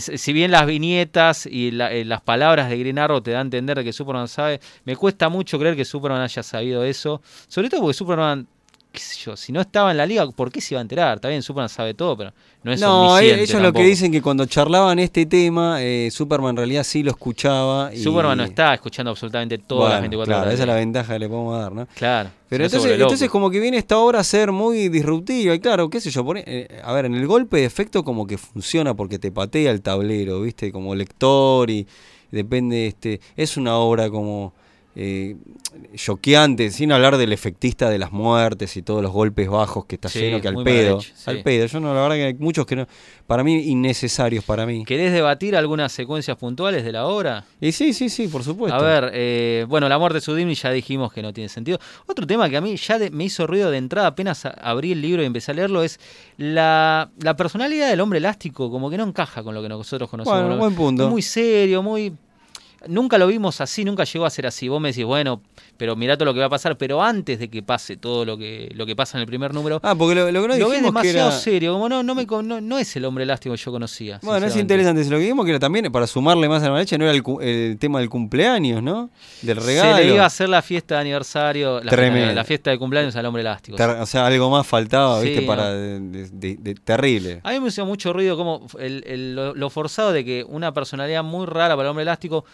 Si 0.00 0.32
bien 0.32 0.50
las 0.50 0.66
viñetas 0.66 1.46
y 1.46 1.68
eh, 1.68 2.04
las 2.04 2.20
palabras 2.22 2.70
de 2.70 2.78
Green 2.78 2.98
Arrow 2.98 3.20
te 3.20 3.32
dan 3.32 3.38
a 3.38 3.42
entender 3.42 3.76
de 3.76 3.84
que 3.84 3.92
Superman 3.92 4.28
sabe, 4.28 4.60
me 4.84 4.96
cuesta 4.96 5.28
mucho 5.28 5.58
creer 5.58 5.76
que 5.76 5.84
Superman 5.84 6.22
haya 6.22 6.42
sabido 6.42 6.84
eso. 6.84 7.22
Sobre 7.48 7.68
todo 7.68 7.82
porque 7.82 7.94
Superman, 7.94 8.46
qué 8.94 9.00
sé 9.00 9.16
yo, 9.22 9.36
si 9.36 9.52
no 9.52 9.60
estaba 9.60 9.90
en 9.90 9.96
la 9.98 10.06
liga, 10.06 10.26
¿por 10.30 10.50
qué 10.50 10.60
se 10.62 10.72
iba 10.74 10.80
a 10.80 10.82
enterar? 10.82 11.16
Está 11.16 11.28
bien, 11.28 11.42
Superman 11.42 11.68
sabe 11.68 11.92
todo, 11.92 12.16
pero 12.16 12.32
no 12.62 12.72
es 12.72 12.80
No, 12.80 13.18
ellos 13.18 13.60
lo 13.60 13.72
que 13.72 13.82
dicen 13.82 14.10
que 14.10 14.22
cuando 14.22 14.46
charlaban 14.46 14.98
este 14.98 15.26
tema, 15.26 15.82
eh, 15.82 16.08
Superman 16.10 16.50
en 16.50 16.56
realidad 16.56 16.84
sí 16.84 17.02
lo 17.02 17.10
escuchaba. 17.10 17.92
Y... 17.92 17.98
Superman 18.02 18.38
no 18.38 18.44
está 18.44 18.72
escuchando 18.72 19.10
absolutamente 19.10 19.58
todas 19.58 19.82
Bueno, 19.82 19.92
las 19.94 20.00
24 20.02 20.30
claro, 20.30 20.42
horas. 20.42 20.54
esa 20.54 20.62
es 20.62 20.66
la 20.68 20.74
ventaja 20.76 21.12
que 21.12 21.18
le 21.18 21.28
podemos 21.28 21.58
dar, 21.60 21.72
¿no? 21.72 21.86
Claro. 21.94 22.30
Pero 22.48 22.64
entonces, 22.64 22.92
entonces 22.92 23.28
como 23.28 23.50
que 23.50 23.58
viene 23.60 23.76
esta 23.76 23.98
obra 23.98 24.20
a 24.20 24.24
ser 24.24 24.52
muy 24.52 24.88
disruptiva 24.88 25.54
y 25.54 25.58
claro, 25.60 25.90
qué 25.90 26.00
sé 26.00 26.10
yo, 26.10 26.24
pone- 26.24 26.44
eh, 26.46 26.80
a 26.82 26.92
ver, 26.92 27.06
en 27.06 27.14
el 27.14 27.26
golpe 27.26 27.56
de 27.58 27.64
efecto 27.64 28.04
como 28.04 28.26
que 28.26 28.38
funciona 28.38 28.94
porque 28.94 29.18
te 29.18 29.32
patea 29.32 29.70
el 29.72 29.82
tablero, 29.82 30.40
¿viste? 30.40 30.70
Como 30.70 30.94
lector 30.94 31.68
y 31.68 31.86
depende, 32.30 32.86
este, 32.86 33.20
es 33.36 33.56
una 33.56 33.76
obra 33.76 34.08
como 34.08 34.54
eh, 34.96 35.36
choqueante, 35.96 36.70
sin 36.70 36.92
hablar 36.92 37.16
del 37.16 37.32
efectista 37.32 37.88
de 37.90 37.98
las 37.98 38.12
muertes 38.12 38.76
y 38.76 38.82
todos 38.82 39.02
los 39.02 39.12
golpes 39.12 39.48
bajos 39.48 39.86
que 39.86 39.96
está 39.96 40.08
Sí, 40.08 40.20
lleno, 40.20 40.40
que 40.40 40.48
al 40.48 40.62
pedo, 40.62 40.98
hecho, 41.00 41.12
sí. 41.14 41.30
al 41.30 41.42
pedo, 41.42 41.66
yo 41.66 41.80
no, 41.80 41.94
la 41.94 42.02
verdad 42.02 42.16
que 42.16 42.24
hay 42.24 42.34
muchos 42.34 42.66
que 42.66 42.76
no, 42.76 42.86
para 43.26 43.42
mí 43.44 43.54
innecesarios 43.70 44.44
para 44.44 44.66
mí. 44.66 44.84
¿Querés 44.84 45.12
debatir 45.12 45.56
algunas 45.56 45.92
secuencias 45.92 46.36
puntuales 46.36 46.84
de 46.84 46.92
la 46.92 47.06
obra? 47.06 47.44
Y 47.60 47.72
sí, 47.72 47.92
sí, 47.92 48.08
sí, 48.08 48.28
por 48.28 48.42
supuesto. 48.44 48.76
A 48.78 48.82
ver, 48.82 49.10
eh, 49.14 49.66
bueno, 49.68 49.88
la 49.88 49.98
muerte 49.98 50.16
de 50.18 50.20
Sudimni 50.20 50.54
ya 50.54 50.70
dijimos 50.70 51.12
que 51.12 51.22
no 51.22 51.32
tiene 51.32 51.48
sentido. 51.48 51.78
Otro 52.06 52.26
tema 52.26 52.48
que 52.48 52.56
a 52.56 52.60
mí 52.60 52.76
ya 52.76 52.98
de- 52.98 53.10
me 53.10 53.24
hizo 53.24 53.46
ruido 53.46 53.70
de 53.70 53.78
entrada 53.78 54.08
apenas 54.08 54.44
abrí 54.46 54.92
el 54.92 55.00
libro 55.00 55.22
y 55.22 55.26
empecé 55.26 55.52
a 55.52 55.54
leerlo 55.54 55.82
es 55.82 55.98
la, 56.36 57.10
la 57.20 57.36
personalidad 57.36 57.88
del 57.90 58.00
hombre 58.00 58.18
elástico, 58.18 58.70
como 58.70 58.90
que 58.90 58.96
no 58.96 59.04
encaja 59.04 59.42
con 59.42 59.54
lo 59.54 59.62
que 59.62 59.68
nosotros 59.68 60.08
conocemos. 60.10 60.38
Bueno, 60.40 60.54
¿no? 60.54 60.60
buen 60.60 60.74
punto. 60.74 61.08
Muy 61.10 61.22
serio, 61.22 61.82
muy... 61.82 62.12
Nunca 62.88 63.18
lo 63.18 63.26
vimos 63.26 63.60
así, 63.60 63.84
nunca 63.84 64.04
llegó 64.04 64.26
a 64.26 64.30
ser 64.30 64.46
así. 64.46 64.68
Vos 64.68 64.80
me 64.80 64.88
decís, 64.90 65.04
bueno, 65.04 65.40
pero 65.76 65.96
mirá 65.96 66.16
todo 66.16 66.26
lo 66.26 66.34
que 66.34 66.40
va 66.40 66.46
a 66.46 66.50
pasar, 66.50 66.76
pero 66.76 67.02
antes 67.02 67.38
de 67.38 67.48
que 67.48 67.62
pase 67.62 67.96
todo 67.96 68.24
lo 68.24 68.36
que, 68.38 68.70
lo 68.74 68.86
que 68.86 68.94
pasa 68.96 69.18
en 69.18 69.22
el 69.22 69.26
primer 69.26 69.52
número, 69.54 69.80
Ah, 69.82 69.94
porque 69.94 70.14
lo, 70.14 70.30
lo 70.30 70.42
que 70.42 70.48
no 70.48 70.54
lo 70.56 70.68
ves 70.68 70.78
dijimos 70.80 71.02
que 71.02 71.08
demasiado 71.08 71.28
era... 71.30 71.38
serio, 71.38 71.72
como 71.72 71.88
no, 71.88 72.02
no, 72.02 72.14
me, 72.14 72.24
no, 72.26 72.60
no 72.60 72.78
es 72.78 72.96
el 72.96 73.04
hombre 73.04 73.24
elástico 73.24 73.54
que 73.54 73.60
yo 73.62 73.72
conocía. 73.72 74.18
Bueno, 74.22 74.46
es 74.46 74.56
interesante. 74.56 75.04
Lo 75.04 75.18
que 75.18 75.24
vimos 75.26 75.44
que 75.44 75.50
era 75.50 75.58
también, 75.60 75.90
para 75.92 76.06
sumarle 76.06 76.48
más 76.48 76.62
a 76.62 76.70
la 76.70 76.78
leche, 76.78 76.96
no 76.98 77.04
era 77.04 77.12
el, 77.14 77.22
el 77.40 77.78
tema 77.78 78.00
del 78.00 78.08
cumpleaños, 78.08 78.82
¿no? 78.82 79.10
Del 79.42 79.56
regalo. 79.56 79.96
Se 79.96 80.04
le 80.04 80.14
iba 80.14 80.24
a 80.24 80.26
hacer 80.26 80.48
la 80.48 80.62
fiesta 80.62 80.96
de 80.96 81.00
aniversario, 81.02 81.80
la, 81.82 81.90
fiesta, 81.92 82.32
la 82.32 82.44
fiesta 82.44 82.70
de 82.70 82.78
cumpleaños 82.78 83.16
al 83.16 83.26
hombre 83.26 83.40
elástico. 83.42 83.76
Ter- 83.76 83.90
o 84.00 84.06
sea, 84.06 84.26
algo 84.26 84.50
más 84.50 84.66
faltaba, 84.66 85.20
Sí, 85.20 85.28
¿viste? 85.28 85.42
Para 85.46 85.72
de, 85.72 86.00
de- 86.00 86.28
de- 86.30 86.56
de- 86.58 86.74
terrible. 86.74 87.40
A 87.42 87.52
mí 87.52 87.60
me 87.60 87.68
hizo 87.68 87.84
mucho 87.86 88.12
ruido 88.12 88.36
como 88.36 88.66
el, 88.78 89.04
el- 89.06 89.34
lo, 89.34 89.54
lo 89.54 89.70
forzado 89.70 90.12
de 90.12 90.24
que 90.24 90.44
una 90.48 90.72
personalidad 90.72 91.22
muy 91.24 91.46
rara 91.46 91.74
para 91.76 91.88
el 91.88 91.90
hombre 91.90 92.02
elástico 92.02 92.44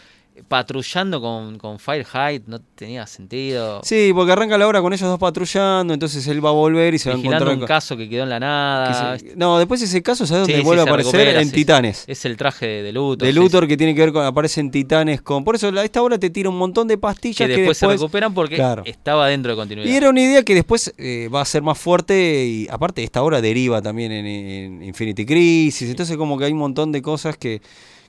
patrullando 0.49 1.21
con, 1.21 1.59
con 1.59 1.79
Fireheart 1.79 2.45
no 2.47 2.61
tenía 2.61 3.07
sentido. 3.07 3.81
Sí, 3.85 4.11
porque 4.15 4.33
arranca 4.33 4.57
la 4.59 4.67
hora 4.67 4.81
con 4.81 4.93
ellos 4.93 5.09
dos 5.09 5.19
patrullando, 5.19 5.95
entonces 5.95 6.27
él 6.27 6.45
va 6.45 6.51
a 6.51 6.53
volver 6.53 6.95
y 6.95 6.99
se 6.99 7.09
va 7.09 7.15
a 7.15 7.17
vigilando 7.17 7.45
encontrar 7.45 7.55
un 7.57 7.61
con- 7.61 7.69
caso 7.69 7.97
que 7.97 8.09
quedó 8.09 8.25
en 8.25 8.29
la 8.31 8.37
que 8.37 8.41
nada. 8.41 9.19
se- 9.19 9.37
No, 9.37 9.59
después 9.59 9.81
ese 9.83 10.03
caso, 10.03 10.27
¿sabes 10.27 10.47
Sí, 10.47 10.53
dónde 10.53 10.63
sí, 10.63 10.67
vuelve 10.67 10.83
a 10.83 10.85
se 10.85 10.91
aparecer? 10.91 11.13
recupera, 11.21 11.41
en 11.43 11.49
sí, 11.49 11.55
Titanes. 11.55 12.05
Es 12.07 12.25
el 12.25 12.37
traje 12.37 12.67
de, 12.67 12.83
de 12.83 12.93
Luthor. 12.93 13.27
de 13.27 13.33
Luthor 13.33 13.69
que 13.69 13.77
tiene 13.77 13.95
que 13.95 14.01
ver 14.01 14.13
con 14.13 14.25
aparecen 14.25 14.71
titanes 14.71 15.23
con 15.23 15.45
por 15.45 15.55
eso 15.55 15.71
la- 15.71 15.85
esta 15.85 16.03
obra 16.03 16.19
te 16.19 16.31
tira 16.31 16.49
un 16.49 16.59
montón 16.59 16.89
de 16.89 16.95
que 16.95 16.99
pastillas 16.99 17.49
que, 17.49 17.57
después, 17.57 17.79
se 17.79 17.87
después 17.87 18.01
recuperan 18.01 18.35
porque 18.35 18.57
Claro. 18.57 18.83
estaba 18.87 19.29
dentro 19.29 19.53
de 19.53 19.57
continuidad. 19.57 19.91
y 19.91 19.95
era 19.97 20.11
una 20.11 20.21
idea 20.21 20.43
que 20.43 20.55
después 20.55 20.93
eh, 20.99 21.29
va 21.33 21.41
a 21.41 21.45
ser 21.45 21.63
más 21.63 21.79
fuerte 21.79 22.45
y 22.47 22.67
aparte 22.71 23.03
esta 23.03 23.23
obra 23.23 23.41
deriva 23.41 23.81
también 23.83 24.13
en, 24.13 24.27
en 24.27 24.83
Infinity 24.83 25.25
Crisis 25.27 25.89
entonces 25.91 26.17
como 26.17 26.39
que 26.39 26.45
hay 26.45 26.53
un 26.53 26.59
montón 26.59 26.93
de 26.93 27.03
cosas 27.03 27.37
que, 27.37 27.61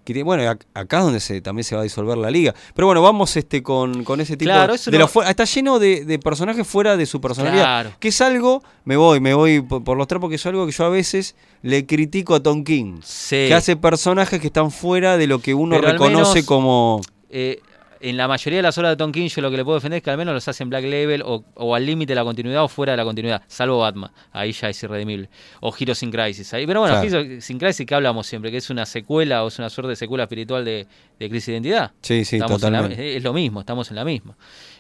que 0.04 0.24
bueno 0.24 0.44
ac- 0.44 0.66
acá 0.74 0.98
es 1.00 1.04
donde 1.04 1.20
se, 1.20 1.42
también 1.42 1.64
se 1.64 1.76
va 1.76 1.82
a 1.82 1.84
disolver 1.84 2.18
la 2.18 2.32
liga 2.32 2.54
pero 2.74 2.88
bueno 2.88 3.02
vamos 3.02 3.36
este 3.38 3.62
con, 3.62 4.04
con 4.04 4.20
ese 4.22 4.36
tipo 4.38 4.50
Claro, 4.52 4.76
de, 4.76 4.92
no- 4.98 5.10
lo 5.16 5.24
está 5.24 5.44
lleno 5.46 5.80
de, 5.80 6.06
de 6.06 6.20
personajes 6.20 6.66
fuera 6.68 6.98
de 6.98 7.06
su 7.06 7.22
personalidad 7.22 7.64
Claro. 7.64 7.92
que 8.00 8.08
es 8.08 8.22
algo 8.22 8.64
me 8.86 8.98
voy 8.98 9.20
me 9.20 9.34
voy 9.34 9.62
por, 9.62 9.84
por 9.84 9.98
los 9.98 10.08
trapos 10.08 10.30
que 10.30 10.36
es 10.36 10.46
algo 10.46 10.66
que 10.66 10.72
yo 10.72 10.86
a 10.86 10.90
veces 10.90 11.36
le 11.62 11.86
critico 11.86 12.34
a 12.36 12.40
Tom 12.42 12.64
King 12.64 13.00
Sí. 13.04 13.46
que 13.48 13.54
hace 13.54 13.76
personajes 13.76 14.40
que 14.42 14.48
están 14.48 14.72
fuera 14.72 15.18
de 15.18 15.28
lo 15.28 15.40
que 15.40 15.54
uno 15.54 15.76
Pero 15.80 15.92
reconoce 15.92 16.34
menos- 16.36 16.46
como 16.46 17.02
Eh, 17.30 17.62
en 18.02 18.18
la 18.18 18.28
mayoría 18.28 18.58
de 18.60 18.64
las 18.64 18.78
obras 18.78 18.92
de 18.92 18.96
Tom 18.98 19.12
King 19.12 19.28
yo 19.28 19.42
lo 19.42 19.52
que 19.52 19.58
le 19.58 19.64
puedo 19.64 19.78
defender 19.78 19.98
es 19.98 20.04
que 20.04 20.10
al 20.12 20.18
menos 20.18 20.34
los 20.34 20.48
hacen 20.48 20.70
Black 20.70 20.84
Label 20.84 21.22
o, 21.26 21.44
o 21.56 21.76
al 21.76 21.86
límite 21.86 22.12
de 22.12 22.16
la 22.16 22.24
continuidad 22.24 22.64
o 22.64 22.68
fuera 22.68 22.94
de 22.94 22.98
la 22.98 23.04
continuidad, 23.04 23.42
salvo 23.48 23.80
Batman, 23.80 24.12
ahí 24.32 24.52
ya 24.52 24.70
es 24.70 24.82
irredimible. 24.84 25.30
O 25.62 25.74
Heroes 25.78 26.02
in 26.04 26.12
Crisis, 26.12 26.54
ahí. 26.54 26.66
pero 26.68 26.82
bueno, 26.82 26.96
Claro. 27.02 27.20
Heroes 27.20 27.50
in 27.50 27.58
Crisis 27.60 27.86
que 27.86 27.96
hablamos 27.96 28.28
siempre, 28.28 28.52
que 28.52 28.58
es 28.58 28.70
una 28.70 28.86
secuela 28.86 29.44
o 29.44 29.48
es 29.50 29.60
una 29.60 29.70
suerte 29.70 29.90
de 29.90 29.96
secuela 29.96 30.24
espiritual 30.24 30.66
de, 30.66 30.88
de 31.20 31.30
Crisis 31.30 31.48
de 31.48 31.52
Identidad. 31.54 31.92
sí 32.02 32.26
sí 32.26 32.36
Estamos 32.38 32.62
en 32.64 32.74
la- 32.74 32.80
totalmente 32.80 33.16
es 33.18 33.24
lo 33.24 33.34
mismo, 33.34 33.60
estamos 33.60 33.90
en 33.90 33.96
la 33.96 34.06
misma. 34.06 34.36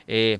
Eh, 0.08 0.40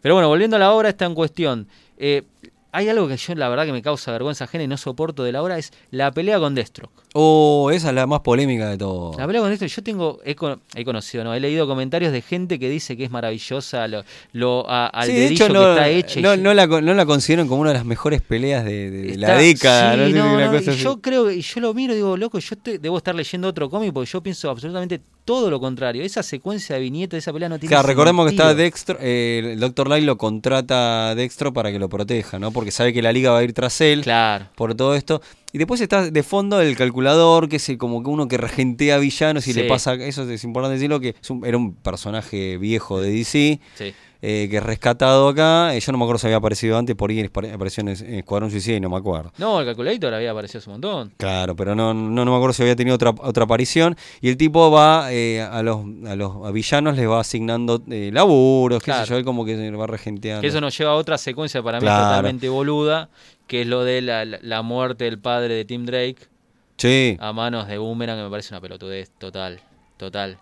pero 0.00 0.14
bueno, 0.14 0.28
volviendo 0.28 0.56
a 0.56 0.58
la 0.58 0.72
obra, 0.72 0.88
está 0.88 1.04
en 1.06 1.14
cuestión. 1.14 1.68
Eh, 1.98 2.22
hay 2.72 2.88
algo 2.88 3.08
que 3.08 3.16
yo 3.16 3.34
la 3.34 3.48
verdad 3.48 3.66
que 3.66 3.72
me 3.72 3.82
causa 3.82 4.12
vergüenza 4.12 4.44
ajena 4.44 4.64
y 4.64 4.68
no 4.68 4.76
soporto 4.76 5.24
de 5.24 5.32
la 5.32 5.42
obra, 5.42 5.58
es 5.58 5.72
la 5.90 6.10
pelea 6.12 6.38
con 6.38 6.54
Deathstroke. 6.54 6.92
Oh, 7.14 7.70
esa 7.72 7.88
es 7.88 7.94
la 7.94 8.06
más 8.06 8.20
polémica 8.20 8.68
de 8.68 8.78
todo. 8.78 9.18
La 9.18 9.26
pelea 9.26 9.40
con 9.42 9.50
Deathstroke, 9.50 9.72
yo 9.74 9.82
tengo, 9.82 10.18
he, 10.24 10.34
con- 10.34 10.60
he 10.74 10.84
conocido, 10.84 11.24
¿no? 11.24 11.34
He 11.34 11.40
leído 11.40 11.66
comentarios 11.66 12.12
de 12.12 12.22
gente 12.22 12.58
que 12.58 12.68
dice 12.70 12.96
que 12.96 13.04
es 13.04 13.10
maravillosa, 13.10 13.88
lo, 13.88 14.04
lo 14.32 14.68
a- 14.70 14.86
al 14.86 15.06
Sí, 15.06 15.12
de 15.14 15.20
dedillo 15.20 15.44
hecho, 15.44 15.46
que 15.48 15.58
no, 15.58 15.70
está 15.70 15.88
hecha. 15.88 16.20
no, 16.20 16.36
no 16.36 16.54
la, 16.54 16.66
no 16.66 16.94
la 16.94 17.06
consideran 17.06 17.48
como 17.48 17.60
una 17.62 17.70
de 17.70 17.76
las 17.78 17.84
mejores 17.84 18.20
peleas 18.22 18.64
de, 18.64 18.90
de 18.90 19.16
la 19.16 19.34
década. 19.36 19.92
sí, 19.92 19.98
no 19.98 20.04
sé 20.06 20.12
si 20.12 20.18
no, 20.18 20.34
una 20.34 20.46
no, 20.46 20.52
cosa 20.52 20.72
y 20.72 20.76
yo 20.76 21.00
creo, 21.00 21.30
y 21.30 21.40
yo 21.42 21.60
lo 21.60 21.74
miro 21.74 21.92
y 21.92 21.96
digo, 21.96 22.16
loco, 22.16 22.38
yo 22.38 22.56
te- 22.56 22.78
debo 22.78 22.98
estar 22.98 23.14
leyendo 23.14 23.48
otro 23.48 23.68
cómic 23.68 23.92
porque 23.92 24.10
yo 24.10 24.22
pienso 24.22 24.48
absolutamente 24.50 25.00
todo 25.30 25.48
lo 25.48 25.60
contrario. 25.60 26.02
Esa 26.02 26.24
secuencia 26.24 26.74
de 26.74 26.80
viñetas 26.82 27.12
de 27.12 27.18
esa 27.18 27.32
pelea 27.32 27.48
no 27.48 27.56
tiene 27.60 27.70
Claro, 27.72 27.86
recordemos 27.86 28.26
que 28.26 28.32
está. 28.32 28.52
Dextro, 28.52 28.98
eh, 29.00 29.52
el 29.52 29.60
Dr. 29.60 29.86
Light 29.88 30.04
lo 30.04 30.18
contrata 30.18 31.10
a 31.10 31.14
Dextro 31.14 31.52
para 31.52 31.70
que 31.70 31.78
lo 31.78 31.88
proteja, 31.88 32.40
¿no? 32.40 32.50
Porque 32.50 32.72
sabe 32.72 32.92
que 32.92 33.00
la 33.00 33.12
liga 33.12 33.30
va 33.30 33.38
a 33.38 33.44
ir 33.44 33.52
tras 33.52 33.80
él 33.80 34.02
Claro. 34.02 34.46
por 34.56 34.74
todo 34.74 34.96
esto. 34.96 35.22
Y 35.52 35.58
después 35.58 35.80
está 35.80 36.10
de 36.10 36.22
fondo 36.24 36.60
el 36.60 36.76
calculador, 36.76 37.48
que 37.48 37.56
es 37.56 37.68
el- 37.68 37.78
como 37.78 38.02
que 38.02 38.10
uno 38.10 38.26
que 38.26 38.38
regentea 38.38 38.98
villanos 38.98 39.46
y 39.46 39.52
Sí. 39.52 39.60
le 39.62 39.68
pasa, 39.68 39.94
eso 39.94 40.28
es 40.28 40.42
importante 40.42 40.74
decirlo, 40.74 40.98
que 40.98 41.14
es 41.22 41.30
un- 41.30 41.46
era 41.46 41.56
un 41.56 41.74
personaje 41.76 42.56
viejo 42.56 43.00
de 43.00 43.10
DC, 43.12 43.60
Sí. 43.78 43.94
Eh, 44.22 44.48
que 44.50 44.58
es 44.58 44.62
rescatado 44.62 45.28
acá. 45.28 45.74
Eh, 45.74 45.80
yo 45.80 45.92
no 45.92 45.98
me 45.98 46.04
acuerdo 46.04 46.18
si 46.18 46.26
había 46.26 46.36
aparecido 46.36 46.76
antes, 46.78 46.94
por 46.96 47.10
ahí 47.10 47.28
apareció 47.52 47.80
en, 47.82 47.88
en 47.88 48.14
Escuadrón 48.16 48.50
Suicida 48.50 48.76
y 48.76 48.80
no 48.80 48.90
me 48.90 48.96
acuerdo. 48.96 49.32
No, 49.38 49.60
el 49.60 49.66
Calculator 49.66 50.12
había 50.14 50.30
aparecido 50.30 50.58
hace 50.58 50.68
un 50.70 50.74
montón. 50.74 51.12
Claro, 51.16 51.56
pero 51.56 51.74
no, 51.74 51.94
no, 51.94 52.24
no 52.24 52.30
me 52.30 52.36
acuerdo 52.36 52.52
si 52.52 52.62
había 52.62 52.76
tenido 52.76 52.94
otra, 52.96 53.10
otra 53.10 53.44
aparición. 53.44 53.96
Y 54.20 54.28
el 54.28 54.36
tipo 54.36 54.70
va 54.70 55.12
eh, 55.12 55.40
a 55.42 55.62
los 55.62 55.80
a 56.06 56.16
los 56.16 56.46
a 56.46 56.50
villanos 56.50 56.96
les 56.96 57.08
va 57.08 57.20
asignando 57.20 57.82
eh, 57.90 58.10
laburos, 58.12 58.80
qué 58.82 58.86
Claro. 58.90 59.06
sé 59.06 59.10
yo, 59.10 59.16
él 59.18 59.24
como 59.24 59.44
que 59.44 59.56
se 59.56 59.70
va 59.70 59.86
regenteando. 59.86 60.40
Que 60.42 60.48
eso 60.48 60.60
nos 60.60 60.76
lleva 60.76 60.92
a 60.92 60.94
otra 60.96 61.16
secuencia 61.18 61.62
para 61.62 61.78
mí 61.80 61.86
totalmente 61.86 62.48
boluda, 62.48 63.08
que 63.46 63.62
es 63.62 63.66
lo 63.66 63.84
de 63.84 64.00
la, 64.02 64.24
la- 64.24 64.38
la 64.42 64.62
muerte 64.62 65.04
del 65.04 65.18
padre 65.18 65.54
de 65.54 65.64
Tim 65.64 65.86
Drake 65.86 66.28
Sí. 66.76 67.16
a 67.20 67.32
manos 67.32 67.68
de 67.68 67.76
Boomerang, 67.78 68.16
que 68.18 68.24
me 68.24 68.30
parece 68.30 68.54
una 68.54 68.60
pelotudez 68.60 69.10
total, 69.18 69.60
total. 69.98 70.38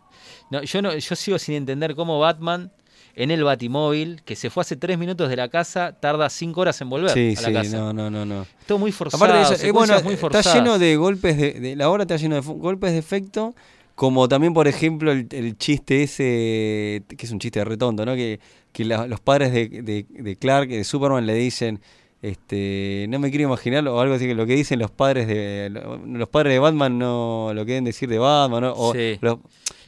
No, 0.51 0.63
yo 0.63 0.83
no, 0.83 0.95
yo 0.97 1.17
sigo 1.17 1.39
sin 1.39 1.55
entender 1.57 1.95
cómo 1.95 2.19
Batman 2.21 2.71
en 3.21 3.31
el 3.33 3.43
Batimóvil, 3.43 4.23
que 4.25 4.37
se 4.37 4.49
fue 4.49 4.61
hace 4.61 4.77
tres 4.77 4.97
minutos 4.97 5.29
de 5.29 5.35
la 5.37 5.49
casa, 5.49 5.93
tarda 5.99 6.31
cinco 6.31 6.61
horas 6.61 6.81
en 6.81 6.89
volver 6.89 7.11
Sí, 7.11 7.35
a 7.37 7.41
la 7.43 7.49
sí, 7.49 7.53
casa. 7.55 7.77
no, 7.79 7.93
no, 7.93 8.09
no, 8.11 8.25
no. 8.25 8.47
Todo 8.67 8.79
muy 8.79 8.93
forzado, 8.93 9.25
Aparte 9.25 9.39
de 9.49 9.55
eso, 9.57 9.67
eh, 9.67 9.73
bueno, 9.73 9.95
muy 10.05 10.15
está 10.15 10.55
lleno 10.55 10.79
de 10.79 10.97
golpes 10.97 11.37
de, 11.37 11.53
de- 11.55 11.77
la 11.77 11.91
obra 11.91 12.05
está 12.05 12.17
lleno 12.17 12.37
de 12.37 12.41
golpes 12.43 12.93
de 12.93 12.99
efecto, 12.99 13.55
como 13.97 14.29
también 14.29 14.55
por 14.55 14.69
ejemplo 14.69 15.11
el, 15.11 15.27
el 15.33 15.59
chiste 15.59 16.05
ese 16.05 17.03
que 17.09 17.27
es 17.27 17.33
un 17.33 17.41
chiste 17.41 17.65
retonto, 17.65 18.07
¿no? 18.07 18.15
Que, 18.15 18.39
que 18.73 18.85
la- 18.85 19.07
los 19.09 19.19
padres 19.21 19.53
de, 19.53 19.69
de- 19.69 20.07
de 20.09 20.37
Clark, 20.37 20.69
de 20.69 20.85
Superman 20.85 21.27
le 21.27 21.35
dicen 21.35 21.81
este, 22.23 23.07
no 23.09 23.19
me 23.21 23.31
quiero 23.31 23.45
imaginar 23.45 23.87
o 23.89 24.01
algo 24.01 24.15
así 24.15 24.27
que 24.27 24.35
lo 24.35 24.45
que 24.47 24.55
dicen 24.57 24.79
los 24.81 24.91
padres 24.91 25.27
de 25.29 25.71
los 25.71 26.29
padres 26.29 26.53
de 26.53 26.59
Batman 26.59 26.99
no 26.99 27.53
lo 27.55 27.65
que 27.65 27.73
deben 27.73 27.85
decir 27.85 28.09
de 28.09 28.19
Batman 28.19 28.63
¿no? 28.63 28.73
o 28.77 28.93
Sí. 28.93 29.19
los, 29.21 29.39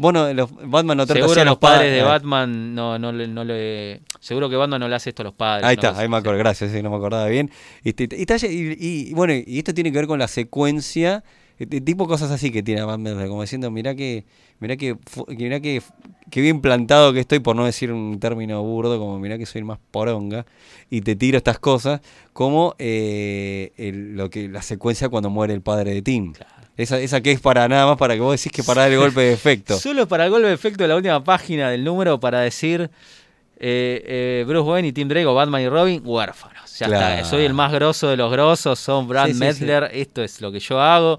bueno 0.00 0.32
los 0.32 0.50
Batman 0.50 0.96
no 0.96 1.06
trata 1.06 1.20
Seguro 1.20 1.40
a 1.40 1.44
los 1.44 1.58
padres 1.58 1.92
de 1.92 2.00
ah, 2.00 2.04
Batman 2.06 2.74
no, 2.74 2.98
no, 2.98 3.12
le, 3.12 3.28
no 3.28 3.44
le. 3.44 4.00
Seguro 4.18 4.48
que 4.48 4.56
Batman 4.56 4.80
no 4.80 4.88
le 4.88 4.94
hace 4.96 5.10
esto 5.10 5.22
a 5.22 5.24
los 5.26 5.34
padres. 5.34 5.64
Ahí 5.66 5.74
está, 5.74 5.96
ahí 5.98 6.08
me 6.08 6.16
acuerdo, 6.16 6.38
gracias, 6.38 6.72
sí, 6.72 6.82
no 6.82 6.90
me 6.90 6.96
acordaba 6.96 7.26
bien. 7.26 7.50
Y, 7.84 7.90
está- 7.90 8.46
y- 8.46 8.76
y- 8.80 9.14
bueno, 9.14 9.34
y 9.34 9.58
esto 9.58 9.74
tiene 9.74 9.92
que 9.92 9.98
ver 9.98 10.06
con 10.06 10.18
la 10.18 10.26
secuencia, 10.28 11.22
este, 11.58 11.80
tipo 11.82 12.06
cosas 12.08 12.30
así 12.30 12.50
que 12.50 12.62
tiene 12.62 12.82
Batman, 12.82 13.28
como 13.28 13.42
diciendo, 13.42 13.70
mirá 13.70 13.94
que, 13.94 14.24
mirá 14.60 14.76
que, 14.76 14.96
mirá 15.28 15.60
que, 15.60 15.82
que 16.30 16.40
bien 16.40 16.60
plantado 16.62 17.12
que 17.12 17.20
estoy, 17.20 17.40
por 17.40 17.54
no 17.56 17.64
decir 17.66 17.92
un 17.92 18.18
término 18.20 18.62
burdo, 18.62 18.98
como 18.98 19.18
mirá 19.18 19.36
que 19.36 19.44
soy 19.46 19.62
más 19.64 19.78
poronga, 19.90 20.46
y 20.88 21.02
te 21.02 21.14
tiro 21.16 21.36
estas 21.36 21.58
cosas, 21.58 22.00
como 22.32 22.74
eh, 22.78 23.72
el- 23.76 24.16
lo 24.16 24.30
que 24.30 24.48
la 24.48 24.62
secuencia 24.62 25.08
cuando 25.10 25.28
muere 25.28 25.52
el 25.52 25.60
padre 25.62 25.92
de 25.92 26.00
Tim. 26.02 26.32
Esa, 26.80 26.98
esa 26.98 27.20
que 27.20 27.32
es 27.32 27.40
para 27.40 27.66
nada 27.68 27.86
más 27.86 27.96
para 27.98 28.14
que 28.14 28.20
vos 28.20 28.36
decís 28.36 28.52
que 28.52 28.62
para 28.62 28.82
dar 28.82 28.92
el 28.92 28.98
golpe 28.98 29.20
de 29.20 29.32
efecto. 29.32 29.78
Solo 29.80 30.08
para 30.08 30.24
el 30.24 30.30
golpe 30.30 30.48
de 30.48 30.54
efecto 30.54 30.82
de 30.84 30.88
la 30.88 30.96
última 30.96 31.22
página 31.22 31.70
del 31.70 31.84
número 31.84 32.18
para 32.20 32.40
decir 32.40 32.90
eh, 33.62 34.02
eh, 34.06 34.44
Bruce 34.46 34.68
Wayne 34.70 34.88
y 34.88 34.92
Tim 34.92 35.08
Drake 35.08 35.26
o 35.26 35.34
Batman 35.34 35.60
y 35.62 35.68
Robin, 35.68 36.02
huérfanos. 36.04 36.78
Ya 36.78 36.86
Claro. 36.86 37.14
está, 37.16 37.28
soy 37.28 37.44
el 37.44 37.52
más 37.54 37.72
grosso 37.72 38.08
de 38.08 38.16
los 38.16 38.30
grosos, 38.32 38.78
son 38.78 39.06
Brad 39.06 39.26
Sí, 39.26 39.34
sí, 39.34 39.38
Metzler, 39.40 39.90
esto 39.92 40.22
es 40.22 40.40
lo 40.40 40.50
que 40.50 40.60
yo 40.60 40.80
hago. 40.80 41.18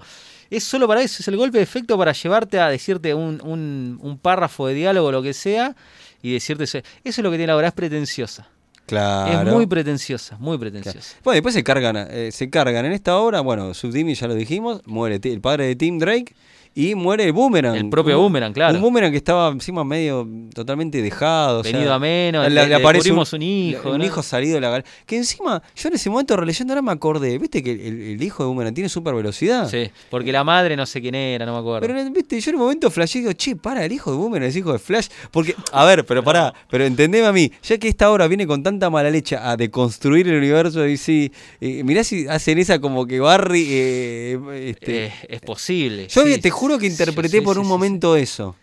Es 0.49 0.64
solo 0.64 0.88
para 0.88 1.01
eso, 1.01 1.18
es 1.22 1.28
el 1.28 1.38
golpe 1.38 1.59
de 1.59 1.64
efecto 1.64 1.97
para 1.97 2.12
llevarte 2.14 2.59
a 2.59 2.68
decirte 2.68 3.14
un, 3.14 3.39
un- 3.43 3.99
un 4.01 4.18
párrafo 4.18 4.68
de 4.68 4.74
diálogo 4.74 5.12
lo 5.12 5.22
que 5.22 5.34
sea 5.34 5.76
y 6.24 6.34
decirte 6.34 6.64
eso. 6.66 6.80
Eso 6.80 6.86
es 7.03 7.18
lo 7.20 7.30
que 7.32 7.38
tiene 7.38 7.51
ahora, 7.53 7.68
es 7.68 7.74
pretenciosa. 7.74 8.47
Claro. 8.86 9.50
Es 9.50 9.54
muy 9.56 9.68
pretenciosa, 9.68 10.38
muy 10.38 10.58
pretenciosa. 10.58 11.16
Bueno, 11.24 11.36
después 11.36 11.54
se 11.54 11.64
cargan, 11.64 11.96
eh, 12.10 12.32
se 12.32 12.50
cargan 12.50 12.86
en 12.86 12.92
esta 12.92 13.18
obra, 13.18 13.42
bueno, 13.42 13.74
Subdimi 13.74 14.16
ya 14.16 14.28
lo 14.28 14.36
dijimos, 14.36 14.82
muere 14.86 15.20
el 15.24 15.42
padre 15.42 15.68
de 15.68 15.76
Tim 15.76 15.98
Drake 15.98 16.36
y 16.74 16.96
muere 16.96 17.26
el 17.26 17.34
Boomerang. 17.34 17.76
El 17.76 17.90
propio 17.90 18.16
Un- 18.18 18.24
Boomerang, 18.24 18.54
claro. 18.54 18.76
Un 18.76 18.82
Boomerang 18.82 19.12
que 19.12 19.18
estaba 19.18 19.50
encima 19.50 19.84
medio 19.84 20.28
totalmente 20.54 21.02
dejado. 21.02 21.60
o 21.60 21.64
sea, 21.64 21.74
Venido 21.74 21.94
a 21.94 22.00
menos, 22.00 22.50
le- 22.50 22.68
le- 22.68 22.76
aparece 22.76 23.12
un 23.12 23.42
hijo, 23.42 23.92
Un 23.92 23.98
¿no? 23.98 24.06
hijo 24.06 24.24
salido 24.24 24.56
de 24.56 24.62
la 24.62 24.70
gal- 24.70 24.86
Que 25.06 25.18
encima, 25.18 25.62
yo 25.76 25.90
en 25.90 25.96
ese 25.96 26.10
momento 26.10 26.38
releyendo 26.38 26.74
ahora 26.74 26.82
me 26.82 26.92
acordé, 26.92 27.38
viste 27.38 27.62
que 27.62 27.72
el, 27.72 28.02
el 28.02 28.24
hijo 28.24 28.44
de 28.44 28.48
Boomerang 28.48 28.74
tiene 28.74 28.90
super 28.90 29.14
velocidad. 29.14 29.70
Sí, 29.70 29.90
porque 30.10 30.32
la 30.32 30.44
madre 30.44 30.76
no 30.78 30.86
sé 30.86 31.02
quién 31.02 31.16
era, 31.16 31.46
no 31.46 31.54
me 31.54 31.60
acuerdo. 31.60 31.86
Pero 31.88 32.10
viste, 32.12 32.40
yo 32.40 32.50
en 32.52 32.56
un 32.56 32.62
momento 32.62 32.90
flashé 32.90 33.20
y 33.20 33.22
digo, 33.22 33.34
che, 33.34 33.56
para, 33.56 33.84
el 33.86 33.92
hijo 33.92 34.12
de 34.12 34.18
Boomerang 34.18 34.48
es 34.50 34.56
hijo 34.56 34.72
de 34.72 34.80
Flash. 34.80 35.08
Porque, 35.32 35.56
a 35.74 35.84
ver, 35.86 36.06
pero 36.06 36.24
pará, 36.24 36.54
pero 36.70 36.86
entendeme 36.86 37.28
a 37.28 37.32
mí, 37.34 37.52
ya 37.64 37.78
que 37.78 37.88
esta 37.90 38.10
obra 38.12 38.28
viene 38.28 38.48
con 38.48 38.64
tanta 38.64 38.90
mala 38.90 39.10
leche 39.10 39.36
a 39.36 39.58
deconstruir 39.58 40.28
el 40.30 40.38
universo 40.38 40.80
de 40.80 40.88
DC, 40.88 41.32
eh, 41.60 41.84
mirá 41.84 42.04
si 42.04 42.28
hacen 42.28 42.58
esa 42.60 42.80
como 42.80 43.06
que 43.06 43.20
Barry. 43.20 43.68
eh, 43.70 44.40
este, 44.70 45.06
Eh, 45.06 45.14
es 45.30 45.42
posible. 45.42 46.08
yo 46.08 46.24
sí, 46.26 46.38
te 46.40 46.50
juro 46.62 46.78
que 46.80 46.86
interpreté 46.88 47.39
sí, 47.39 47.41
por 47.41 47.57
un 47.57 47.68
momento 47.68 48.16
eso. 48.16 48.55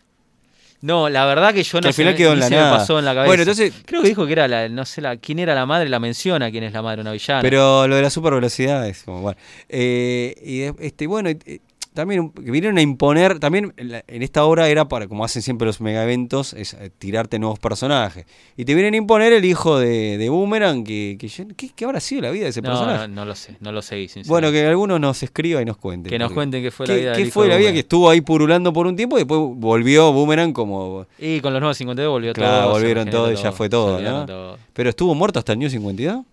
No, 0.81 1.09
la 1.09 1.27
verdad 1.27 1.53
que 1.53 1.65
yo 1.65 1.79
no 1.79 1.83
Que 1.83 1.89
al 1.89 1.95
final 1.95 2.13
me- 2.13 2.17
quedó 2.17 2.29
en 2.35 2.35
ni 2.37 2.41
la 2.43 2.49
se 2.49 2.55
me 2.55 2.61
pasó 2.63 2.99
en 3.01 3.05
la 3.05 3.13
cabeza. 3.13 3.27
Bueno, 3.27 3.43
entonces- 3.43 3.73
Creo 3.85 4.01
que 4.01 4.09
dijo 4.09 4.27
que 4.27 4.33
era 4.33 4.47
la, 4.47 4.69
no 4.69 4.85
sé 4.85 5.01
la, 5.01 5.17
quién 5.17 5.41
era 5.41 5.53
la 5.55 5.67
madre, 5.67 5.89
la 5.89 5.99
menciona 5.99 6.51
quién 6.53 6.63
es 6.63 6.73
la 6.73 6.83
madre, 6.83 7.01
una 7.01 7.11
villana. 7.11 7.43
Pero 7.43 7.89
lo 7.89 7.97
de 7.97 8.03
la 8.03 8.11
super 8.11 8.33
velocidad 8.35 8.87
es 8.89 9.03
como, 9.03 9.21
bueno. 9.23 9.39
Eh, 9.69 10.35
y 10.81 10.85
este, 10.87 11.09
bueno, 11.09 11.31
eh, 11.31 11.59
también 11.99 12.31
que 12.31 12.53
vinieron 12.53 12.79
a 12.79 12.81
imponer, 12.81 13.41
también 13.41 13.75
en, 13.77 14.23
esta 14.23 14.45
obra 14.45 14.69
era 14.69 14.87
para, 14.87 15.09
como 15.09 15.25
hacen 15.25 15.43
siempre 15.43 15.67
los 15.67 15.81
mega 15.81 16.05
eventos, 16.05 16.53
es 16.55 16.75
eh, 16.75 16.93
tirarte 16.97 17.41
nuevos 17.41 17.59
personajes. 17.59 18.25
Y 18.57 18.65
te 18.65 18.75
vienen 18.75 18.95
a 18.95 18.99
imponer 18.99 19.33
el 19.33 19.45
hijo 19.45 19.81
de, 19.81 20.17
de 20.17 20.29
Boomerang, 20.29 20.85
que, 20.85 21.17
que 21.19 21.29
¿qué, 21.57 21.71
qué 21.75 21.85
habrá 21.85 21.99
sido 21.99 22.23
la 22.23 22.31
vida 22.31 22.45
de 22.45 22.51
ese 22.51 22.63
no, 22.63 22.69
personaje? 22.69 23.09
no, 23.09 23.15
no 23.17 23.25
lo 23.25 23.35
sé, 23.35 23.57
no 23.59 23.73
lo 23.73 23.83
seguí. 23.83 24.09
Bueno, 24.29 24.53
que 24.53 24.65
algunos 24.65 25.01
nos 25.01 25.21
escriba 25.25 25.61
y 25.61 25.65
nos 25.65 25.77
cuenten. 25.77 26.09
Que 26.09 26.21
nos 26.21 26.31
cuenten 26.31 26.63
qué 26.63 26.71
fue 26.71 26.87
¿Qué, 26.87 26.93
la 26.93 26.99
vida 26.99 27.13
qué 27.15 27.19
del 27.19 27.27
hijo 27.27 27.35
fue 27.35 27.47
de 27.47 27.51
la 27.51 27.57
vida 27.57 27.73
que 27.73 27.81
estuvo 27.81 28.09
ahí 28.09 28.21
purulando 28.21 28.73
por 28.73 28.87
un 28.87 28.95
tiempo 28.95 29.17
y 29.17 29.23
después 29.23 29.41
volvió 29.57 30.13
Boomerang 30.13 30.53
como... 30.53 31.05
Y 31.19 31.41
con 31.41 31.53
los 31.53 31.61
nuevos 31.61 31.77
52 31.79 32.13
volvió 32.13 32.33
Claro, 32.33 32.63
todo. 32.63 32.73
volvieron 32.75 33.07
regeneró 33.07 33.25
todo 33.25 33.33
y 33.33 33.43
ya 33.43 33.51
fue 33.51 33.69
todo, 33.69 34.01
¿no? 34.01 34.25
todo. 34.25 34.57
Pero 34.73 34.89
estuvo 34.91 35.17
muerto 35.17 35.41
hasta 35.41 35.51
el 35.55 35.59
New 35.59 35.69
52. 35.69 36.25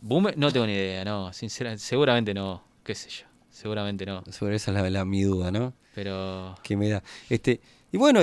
Boomer- 0.00 0.34
no 0.38 0.50
tengo 0.50 0.66
ni 0.66 0.72
idea, 0.72 1.04
no, 1.04 1.30
sinceramente, 1.34 1.84
seguramente 1.84 2.32
no, 2.32 2.62
qué 2.82 2.94
sé 2.94 3.10
yo, 3.10 3.26
seguramente 3.54 4.04
no, 4.04 4.22
Sobre 4.30 4.56
esa 4.56 4.70
es 4.72 4.76
la, 4.82 4.90
la- 4.90 5.04
mi 5.04 5.22
duda, 5.22 5.50
¿no? 5.50 5.72
pero 5.94 6.56
que 6.64 6.76
me 6.76 6.88
da. 6.88 7.02
Este, 7.30 7.60
y 7.92 7.96
bueno, 7.96 8.20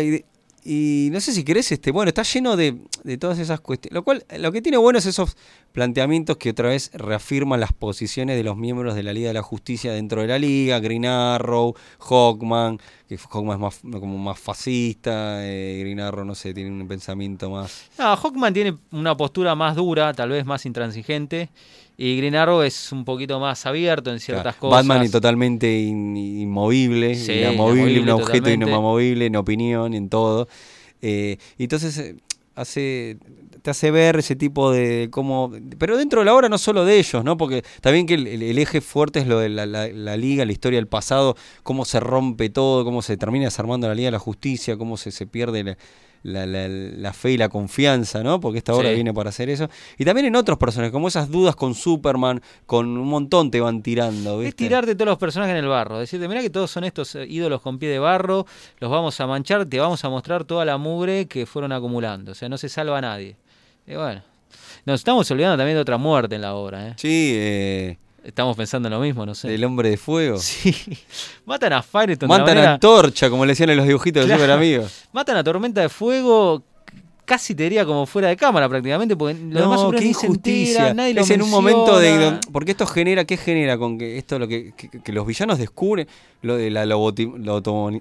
y 0.63 1.09
no 1.11 1.19
sé 1.21 1.32
si 1.32 1.43
querés, 1.43 1.71
este, 1.71 1.89
bueno, 1.91 2.09
está 2.09 2.21
lleno 2.21 2.55
de, 2.55 2.77
de 3.03 3.17
todas 3.17 3.39
esas 3.39 3.61
cuestiones. 3.61 3.95
Lo 3.95 4.03
cual, 4.03 4.23
lo 4.38 4.51
que 4.51 4.61
tiene 4.61 4.77
bueno 4.77 4.99
es 4.99 5.05
esos 5.07 5.36
planteamientos 5.71 6.36
que 6.38 6.49
otra 6.51 6.67
vez 6.69 6.91
reafirman 6.93 7.59
las 7.61 7.71
posiciones 7.73 8.36
de 8.36 8.43
los 8.43 8.57
miembros 8.57 8.93
de 8.93 9.01
la 9.03 9.13
Liga 9.13 9.29
de 9.29 9.34
la 9.36 9.41
Justicia 9.41 9.91
dentro 9.93 10.21
de 10.21 10.27
la 10.27 10.38
Liga, 10.38 10.79
Green 10.79 11.05
Arrow, 11.05 11.73
Hawkman, 11.99 12.77
que 13.07 13.17
Hawkman 13.17 13.55
es 13.55 13.59
más, 13.61 13.79
como 13.99 14.17
más 14.19 14.38
fascista, 14.38 15.43
eh, 15.47 15.77
Green 15.79 15.99
Arrow, 15.99 16.25
no 16.25 16.36
sé, 16.36 16.53
tiene 16.53 16.69
un 16.69 16.88
pensamiento 16.88 17.49
más... 17.49 17.86
No, 17.97 18.15
Hawkman 18.15 18.53
tiene 18.53 18.77
una 18.91 19.15
postura 19.17 19.55
más 19.55 19.75
dura, 19.75 20.13
tal 20.13 20.29
vez 20.29 20.45
más 20.45 20.65
intransigente. 20.65 21.49
Y 22.04 22.18
Green 22.18 22.36
Arrow 22.36 22.64
es 22.64 22.91
un 22.91 23.06
poquito 23.06 23.39
más 23.39 23.64
abierto 23.68 24.12
en 24.12 24.20
ciertas 24.20 24.56
Claro, 24.56 24.60
cosas. 24.60 24.88
Batman 24.88 25.06
y 25.06 25.10
totalmente 25.10 25.80
in- 25.82 26.18
inmovible, 26.18 27.14
Sí, 27.14 27.34
inamovible, 27.34 27.99
un 28.02 28.10
objeto 28.10 28.49
inamovible 28.49 29.28
en 29.28 29.36
opinión, 29.36 29.93
en 29.93 30.10
todo. 30.10 30.47
Eh, 31.04 31.38
entonces 31.60 31.95
eh, 31.99 32.16
hace 32.56 33.18
te 33.62 33.70
hace 33.70 33.91
ver 33.91 34.16
ese 34.16 34.36
tipo 34.36 34.72
de 34.72 35.10
cómo 35.12 35.52
pero 35.78 35.95
dentro 35.95 36.22
de 36.22 36.26
la 36.26 36.34
obra 36.34 36.49
no 36.49 36.58
solo 36.58 36.84
de 36.86 36.97
ellos 36.97 37.24
no 37.24 37.38
porque 37.38 37.58
está 37.76 37.91
bien 37.91 38.08
que 38.08 38.16
el, 38.16 38.26
el- 38.26 38.41
el 38.41 38.58
eje 38.58 38.82
fuerte 38.82 39.20
es 39.20 39.28
lo 39.28 39.38
de 39.39 39.49
la, 39.49 39.68
la- 39.68 39.88
la 39.88 40.18
liga 40.18 40.43
la 40.45 40.52
historia 40.52 40.78
del 40.80 40.88
pasado 40.88 41.36
cómo 41.62 41.86
se 41.86 41.99
rompe 41.99 42.49
todo 42.49 42.84
cómo 42.84 43.04
se 43.04 43.18
termina 43.18 43.45
desarmando 43.45 43.88
la 43.88 43.93
liga 43.93 44.08
de 44.08 44.12
la 44.14 44.20
justicia 44.20 44.76
cómo 44.78 44.97
se, 44.97 45.12
se 45.12 45.28
pierde 45.28 45.64
la, 45.64 45.78
la- 46.24 46.45
la- 46.45 46.67
la 46.67 47.13
fe 47.13 47.32
y 47.32 47.38
la 47.38 47.49
confianza 47.49 48.22
no 48.24 48.39
porque 48.39 48.59
esta 48.59 48.74
obra 48.76 48.89
Sí. 48.89 48.95
viene 48.95 49.13
para 49.13 49.30
hacer 49.30 49.49
eso 49.49 49.69
y 49.97 50.05
también 50.05 50.28
en 50.28 50.36
otros 50.36 50.57
personajes 50.59 50.91
como 50.91 51.07
esas 51.07 51.30
dudas 51.32 51.55
con 51.55 51.74
Superman 51.74 52.41
con 52.67 52.86
un 52.97 53.07
montón 53.07 53.49
te 53.49 53.59
van 53.59 53.82
tirando 53.82 54.41
Es 54.41 54.55
tirarte 54.55 54.93
todos 54.95 55.07
los 55.07 55.17
personajes 55.17 55.51
en 55.53 55.63
el 55.63 55.67
barro. 55.67 55.97
Decirte, 55.99 56.28
mira 56.28 56.41
que 56.41 56.49
todos 56.49 56.69
son 56.69 56.84
estos 56.84 57.15
eh, 57.15 57.26
ídolos 57.28 57.61
con 57.61 57.80
pie 57.80 57.89
de 57.89 57.99
barro, 57.99 58.45
los 58.80 58.91
vamos 58.91 59.19
a 59.19 59.26
manchar, 59.28 59.65
te 59.65 59.80
vamos 59.80 60.03
a 60.05 60.09
mostrar 60.09 60.43
toda 60.43 60.63
la 60.65 60.78
mugre 60.78 61.26
que 61.28 61.45
fueron 61.45 61.72
acumulando. 61.72 62.32
O 62.34 62.36
sea, 62.36 62.49
no 62.49 62.57
se 62.57 62.69
salva 62.69 62.99
a 62.99 63.01
nadie. 63.01 63.36
Y 63.88 63.95
bueno, 63.95 64.22
nos 64.86 64.99
estamos 65.01 65.30
olvidando 65.32 65.57
también 65.57 65.76
de 65.78 65.82
otra 65.82 65.97
muerte 65.97 66.36
en 66.36 66.41
la 66.41 66.53
obra. 66.53 66.89
¿eh? 66.89 66.93
sí 66.97 67.32
eh, 67.36 67.97
Estamos 68.24 68.55
pensando 68.55 68.88
en 68.88 68.93
lo 68.93 68.99
mismo, 68.99 69.26
no 69.26 69.34
sé. 69.34 69.49
del 69.49 69.63
hombre 69.63 69.89
de 69.89 69.97
fuego 69.97 70.38
Sí. 70.41 70.76
Matan 71.45 71.74
a 71.74 71.82
Firestone 71.82 72.17
de 72.17 72.26
una 72.26 72.38
Matan 72.38 72.49
a 72.49 72.53
manera- 72.61 72.74
Antorcha, 72.76 73.30
como 73.30 73.45
le 73.45 73.51
decían 73.53 73.69
en 73.72 73.78
los 73.78 73.88
dibujitos 73.88 74.22
de 74.24 74.28
Claro. 74.28 74.41
Super 74.43 74.51
Amigos. 74.55 75.05
Matan 75.13 75.38
a 75.38 75.43
Tormenta 75.43 75.82
de 75.82 75.89
Fuego 75.89 76.63
casi 77.24 77.55
te 77.55 77.63
diría 77.63 77.86
como 77.86 78.05
fuera 78.05 78.28
de 78.28 78.36
cámara 78.36 78.67
prácticamente, 78.67 79.15
porque 79.15 79.36
los 79.39 79.61
demás 79.61 79.80
superhéroes 79.80 80.05
ni 80.05 80.13
se 80.13 80.28
enteran, 80.28 80.97
nadie 80.97 81.13
lo 81.13 81.22
es 81.22 81.30
en 81.30 81.41
un 81.41 81.49
momento 81.49 81.97
de 81.97 82.38
porque 82.51 82.72
esto 82.72 82.86
genera 82.86 83.24
qué 83.24 83.38
genera 83.38 83.78
con 83.78 83.97
que 83.97 84.17
esto 84.17 84.38
lo 84.38 84.49
que, 84.49 84.74
que- 84.76 84.89
que 84.89 85.11
los 85.13 85.26
villanos 85.26 85.57
descubren 85.57 86.07
lo 86.41 86.57
de 86.57 86.69
la 86.72 86.86
loboti- 86.86 87.32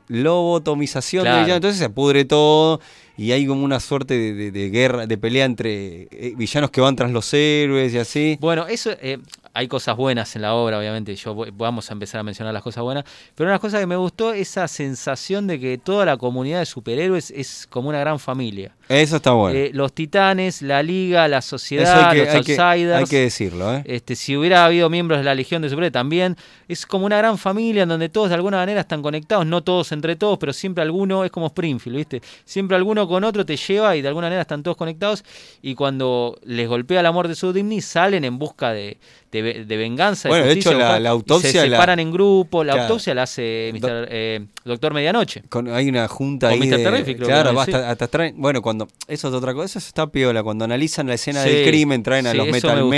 lobotomización 0.08 1.22
Claro. 1.22 1.36
de 1.36 1.42
villanos 1.44 1.56
entonces 1.58 1.78
se 1.78 1.90
pudre 1.90 2.24
todo 2.24 2.80
y 3.16 3.30
hay 3.32 3.46
como 3.46 3.62
una 3.64 3.78
suerte 3.78 4.14
de, 4.18 4.32
de- 4.34 4.50
de 4.50 4.70
guerra 4.70 5.06
de 5.06 5.18
pelea 5.18 5.44
entre 5.44 6.08
eh, 6.10 6.34
villanos 6.36 6.70
que 6.70 6.80
van 6.80 6.96
tras 6.96 7.12
los 7.12 7.32
héroes 7.32 7.92
y 7.94 7.98
así 7.98 8.36
Bueno, 8.40 8.66
eso 8.66 8.90
eh, 9.00 9.18
hay 9.53 9.68
cosas 9.68 9.96
buenas 9.96 10.34
en 10.36 10.42
la 10.42 10.55
obra, 10.55 10.78
obviamente. 10.78 11.14
Yo 11.14 11.34
vamos 11.55 11.90
a 11.90 11.92
empezar 11.92 12.20
a 12.20 12.22
mencionar 12.22 12.55
las 12.55 12.62
cosas 12.62 12.82
buenas. 12.82 13.05
Pero 13.34 13.51
una 13.51 13.59
cosa 13.59 13.78
que 13.80 13.86
me 13.86 13.96
gustó 13.96 14.32
esa 14.32 14.68
sensación 14.68 15.46
de 15.46 15.59
que 15.59 15.78
toda 15.78 16.05
la 16.05 16.16
comunidad 16.16 16.61
de 16.61 16.66
superhéroes 16.66 17.30
es 17.30 17.66
como 17.68 17.88
una 17.88 18.01
gran 18.01 18.18
familia. 18.18 18.76
Eso 18.91 19.16
está 19.16 19.32
bueno 19.32 19.57
Eh, 19.59 19.70
los 19.72 19.93
titanes, 19.93 20.62
la 20.62 20.82
liga, 20.82 21.28
la 21.28 21.41
sociedad, 21.43 22.09
hay 22.11 22.16
que, 22.18 22.24
los 22.26 22.34
hay 22.34 22.43
que- 22.43 22.57
outsiders. 22.61 22.99
hay 22.99 23.05
que 23.07 23.20
decirlo 23.20 23.74
¿eh? 23.76 23.82
Este, 23.86 24.16
si 24.16 24.36
hubiera 24.36 24.64
habido 24.64 24.91
miembros 24.91 25.20
de 25.20 25.24
la 25.24 25.34
Legión 25.34 25.62
de 25.62 25.68
Superhéroes 25.68 25.93
también, 25.93 26.36
es 26.68 26.86
como 26.86 27.07
una 27.07 27.16
gran 27.18 27.38
familia 27.38 27.84
en 27.84 27.88
donde 27.88 28.09
todos 28.09 28.28
de 28.30 28.34
alguna 28.34 28.57
manera 28.59 28.80
están 28.80 29.01
conectados, 29.03 29.47
no 29.47 29.62
todos 29.62 29.93
entre 29.93 30.16
todos, 30.16 30.38
pero 30.38 30.53
siempre 30.53 30.82
alguno, 30.82 31.24
es 31.24 31.30
como 31.30 31.47
Springfield, 31.47 31.97
¿viste? 31.97 32.20
Siempre 32.45 32.76
alguno 32.76 33.07
con 33.09 33.24
otro 33.24 33.47
te 33.47 33.57
lleva 33.57 33.97
y 33.97 34.03
de 34.03 34.09
alguna 34.09 34.26
manera 34.26 34.43
están 34.43 34.62
todos 34.62 34.76
conectados 34.76 35.24
y 35.62 35.74
cuando 35.74 36.38
les 36.45 36.68
golpea 36.68 37.03
la 37.03 37.12
muerte 37.12 37.30
de 37.30 37.36
su 37.36 37.53
Dimni 37.53 37.80
salen 37.80 38.24
en 38.24 38.38
busca 38.38 38.72
de, 38.72 38.99
de 39.30 39.43
ve- 39.43 39.64
de 39.64 39.76
venganza. 39.76 40.28
Bueno, 40.28 40.47
de 40.47 40.53
hecho, 40.53 40.72
la- 40.74 40.99
la 40.99 41.11
autopsia 41.11 41.51
Se 41.62 41.68
la- 41.68 41.76
separan 41.76 42.01
en 42.01 42.11
grupo, 42.12 42.64
la 42.64 42.72
Claro. 42.72 42.88
autopsia 42.88 43.14
la 43.14 43.22
hace 43.22 43.70
Mr., 43.74 44.09
eh, 44.11 44.47
Doctor 44.64 44.92
Medianoche. 44.92 45.42
Con- 45.48 45.68
hay 45.68 45.88
una 45.88 46.06
junta 46.06 46.48
O 46.48 46.50
ahí 46.50 46.58
Mr. 46.61 46.76
de, 46.76 46.84
Terrific, 46.84 47.18
claro, 47.18 47.54
basta- 47.54 47.78
sí. 47.78 47.84
hasta 47.88 48.08
traen, 48.08 48.34
bueno, 48.36 48.61
cuando 48.61 48.88
eso 49.08 49.28
es 49.28 49.34
otra 49.34 49.54
cosa, 49.54 49.78
eso 49.78 49.88
está 49.88 50.06
piola, 50.06 50.42
cuando 50.42 50.64
analizan 50.66 51.06
la 51.06 51.14
escena 51.14 51.42
Sí, 51.42 51.48
del 51.50 51.66
crimen, 51.68 52.02
traen 52.02 52.26
a 52.26 52.34
los 52.34 52.46
Metal 52.46 52.84
me 52.84 52.90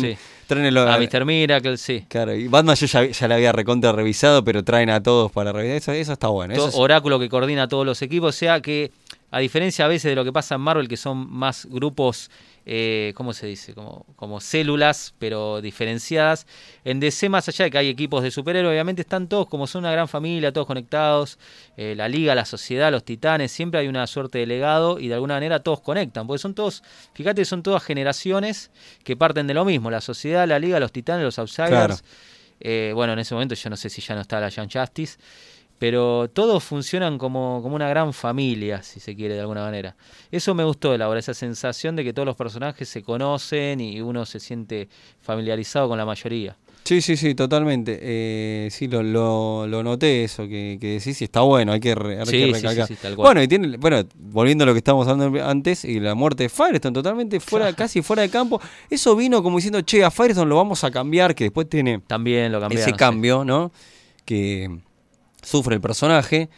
Men, 0.00 0.18
traen 0.46 0.76
a 0.78 0.94
A 0.94 0.98
Mr. 0.98 1.24
Miracle, 1.24 1.76
sí. 1.76 2.04
Claro, 2.08 2.34
y 2.34 2.46
Batman 2.46 2.76
yo 2.76 2.86
ya, 2.86 3.04
ya 3.04 3.28
la 3.28 3.34
había 3.34 3.50
recontra 3.52 3.90
revisado, 3.92 4.44
pero 4.44 4.62
traen 4.62 4.90
a 4.90 5.02
todos 5.02 5.32
para 5.32 5.50
revisar. 5.52 5.76
Eso, 5.76 5.92
eso 5.92 6.12
está 6.12 6.28
bueno. 6.28 6.54
Eso 6.54 6.62
To- 6.62 6.68
es- 6.68 6.74
Oráculo 6.76 7.18
que 7.18 7.28
coordina 7.28 7.64
a 7.64 7.68
todos 7.68 7.84
los 7.84 8.00
equipos, 8.02 8.34
o 8.34 8.38
sea 8.38 8.60
que 8.60 8.92
a 9.30 9.40
diferencia 9.40 9.84
a 9.84 9.88
veces 9.88 10.10
de 10.10 10.14
lo 10.16 10.24
que 10.24 10.32
pasa 10.32 10.54
en 10.54 10.62
Marvel, 10.62 10.88
que 10.88 10.96
son 10.96 11.30
más 11.30 11.66
grupos, 11.66 12.30
eh, 12.64 13.12
¿cómo 13.14 13.32
se 13.32 13.46
dice? 13.46 13.74
Como, 13.74 14.06
como 14.16 14.40
células, 14.40 15.14
pero 15.18 15.60
diferenciadas. 15.60 16.46
En 16.84 16.98
DC, 17.00 17.28
más 17.28 17.48
allá 17.48 17.66
de 17.66 17.70
que 17.70 17.78
hay 17.78 17.88
equipos 17.88 18.22
de 18.22 18.30
superhéroes, 18.30 18.72
obviamente 18.72 19.02
están 19.02 19.28
todos 19.28 19.46
como 19.46 19.66
son 19.66 19.80
una 19.80 19.92
gran 19.92 20.08
familia, 20.08 20.52
todos 20.52 20.66
conectados. 20.66 21.38
eh, 21.76 21.94
la 21.94 22.08
liga, 22.08 22.34
la 22.34 22.44
sociedad, 22.44 22.90
los 22.90 23.04
titanes, 23.04 23.52
siempre 23.52 23.80
hay 23.80 23.88
una 23.88 24.06
suerte 24.06 24.38
de 24.38 24.46
legado 24.46 24.98
y 24.98 25.08
de 25.08 25.14
alguna 25.14 25.34
manera 25.34 25.60
todos 25.60 25.80
conectan. 25.80 26.26
Porque 26.26 26.38
son 26.40 26.54
todos, 26.54 26.82
fíjate, 27.14 27.44
son 27.44 27.62
todas 27.62 27.82
generaciones 27.82 28.70
que 29.04 29.16
parten 29.16 29.46
de 29.46 29.54
lo 29.54 29.64
mismo. 29.64 29.90
La 29.90 30.00
sociedad, 30.00 30.48
la 30.48 30.58
liga, 30.58 30.80
los 30.80 30.92
titanes, 30.92 31.24
los 31.24 31.38
outsiders. 31.38 31.70
Claro. 31.70 31.96
Eh, 32.60 32.92
bueno, 32.94 33.12
en 33.12 33.18
ese 33.20 33.34
momento 33.34 33.54
yo 33.54 33.70
no 33.70 33.76
sé 33.76 33.88
si 33.88 34.00
ya 34.00 34.14
no 34.14 34.22
está 34.22 34.40
la 34.40 34.48
Young 34.48 34.70
Justice, 34.72 35.18
pero 35.78 36.28
todos 36.32 36.64
funcionan 36.64 37.18
como, 37.18 37.60
como 37.62 37.76
una 37.76 37.88
gran 37.88 38.12
familia, 38.12 38.82
si 38.82 39.00
se 39.00 39.14
quiere, 39.14 39.34
de 39.34 39.40
alguna 39.40 39.62
manera. 39.62 39.96
Eso 40.30 40.54
me 40.54 40.64
gustó 40.64 40.92
de 40.92 40.98
la 40.98 41.08
obra, 41.08 41.20
esa 41.20 41.34
sensación 41.34 41.94
de 41.96 42.04
que 42.04 42.12
todos 42.12 42.26
los 42.26 42.36
personajes 42.36 42.88
se 42.88 43.02
conocen 43.02 43.80
y 43.80 44.00
uno 44.00 44.26
se 44.26 44.40
siente 44.40 44.88
familiarizado 45.20 45.88
con 45.88 45.98
la 45.98 46.04
mayoría. 46.06 46.56
Sí, 46.84 47.02
sí, 47.02 47.18
sí, 47.18 47.34
totalmente. 47.34 47.98
Eh, 48.00 48.68
sí, 48.70 48.88
lo, 48.88 49.02
lo, 49.02 49.66
lo 49.66 49.82
noté 49.82 50.24
eso 50.24 50.48
que, 50.48 50.78
que 50.80 50.92
decís 50.98 51.20
y 51.20 51.24
está 51.24 51.42
bueno, 51.42 51.72
hay 51.72 51.80
que, 51.80 51.94
re- 51.94 52.18
hay 52.20 52.24
Sí, 52.26 52.30
que 52.32 52.38
sí, 52.38 52.46
sí, 52.46 52.54
recalcar. 52.54 52.86
sí, 52.88 52.94
cual. 53.02 53.14
bueno, 53.16 53.42
y 53.42 53.48
tiene, 53.48 53.76
bueno, 53.76 54.02
volviendo 54.14 54.64
a 54.64 54.66
lo 54.66 54.72
que 54.72 54.78
estábamos 54.78 55.06
hablando 55.06 55.44
antes, 55.46 55.84
y 55.84 56.00
la 56.00 56.14
muerte 56.14 56.44
de 56.44 56.48
Firestone, 56.48 56.94
totalmente 56.94 57.40
fuera, 57.40 57.74
casi 57.74 58.00
fuera 58.00 58.22
de 58.22 58.30
campo. 58.30 58.58
Eso 58.88 59.14
vino 59.16 59.42
como 59.42 59.58
diciendo, 59.58 59.82
che, 59.82 60.02
a 60.02 60.10
Firestone 60.10 60.48
lo 60.48 60.56
vamos 60.56 60.82
a 60.82 60.90
cambiar, 60.90 61.34
que 61.34 61.44
después 61.44 61.68
tiene 61.68 62.00
También 62.06 62.50
lo 62.52 62.58
cambiaron. 62.58 62.80
ese 62.82 62.90
sí. 62.92 62.96
cambio, 62.96 63.44
¿no? 63.44 63.70
Que 64.24 64.70
sufre 65.48 65.74
el 65.74 65.80
personaje. 65.80 66.48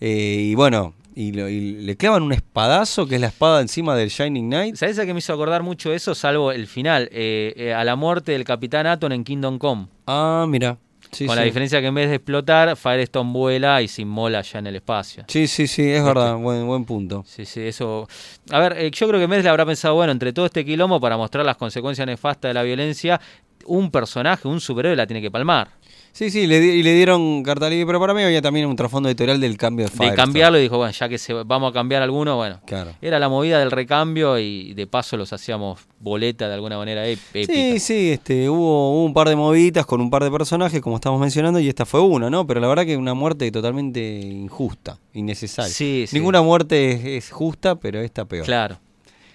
eh, 0.00 0.48
y 0.50 0.54
bueno, 0.54 0.94
y, 1.14 1.32
lo- 1.32 1.48
y 1.48 1.72
le 1.72 1.96
clavan 1.96 2.22
un 2.22 2.32
espadazo, 2.32 3.06
que 3.06 3.16
es 3.16 3.20
la 3.20 3.26
espada 3.28 3.60
encima 3.60 3.94
del 3.96 4.08
Shining 4.08 4.46
Knight. 4.48 4.76
¿Sabes 4.76 4.98
a 4.98 5.04
qué 5.06 5.12
me 5.12 5.18
hizo 5.18 5.32
acordar 5.34 5.62
mucho 5.62 5.92
eso? 5.92 6.14
Salvo 6.14 6.52
el 6.52 6.66
final, 6.66 7.08
eh, 7.12 7.52
eh, 7.56 7.74
a 7.74 7.84
la 7.84 7.96
muerte 7.96 8.32
del 8.32 8.44
Capitán 8.44 8.86
Atom 8.86 9.12
en 9.12 9.24
Kingdom 9.24 9.58
Come. 9.58 9.88
Ah, 10.06 10.46
mira. 10.48 10.78
Sí, 11.12 11.26
con 11.26 11.34
sí. 11.34 11.40
la 11.40 11.44
diferencia 11.44 11.80
que 11.80 11.88
en 11.88 11.94
vez 11.94 12.08
de 12.08 12.14
explotar, 12.16 12.76
Firestone 12.76 13.32
vuela 13.32 13.82
y 13.82 13.88
se 13.88 14.02
inmola 14.02 14.42
ya 14.42 14.60
en 14.60 14.68
el 14.68 14.76
espacio. 14.76 15.24
Sí, 15.26 15.48
sí, 15.48 15.66
sí, 15.66 15.90
es 15.90 16.04
verdad, 16.04 16.36
buen, 16.36 16.64
buen 16.66 16.84
punto. 16.84 17.24
Sí, 17.26 17.44
sí, 17.44 17.60
eso. 17.62 18.06
A 18.50 18.58
ver, 18.60 18.74
eh, 18.78 18.90
yo 18.92 19.08
creo 19.08 19.18
que 19.20 19.26
Mes 19.26 19.42
le 19.42 19.50
habrá 19.50 19.66
pensado, 19.66 19.94
bueno, 19.96 20.12
entre 20.12 20.32
todo 20.32 20.46
este 20.46 20.64
quilombo, 20.64 21.00
para 21.00 21.16
mostrar 21.16 21.44
las 21.44 21.56
consecuencias 21.56 22.06
nefastas 22.06 22.50
de 22.50 22.54
la 22.54 22.62
violencia, 22.62 23.20
un 23.66 23.90
personaje, 23.90 24.46
un 24.46 24.60
superhéroe 24.60 24.96
la 24.96 25.06
tiene 25.06 25.20
que 25.20 25.30
palmar. 25.32 25.68
Sí, 26.12 26.30
sí, 26.30 26.46
le 26.46 26.60
di- 26.60 26.70
y 26.70 26.82
le 26.82 26.92
dieron 26.94 27.42
carta 27.42 27.70
libre, 27.70 27.86
pero 27.86 28.00
para 28.00 28.12
mí 28.12 28.22
había 28.22 28.42
también 28.42 28.66
un 28.66 28.76
trasfondo 28.76 29.08
editorial 29.08 29.40
del 29.40 29.56
cambio 29.56 29.86
de 29.86 29.90
De 29.90 29.96
Firestone. 29.96 30.16
cambiarlo 30.16 30.58
y 30.58 30.62
dijo, 30.62 30.76
bueno, 30.76 30.92
ya 30.92 31.08
que 31.08 31.16
se, 31.18 31.32
vamos 31.32 31.70
a 31.70 31.72
cambiar 31.72 32.02
alguno, 32.02 32.36
bueno. 32.36 32.60
Claro. 32.66 32.92
Era 33.00 33.18
la 33.18 33.28
movida 33.28 33.58
del 33.60 33.70
recambio 33.70 34.38
y 34.38 34.74
de 34.74 34.86
paso 34.86 35.16
los 35.16 35.32
hacíamos 35.32 35.80
boleta 35.98 36.48
de 36.48 36.54
alguna 36.54 36.76
manera 36.76 37.06
épica. 37.06 37.50
Sí, 37.52 37.78
sí, 37.78 38.10
este, 38.10 38.50
hubo, 38.50 38.90
hubo 38.92 39.04
un 39.04 39.14
par 39.14 39.28
de 39.28 39.36
moviditas 39.36 39.86
con 39.86 40.00
un 40.00 40.10
par 40.10 40.24
de 40.24 40.30
personajes, 40.30 40.80
como 40.82 40.96
estamos 40.96 41.20
mencionando, 41.20 41.58
y 41.60 41.68
esta 41.68 41.86
fue 41.86 42.00
una, 42.00 42.28
¿no? 42.28 42.46
Pero 42.46 42.60
la 42.60 42.66
verdad 42.68 42.84
que 42.84 42.96
una 42.96 43.14
muerte 43.14 43.50
totalmente 43.50 44.00
injusta, 44.20 44.98
innecesaria. 45.14 45.72
Sí, 45.72 46.04
sí. 46.06 46.16
Ninguna 46.16 46.42
muerte 46.42 46.90
es, 46.92 47.04
es 47.26 47.30
justa, 47.30 47.76
pero 47.76 48.00
esta 48.00 48.24
peor. 48.26 48.44
Claro. 48.44 48.78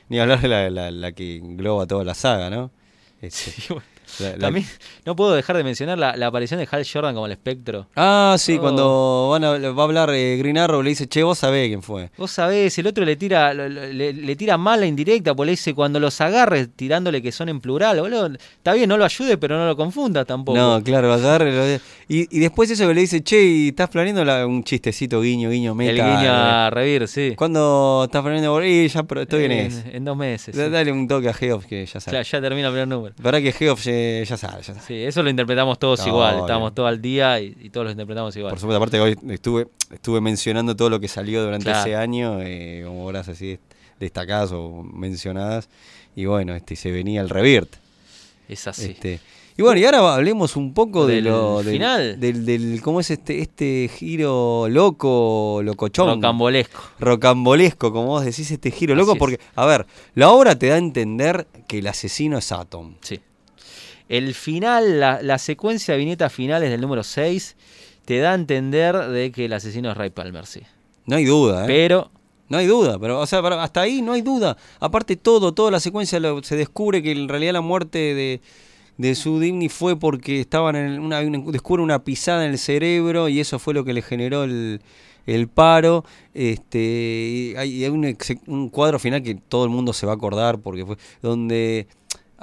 Ni 0.09 0.19
hablar 0.19 0.39
de 0.41 0.47
la, 0.49 0.69
la- 0.69 0.91
la 0.91 1.11
que 1.13 1.37
engloba 1.37 1.87
toda 1.87 2.03
la 2.03 2.13
saga, 2.13 2.49
¿no? 2.51 2.69
Este, 3.21 3.49
Sí, 3.51 3.63
bueno. 3.69 3.83
La- 4.19 4.31
la- 4.31 4.37
También 4.37 4.65
no 5.05 5.15
puedo 5.15 5.33
dejar 5.33 5.57
de 5.57 5.63
mencionar 5.63 5.97
la, 5.97 6.15
la 6.15 6.27
aparición 6.27 6.59
de 6.59 6.67
Hal 6.69 6.85
Jordan 6.91 7.13
como 7.13 7.25
el 7.25 7.31
espectro. 7.33 7.87
Ah, 7.95 8.35
sí, 8.37 8.55
Oh. 8.57 8.61
cuando 8.61 9.27
van 9.31 9.43
a, 9.43 9.57
va 9.71 9.81
a 9.81 9.85
hablar 9.85 10.09
eh, 10.13 10.37
Green 10.37 10.57
Arrow, 10.57 10.81
le 10.81 10.89
dice, 10.89 11.07
che, 11.07 11.23
vos 11.23 11.37
sabés 11.39 11.67
quién 11.67 11.81
fue. 11.83 12.09
Vos 12.17 12.31
sabés, 12.31 12.77
el 12.79 12.87
otro 12.87 13.03
le 13.05 13.15
tira 13.15 13.53
le, 13.53 14.13
le 14.13 14.35
tira 14.35 14.57
mal 14.57 14.79
la 14.79 14.85
indirecta, 14.85 15.33
porque 15.35 15.47
le 15.47 15.51
dice 15.53 15.73
cuando 15.73 15.99
los 15.99 16.19
agarres 16.21 16.69
tirándole 16.75 17.21
que 17.21 17.31
son 17.31 17.49
en 17.49 17.59
plural, 17.61 17.99
boludo. 17.99 18.27
Está 18.57 18.73
bien, 18.73 18.89
no 18.89 18.97
lo 18.97 19.05
ayude, 19.05 19.37
pero 19.37 19.57
no 19.57 19.65
lo 19.65 19.75
confunda 19.75 20.25
tampoco. 20.25 20.57
No, 20.57 20.81
claro, 20.83 21.11
agarre. 21.13 21.79
Y, 22.07 22.35
y 22.35 22.39
después 22.39 22.69
eso 22.69 22.87
que 22.87 22.93
le 22.93 23.01
dice, 23.01 23.23
che, 23.23 23.41
y 23.41 23.67
estás 23.69 23.89
planeando 23.89 24.23
la- 24.25 24.45
un 24.45 24.63
chistecito, 24.63 25.21
guiño, 25.21 25.49
guiño, 25.49 25.73
meta. 25.75 25.91
el 25.91 25.97
guiño 25.97 26.25
eh, 26.25 26.29
a 26.29 26.69
Revir, 26.71 27.07
sí. 27.07 27.33
¿Cuándo 27.35 28.03
estás 28.05 28.21
planeando 28.21 28.51
volver? 28.51 28.69
Y 28.69 28.87
ya, 28.87 28.99
estoy 29.21 29.43
en 29.45 29.51
en, 29.51 29.65
eso. 29.67 29.81
en 29.91 30.05
dos 30.05 30.17
meses. 30.17 30.55
Sí. 30.55 30.61
Dale 30.69 30.91
un 30.91 31.07
toque 31.07 31.29
a 31.29 31.33
Geoff 31.33 31.65
que 31.65 31.85
ya 31.85 31.99
sabe. 31.99 32.11
Claro, 32.13 32.25
ya 32.31 32.41
termina 32.41 32.67
el 32.67 32.73
primer 32.73 32.87
número. 32.87 33.15
Verdad 33.17 33.39
que 33.41 33.51
Geoff 33.51 33.81
ya, 34.19 34.23
ya 34.23 34.37
sabe, 34.37 34.57
ya 34.63 34.73
sabe. 34.73 34.81
Sí, 34.87 34.93
eso 34.95 35.21
lo 35.23 35.29
interpretamos 35.29 35.77
todos 35.79 35.99
No, 36.01 36.07
igual. 36.07 36.33
obvio. 36.35 36.45
Estamos 36.45 36.73
todos 36.75 36.89
al 36.89 37.01
día 37.01 37.39
y, 37.39 37.55
y 37.61 37.69
todos 37.69 37.85
lo 37.85 37.91
interpretamos 37.91 38.35
igual. 38.35 38.51
Por 38.51 38.59
supuesto, 38.59 38.77
aparte 38.77 38.97
que 38.97 39.01
hoy 39.01 39.33
estuve, 39.33 39.67
estuve 39.91 40.21
mencionando 40.21 40.75
todo 40.75 40.89
lo 40.89 40.99
que 40.99 41.07
salió 41.07 41.43
durante 41.43 41.65
Claro. 41.65 41.79
ese 41.81 41.95
año, 41.95 42.37
eh, 42.41 42.83
como 42.85 43.05
obras 43.05 43.27
así 43.29 43.59
destacadas 43.99 44.51
o 44.51 44.83
mencionadas. 44.83 45.69
Y 46.15 46.25
bueno, 46.25 46.55
este 46.55 46.75
se 46.75 46.91
venía 46.91 47.21
el 47.21 47.29
Revirt. 47.29 47.73
Es 48.47 48.67
así. 48.67 48.91
Este, 48.91 49.19
y 49.57 49.61
bueno, 49.61 49.79
y 49.79 49.85
ahora 49.85 50.13
hablemos 50.15 50.55
un 50.57 50.73
poco 50.73 51.07
de 51.07 51.15
Del 51.15 51.23
lo 51.25 51.63
del, 51.63 51.73
final. 51.73 52.19
Del, 52.19 52.45
del- 52.45 52.81
cómo 52.81 52.99
es 52.99 53.09
este 53.09 53.39
este 53.41 53.89
giro 53.93 54.67
loco, 54.69 55.61
locochón. 55.63 56.07
Rocambolesco. 56.15 56.81
Rocambolesco, 56.99 57.91
como 57.93 58.07
vos 58.07 58.25
decís, 58.25 58.51
este 58.51 58.69
giro 58.69 58.93
Así 58.93 58.99
loco, 58.99 59.13
es. 59.13 59.17
porque, 59.19 59.39
a 59.55 59.65
ver, 59.65 59.85
la 60.13 60.29
obra 60.31 60.59
te 60.59 60.67
da 60.67 60.75
a 60.75 60.77
entender 60.77 61.47
que 61.67 61.79
el 61.79 61.87
asesino 61.87 62.37
es 62.37 62.51
Atom. 62.51 62.95
Sí. 63.01 63.19
El 64.09 64.33
final, 64.33 64.99
la, 64.99 65.21
la 65.21 65.37
secuencia 65.39 65.93
de 65.93 65.99
viñetas 65.99 66.31
finales 66.31 66.69
del 66.69 66.81
número 66.81 67.03
6 67.03 67.55
te 68.05 68.19
da 68.19 68.31
a 68.31 68.35
entender 68.35 68.95
de 69.09 69.31
que 69.31 69.45
el 69.45 69.53
asesino 69.53 69.89
es 69.91 69.97
Ray 69.97 70.11
Palmer, 70.11 70.45
sí. 70.45 70.61
No 71.05 71.15
hay 71.15 71.25
duda, 71.25 71.63
¿eh? 71.63 71.67
Pero 71.67 72.11
No 72.49 72.57
hay 72.59 72.67
duda, 72.67 72.99
pero 72.99 73.19
o 73.19 73.25
sea, 73.25 73.39
hasta 73.39 73.81
ahí 73.81 74.01
no 74.03 74.13
hay 74.13 74.21
duda. 74.21 74.55
Aparte 74.79 75.15
todo, 75.15 75.53
toda 75.53 75.71
la 75.71 75.79
secuencia 75.79 76.19
lo- 76.19 76.43
se 76.43 76.55
descubre 76.55 77.01
que 77.01 77.11
en 77.11 77.27
realidad 77.27 77.53
la 77.53 77.61
muerte 77.61 77.97
de, 78.13 78.41
de 78.97 79.15
su 79.15 79.41
fue 79.71 79.97
porque 79.99 80.39
estaban 80.41 80.75
en 80.75 80.99
una, 80.99 81.21
descubre 81.51 81.81
una 81.81 82.03
pisada 82.03 82.45
en 82.45 82.51
el 82.51 82.59
cerebro 82.59 83.27
y 83.29 83.39
eso 83.39 83.57
fue 83.57 83.73
lo 83.73 83.83
que 83.83 83.93
le 83.93 84.03
generó 84.03 84.43
el, 84.43 84.81
el 85.25 85.47
paro. 85.47 86.05
Este, 86.35 86.79
y 86.79 87.55
hay, 87.57 87.85
un, 87.87 88.15
un 88.45 88.69
cuadro 88.69 88.99
final 88.99 89.23
que 89.23 89.33
todo 89.35 89.63
el 89.63 89.71
mundo 89.71 89.93
se 89.93 90.05
va 90.05 90.11
a 90.11 90.15
acordar 90.15 90.59
porque 90.59 90.85
fue 90.85 90.97
donde 91.23 91.87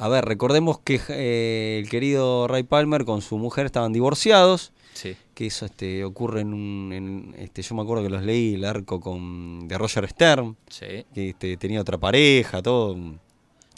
a 0.03 0.09
ver, 0.09 0.25
recordemos 0.25 0.81
que 0.81 1.01
eh, 1.11 1.79
el 1.81 1.89
querido 1.89 2.49
Ray 2.49 2.65
Palmer 2.65 3.05
con 3.05 3.23
su 3.23 3.39
mujer 3.39 3.67
estaban 3.67 3.93
divorciados 3.93 4.73
sí. 4.95 5.15
que 5.33 5.47
eso 5.47 5.65
este 5.65 6.03
ocurre 6.03 6.41
en 6.41 6.53
un 6.55 6.93
en, 6.93 7.35
este 7.39 7.63
yo 7.63 7.77
me 7.77 7.83
acuerdo 7.83 8.03
que 8.03 8.11
los 8.11 8.25
leí 8.25 8.55
el 8.55 8.65
arco 8.65 8.99
con 8.99 9.69
de 9.69 9.79
Roger 9.79 10.09
Stern 10.09 10.57
Sí. 10.69 11.07
que 11.15 11.29
este, 11.29 11.57
tenía 11.57 11.81
otra 11.81 11.99
pareja 11.99 12.63
todo 12.63 12.97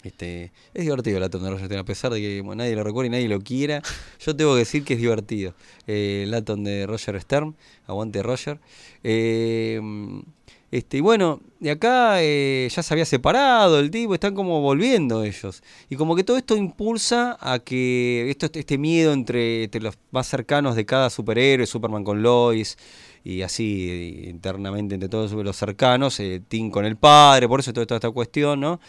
este 0.01 0.51
es 0.73 0.83
divertido 0.83 1.17
el 1.17 1.23
Atom 1.23 1.43
de 1.43 1.51
Roger 1.51 1.65
Stern 1.67 1.81
a 1.81 1.85
pesar 1.85 2.11
de 2.11 2.19
que 2.19 2.41
bueno, 2.41 2.63
nadie 2.63 2.75
lo 2.75 2.83
recuerda 2.83 3.07
y 3.09 3.11
nadie 3.11 3.29
lo 3.29 3.39
quiera 3.41 3.83
yo 4.19 4.35
tengo 4.35 4.53
que 4.53 4.59
decir 4.59 4.83
que 4.83 4.95
es 4.95 4.99
divertido 4.99 5.53
eh, 5.85 6.23
el 6.27 6.63
de 6.63 6.87
Roger 6.87 7.21
Stern 7.21 7.55
aguante 7.85 8.23
Roger 8.23 8.59
Eh, 9.03 9.79
este 10.77 10.97
y 10.97 11.01
bueno 11.01 11.41
de 11.59 11.71
acá 11.71 12.21
eh, 12.21 12.67
ya 12.69 12.83
se 12.83 12.93
había 12.93 13.05
separado 13.05 13.79
el 13.79 13.89
tipo 13.91 14.13
están 14.13 14.35
como 14.35 14.61
volviendo 14.61 15.23
ellos 15.23 15.63
y 15.89 15.95
como 15.95 16.15
que 16.15 16.23
todo 16.23 16.37
esto 16.37 16.55
impulsa 16.55 17.37
a 17.39 17.59
que 17.59 18.29
esto 18.29 18.47
este 18.53 18.77
miedo 18.77 19.13
entre, 19.13 19.63
entre 19.63 19.81
los 19.81 19.97
más 20.11 20.27
cercanos 20.27 20.75
de 20.75 20.85
cada 20.85 21.09
superhéroe 21.09 21.65
Superman 21.65 22.03
con 22.03 22.21
Lois 22.21 22.77
y 23.25 23.41
así 23.41 23.89
eh, 23.89 24.29
internamente 24.29 24.93
entre 24.93 25.09
todos 25.09 25.31
los 25.31 25.57
cercanos, 25.57 26.19
eh, 26.19 26.43
Tim 26.47 26.69
con 26.69 26.85
el 26.85 26.95
padre, 26.95 27.47
por 27.47 27.59
eso 27.59 27.73
toda, 27.73 27.87
toda 27.87 27.97
esta 27.97 28.11
cuestión, 28.11 28.59
¿no? 28.59 28.79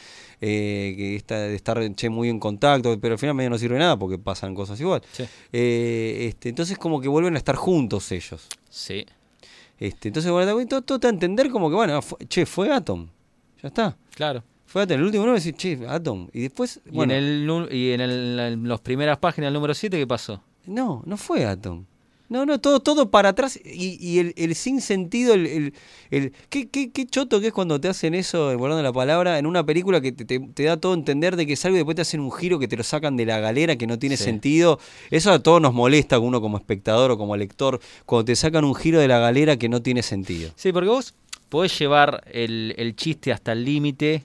Eh, 0.42 0.92
que 0.94 1.16
está, 1.16 1.40
de 1.40 1.56
estar 1.56 1.94
che, 1.94 2.10
muy 2.10 2.28
en 2.28 2.38
contacto, 2.38 3.00
pero 3.00 3.14
al 3.14 3.18
final 3.18 3.34
medio 3.34 3.48
no 3.48 3.56
sirve 3.56 3.78
nada 3.78 3.98
porque 3.98 4.18
pasan 4.18 4.54
cosas 4.54 4.78
igual. 4.78 5.00
Sí. 5.10 5.24
Eh, 5.54 6.26
este, 6.28 6.50
entonces 6.50 6.76
como 6.76 7.00
que 7.00 7.08
vuelven 7.08 7.34
a 7.34 7.38
estar 7.38 7.56
juntos 7.56 8.12
ellos. 8.12 8.46
Sí. 8.68 9.06
Este, 9.78 10.08
entonces 10.08 10.30
bueno, 10.32 10.66
todo, 10.66 10.82
todo 10.82 10.98
te 10.98 11.06
a 11.06 11.10
entender 11.10 11.50
como 11.50 11.68
que, 11.68 11.74
bueno, 11.76 12.00
fue- 12.02 12.18
che, 12.28 12.46
fue 12.46 12.72
Atom. 12.72 13.08
Ya 13.62 13.68
está. 13.68 13.96
Claro. 14.14 14.42
Fue 14.64 14.82
Atom. 14.82 14.96
El 14.98 15.04
último 15.04 15.22
número 15.24 15.34
decir, 15.36 15.54
che, 15.54 15.86
Atom. 15.86 16.28
Y 16.32 16.42
después, 16.42 16.80
Y 16.86 16.90
bueno, 16.90 17.12
en, 17.14 17.18
el, 17.24 17.68
y 17.72 17.90
en, 17.92 18.00
el, 18.00 18.38
en 18.40 18.68
las 18.68 18.80
primeras 18.80 19.18
páginas 19.18 19.48
del 19.48 19.54
número 19.54 19.74
7, 19.74 19.96
¿qué 19.98 20.06
pasó? 20.06 20.42
No, 20.66 21.02
no 21.06 21.16
fue 21.16 21.44
Atom. 21.44 21.84
No, 22.28 22.44
no, 22.44 22.58
todo, 22.60 22.80
todo 22.80 23.10
para 23.10 23.28
atrás 23.28 23.58
y, 23.64 23.98
y 24.04 24.18
el, 24.18 24.34
el 24.36 24.54
sin 24.56 24.80
sentido, 24.80 25.34
el, 25.34 25.46
el, 25.46 25.74
el- 26.10 26.32
¿qué, 26.48 26.68
qué, 26.68 26.90
qué 26.90 27.06
choto 27.06 27.40
que 27.40 27.48
es 27.48 27.52
cuando 27.52 27.80
te 27.80 27.88
hacen 27.88 28.14
eso, 28.14 28.56
guardando 28.58 28.82
la 28.82 28.92
palabra, 28.92 29.38
en 29.38 29.46
una 29.46 29.64
película 29.64 30.00
que 30.00 30.10
te, 30.12 30.24
te- 30.24 30.40
te 30.40 30.64
da 30.64 30.76
todo 30.76 30.92
a 30.92 30.96
entender 30.96 31.36
de 31.36 31.46
que 31.46 31.52
es 31.52 31.64
algo 31.64 31.76
y 31.76 31.78
después 31.78 31.94
te 31.94 32.02
hacen 32.02 32.18
un 32.20 32.32
giro 32.32 32.58
que 32.58 32.66
te 32.66 32.76
lo 32.76 32.82
sacan 32.82 33.16
de 33.16 33.26
la 33.26 33.38
galera, 33.38 33.76
que 33.76 33.86
no 33.86 33.98
tiene 33.98 34.16
Sí. 34.16 34.24
sentido. 34.24 34.80
Eso 35.10 35.30
a 35.30 35.38
todos 35.38 35.60
nos 35.62 35.72
molesta, 35.72 36.18
uno 36.18 36.40
como 36.40 36.56
espectador 36.56 37.10
o 37.12 37.18
como 37.18 37.36
lector, 37.36 37.80
cuando 38.06 38.24
te 38.24 38.34
sacan 38.36 38.64
un 38.64 38.74
giro 38.74 38.98
de 38.98 39.06
la 39.08 39.18
galera 39.20 39.56
que 39.56 39.68
no 39.68 39.80
tiene 39.82 40.02
sentido. 40.02 40.50
Sí, 40.56 40.72
porque 40.72 40.88
vos 40.88 41.14
podés 41.48 41.78
llevar 41.78 42.24
el, 42.32 42.74
el 42.76 42.96
chiste 42.96 43.32
hasta 43.32 43.52
el 43.52 43.64
límite 43.64 44.24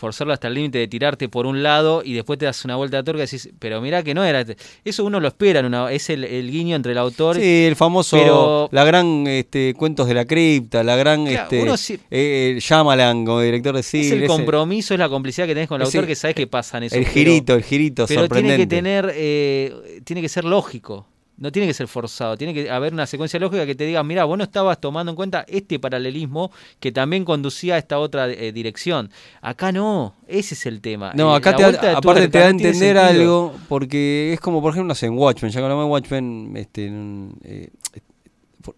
forzarlo 0.00 0.32
hasta 0.32 0.48
el 0.48 0.54
límite 0.54 0.78
de 0.78 0.88
tirarte 0.88 1.28
por 1.28 1.46
un 1.46 1.62
lado 1.62 2.02
y 2.04 2.14
después 2.14 2.38
te 2.38 2.46
das 2.46 2.64
una 2.64 2.74
vuelta 2.76 2.96
de 2.96 3.02
tuerca 3.04 3.22
y 3.22 3.26
decís, 3.26 3.50
pero 3.58 3.80
mirá 3.80 4.02
que 4.02 4.14
no 4.14 4.24
era. 4.24 4.40
este". 4.40 4.56
Eso 4.84 5.04
uno 5.04 5.20
lo 5.20 5.28
espera, 5.28 5.60
en 5.60 5.66
una- 5.66 5.92
es 5.92 6.08
el, 6.10 6.24
el 6.24 6.50
guiño 6.50 6.74
entre 6.74 6.92
el 6.92 6.98
autor. 6.98 7.36
Sí, 7.36 7.64
el 7.66 7.76
famoso, 7.76 8.16
pero- 8.16 8.68
la 8.72 8.84
gran 8.84 9.26
este, 9.26 9.74
Cuentos 9.74 10.08
de 10.08 10.14
la 10.14 10.24
Cripta, 10.24 10.82
la 10.82 10.96
gran 10.96 11.26
Claro, 11.26 11.42
este, 11.42 11.62
uno 11.62 11.76
sí- 11.76 12.00
eh, 12.10 12.58
Shyamalan 12.60 13.24
como 13.24 13.40
director 13.40 13.76
de 13.76 13.82
cine. 13.82 14.06
es 14.06 14.12
el 14.12 14.26
compromiso, 14.26 14.94
es 14.94 15.00
la 15.00 15.08
complicidad 15.08 15.46
que 15.46 15.54
tenés 15.54 15.68
con 15.68 15.80
el 15.80 15.86
ese- 15.86 15.98
autor 15.98 16.08
que 16.08 16.16
sabes 16.16 16.34
que 16.34 16.46
pasan 16.46 16.82
eso. 16.84 16.96
el 16.96 17.02
pero- 17.02 17.12
girito, 17.12 17.54
el 17.54 17.62
girito 17.62 18.06
Pero 18.06 18.26
tiene 18.28 18.28
sorprendente. 18.28 18.62
que 18.62 18.66
tener, 18.66 19.12
eh, 19.14 20.00
tiene 20.04 20.22
que 20.22 20.28
ser 20.28 20.44
lógico. 20.44 21.06
No 21.40 21.50
tiene 21.50 21.66
que 21.66 21.74
ser 21.74 21.88
forzado, 21.88 22.36
tiene 22.36 22.52
que 22.54 22.70
haber 22.70 22.92
una 22.92 23.06
secuencia 23.06 23.40
lógica 23.40 23.64
que 23.66 23.74
te 23.74 23.84
diga, 23.86 24.04
mira, 24.04 24.24
vos 24.24 24.36
no 24.38 24.44
estabas 24.44 24.78
tomando 24.80 25.10
en 25.10 25.16
cuenta 25.16 25.44
este 25.48 25.78
paralelismo 25.78 26.52
que 26.78 26.92
también 26.92 27.24
conducía 27.24 27.74
a 27.76 27.78
esta 27.78 27.98
otra 27.98 28.28
eh, 28.30 28.52
dirección. 28.52 29.10
Acá 29.40 29.72
no, 29.72 30.14
ese 30.28 30.52
es 30.54 30.66
el 30.66 30.80
tema. 30.82 31.12
No, 31.14 31.32
Eh, 31.34 31.38
acá 31.38 31.56
te 31.56 31.62
da- 31.62 31.68
aparte 31.96 32.28
te 32.28 32.38
da 32.38 32.44
a 32.46 32.48
entender 32.50 32.96
algo, 32.98 33.54
porque 33.68 34.32
es 34.34 34.40
como 34.40 34.60
por 34.60 34.72
ejemplo, 34.72 34.88
no 34.88 34.94
sé, 34.94 35.06
en 35.06 35.16
Watchmen, 35.18 35.50
ya 35.50 35.58
que 35.60 35.64
hablamos 35.64 35.86
de 35.86 35.90
Watchmen, 35.90 36.52
este, 36.56 36.86
en- 36.86 37.32
eh, 37.42 37.70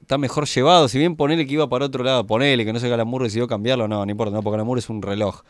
está 0.00 0.16
mejor 0.16 0.46
llevado, 0.46 0.86
si 0.88 0.98
bien 0.98 1.16
ponele 1.16 1.44
que 1.44 1.54
iba 1.54 1.68
para 1.68 1.86
otro 1.86 2.04
lado, 2.04 2.24
ponele 2.26 2.64
que 2.64 2.72
no 2.72 2.78
sé, 2.78 2.88
Galamur 2.88 3.24
decidió 3.24 3.48
cambiarlo, 3.48 3.88
no, 3.88 4.04
no 4.06 4.10
importa, 4.12 4.32
no, 4.36 4.40
porque 4.42 4.52
Galamur 4.54 4.78
es 4.78 4.88
un 4.88 5.02
reloj. 5.02 5.40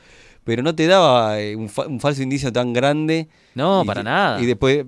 Pero 0.44 0.62
no 0.62 0.74
te 0.74 0.86
daba 0.88 1.38
eh, 1.40 1.54
un, 1.54 1.68
fa- 1.68 1.86
un 1.86 2.00
falso 2.00 2.22
indicio 2.22 2.52
tan 2.52 2.72
grande. 2.72 3.28
No, 3.54 3.82
y- 3.84 3.86
para 3.86 4.02
nada. 4.02 4.40
Y 4.42 4.46
después, 4.46 4.84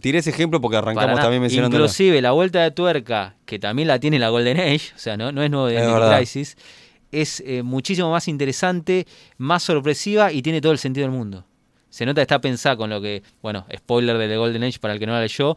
tiré 0.00 0.18
ese 0.18 0.30
ejemplo 0.30 0.60
porque 0.60 0.76
arrancamos 0.78 1.20
también 1.20 1.42
mencionando. 1.42 1.76
Inclusive 1.76 2.22
la 2.22 2.30
vuelta 2.32 2.62
de 2.62 2.70
tuerca, 2.70 3.34
que 3.44 3.58
también 3.58 3.88
la 3.88 3.98
tiene 3.98 4.18
la 4.18 4.30
Golden 4.30 4.58
Age, 4.58 4.92
o 4.94 4.98
sea, 4.98 5.16
no, 5.16 5.30
no 5.32 5.42
es 5.42 5.50
nuevo 5.50 5.66
de 5.66 5.74
verdad. 5.74 6.16
Crisis, 6.16 6.56
es 7.12 7.42
eh, 7.46 7.62
muchísimo 7.62 8.10
más 8.10 8.28
interesante, 8.28 9.06
más 9.36 9.62
sorpresiva 9.62 10.32
y 10.32 10.40
tiene 10.42 10.60
todo 10.60 10.72
el 10.72 10.78
sentido 10.78 11.06
del 11.06 11.16
mundo. 11.16 11.44
Se 11.94 12.04
nota 12.04 12.16
que 12.20 12.22
está 12.22 12.40
pensada 12.40 12.76
con 12.76 12.90
lo 12.90 13.00
que, 13.00 13.22
bueno, 13.40 13.66
spoiler 13.76 14.18
de 14.18 14.26
The 14.26 14.36
Golden 14.36 14.64
Age 14.64 14.80
para 14.80 14.94
el 14.94 14.98
que 15.00 15.06
no 15.06 15.12
la 15.12 15.20
leyó, 15.20 15.56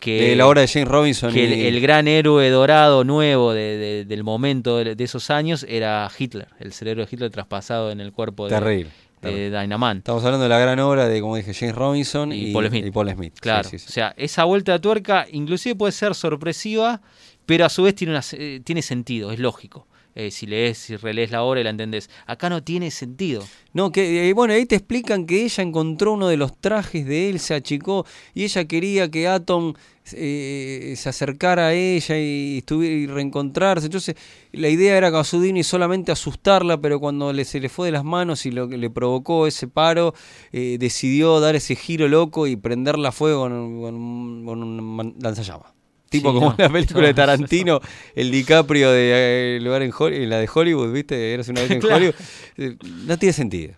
que 0.00 0.30
de 0.30 0.34
la 0.36 0.46
obra 0.46 0.62
de 0.62 0.68
James 0.68 0.88
Robinson. 0.88 1.30
que 1.30 1.44
el, 1.44 1.58
y- 1.58 1.66
el 1.66 1.78
gran 1.82 2.08
héroe 2.08 2.48
dorado 2.48 3.04
nuevo 3.04 3.52
de- 3.52 3.76
de- 3.76 4.04
del 4.06 4.24
momento 4.24 4.78
de, 4.78 4.94
de 4.94 5.04
esos 5.04 5.28
años 5.28 5.66
era 5.68 6.10
Hitler, 6.18 6.48
el 6.58 6.72
cerebro 6.72 7.04
de 7.04 7.08
Hitler 7.12 7.30
traspasado 7.30 7.90
en 7.90 8.00
el 8.00 8.12
cuerpo 8.12 8.48
de, 8.48 8.54
Terrible. 8.58 8.90
de. 9.20 9.50
Dynaman. 9.50 9.98
Estamos 9.98 10.24
hablando 10.24 10.44
de 10.44 10.48
la 10.48 10.58
gran 10.58 10.78
obra 10.80 11.06
de, 11.06 11.20
como 11.20 11.36
dije, 11.36 11.52
James 11.52 11.74
Robinson 11.74 12.32
Y 12.32 12.48
y, 12.48 12.52
Paul 12.54 12.68
Smith. 12.68 12.86
y 12.86 12.90
Paul 12.90 13.10
Smith. 13.10 13.34
Claro, 13.38 13.68
sí, 13.68 13.78
sí. 13.78 13.86
o 13.86 13.92
sea, 13.92 14.14
esa 14.16 14.44
vuelta 14.44 14.72
de 14.72 14.78
tuerca 14.78 15.26
inclusive 15.30 15.74
puede 15.74 15.92
ser 15.92 16.14
sorpresiva, 16.14 17.02
pero 17.44 17.66
a 17.66 17.68
su 17.68 17.82
vez 17.82 17.94
tiene, 17.94 18.14
una, 18.14 18.22
eh, 18.32 18.62
tiene 18.64 18.80
sentido, 18.80 19.32
es 19.32 19.38
lógico. 19.38 19.86
Eh, 20.16 20.30
si 20.30 20.46
lees, 20.46 20.78
si 20.78 20.96
relees 20.96 21.30
la 21.30 21.42
obra 21.42 21.60
y 21.60 21.64
la 21.64 21.70
entendés. 21.70 22.08
Acá 22.26 22.48
no 22.48 22.62
tiene 22.62 22.90
sentido. 22.90 23.44
No, 23.72 23.90
que 23.90 24.28
eh, 24.28 24.32
bueno, 24.32 24.54
ahí 24.54 24.64
te 24.64 24.76
explican 24.76 25.26
que 25.26 25.44
ella 25.44 25.62
encontró 25.62 26.12
uno 26.12 26.28
de 26.28 26.36
los 26.36 26.56
trajes 26.56 27.04
de 27.04 27.30
él, 27.30 27.40
se 27.40 27.54
achicó 27.54 28.06
y 28.32 28.44
ella 28.44 28.64
quería 28.66 29.10
que 29.10 29.26
Atom 29.26 29.74
eh, 30.12 30.94
se 30.96 31.08
acercara 31.08 31.68
a 31.68 31.72
ella 31.72 32.16
y, 32.18 32.58
estuviera, 32.58 32.94
y 32.94 33.06
reencontrarse. 33.06 33.86
Entonces, 33.86 34.14
la 34.52 34.68
idea 34.68 34.96
era 34.96 35.10
Gasudini 35.10 35.64
solamente 35.64 36.12
asustarla, 36.12 36.80
pero 36.80 37.00
cuando 37.00 37.32
se 37.44 37.58
le 37.58 37.68
fue 37.68 37.88
de 37.88 37.92
las 37.92 38.04
manos 38.04 38.46
y 38.46 38.52
lo 38.52 38.68
que 38.68 38.76
le 38.76 38.90
provocó 38.90 39.46
ese 39.48 39.66
paro, 39.66 40.14
eh, 40.52 40.76
decidió 40.78 41.40
dar 41.40 41.56
ese 41.56 41.74
giro 41.74 42.06
loco 42.06 42.46
y 42.46 42.56
prenderla 42.56 43.08
a 43.08 43.12
fuego 43.12 43.40
con, 43.40 43.80
con 43.80 44.44
con 44.44 44.62
un 44.62 45.16
lanzallamas. 45.20 45.83
Tipo 46.14 46.30
Sí, 46.30 46.34
como 46.34 46.50
no, 46.50 46.54
la 46.56 46.68
película 46.68 47.06
de 47.08 47.14
Tarantino, 47.14 47.80
el 48.14 48.30
DiCaprio 48.30 48.90
de 48.92 49.56
eh, 49.56 49.60
lugar 49.60 49.82
en, 49.82 50.28
la 50.30 50.38
de 50.38 50.48
Hollywood, 50.52 50.92
¿viste? 50.92 51.34
Eras 51.34 51.48
una 51.48 51.62
vez 51.62 51.70
en 51.72 51.80
Claro. 51.80 51.96
Hollywood. 51.96 52.14
Eh, 52.56 52.76
No 53.06 53.18
tiene 53.18 53.32
sentido. 53.32 53.74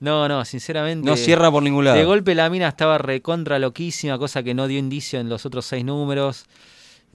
No, 0.00 0.28
no, 0.28 0.44
sinceramente. 0.44 1.08
No 1.08 1.16
cierra 1.16 1.50
por 1.50 1.62
ningún 1.62 1.84
lado. 1.84 1.96
De 1.96 2.04
golpe 2.04 2.34
la 2.34 2.50
mina 2.50 2.68
estaba 2.68 2.98
recontra 2.98 3.58
loquísima, 3.58 4.18
cosa 4.18 4.42
que 4.42 4.52
no 4.52 4.66
dio 4.66 4.78
indicio 4.78 5.20
en 5.20 5.28
los 5.28 5.46
otros 5.46 5.64
seis 5.64 5.84
números. 5.84 6.46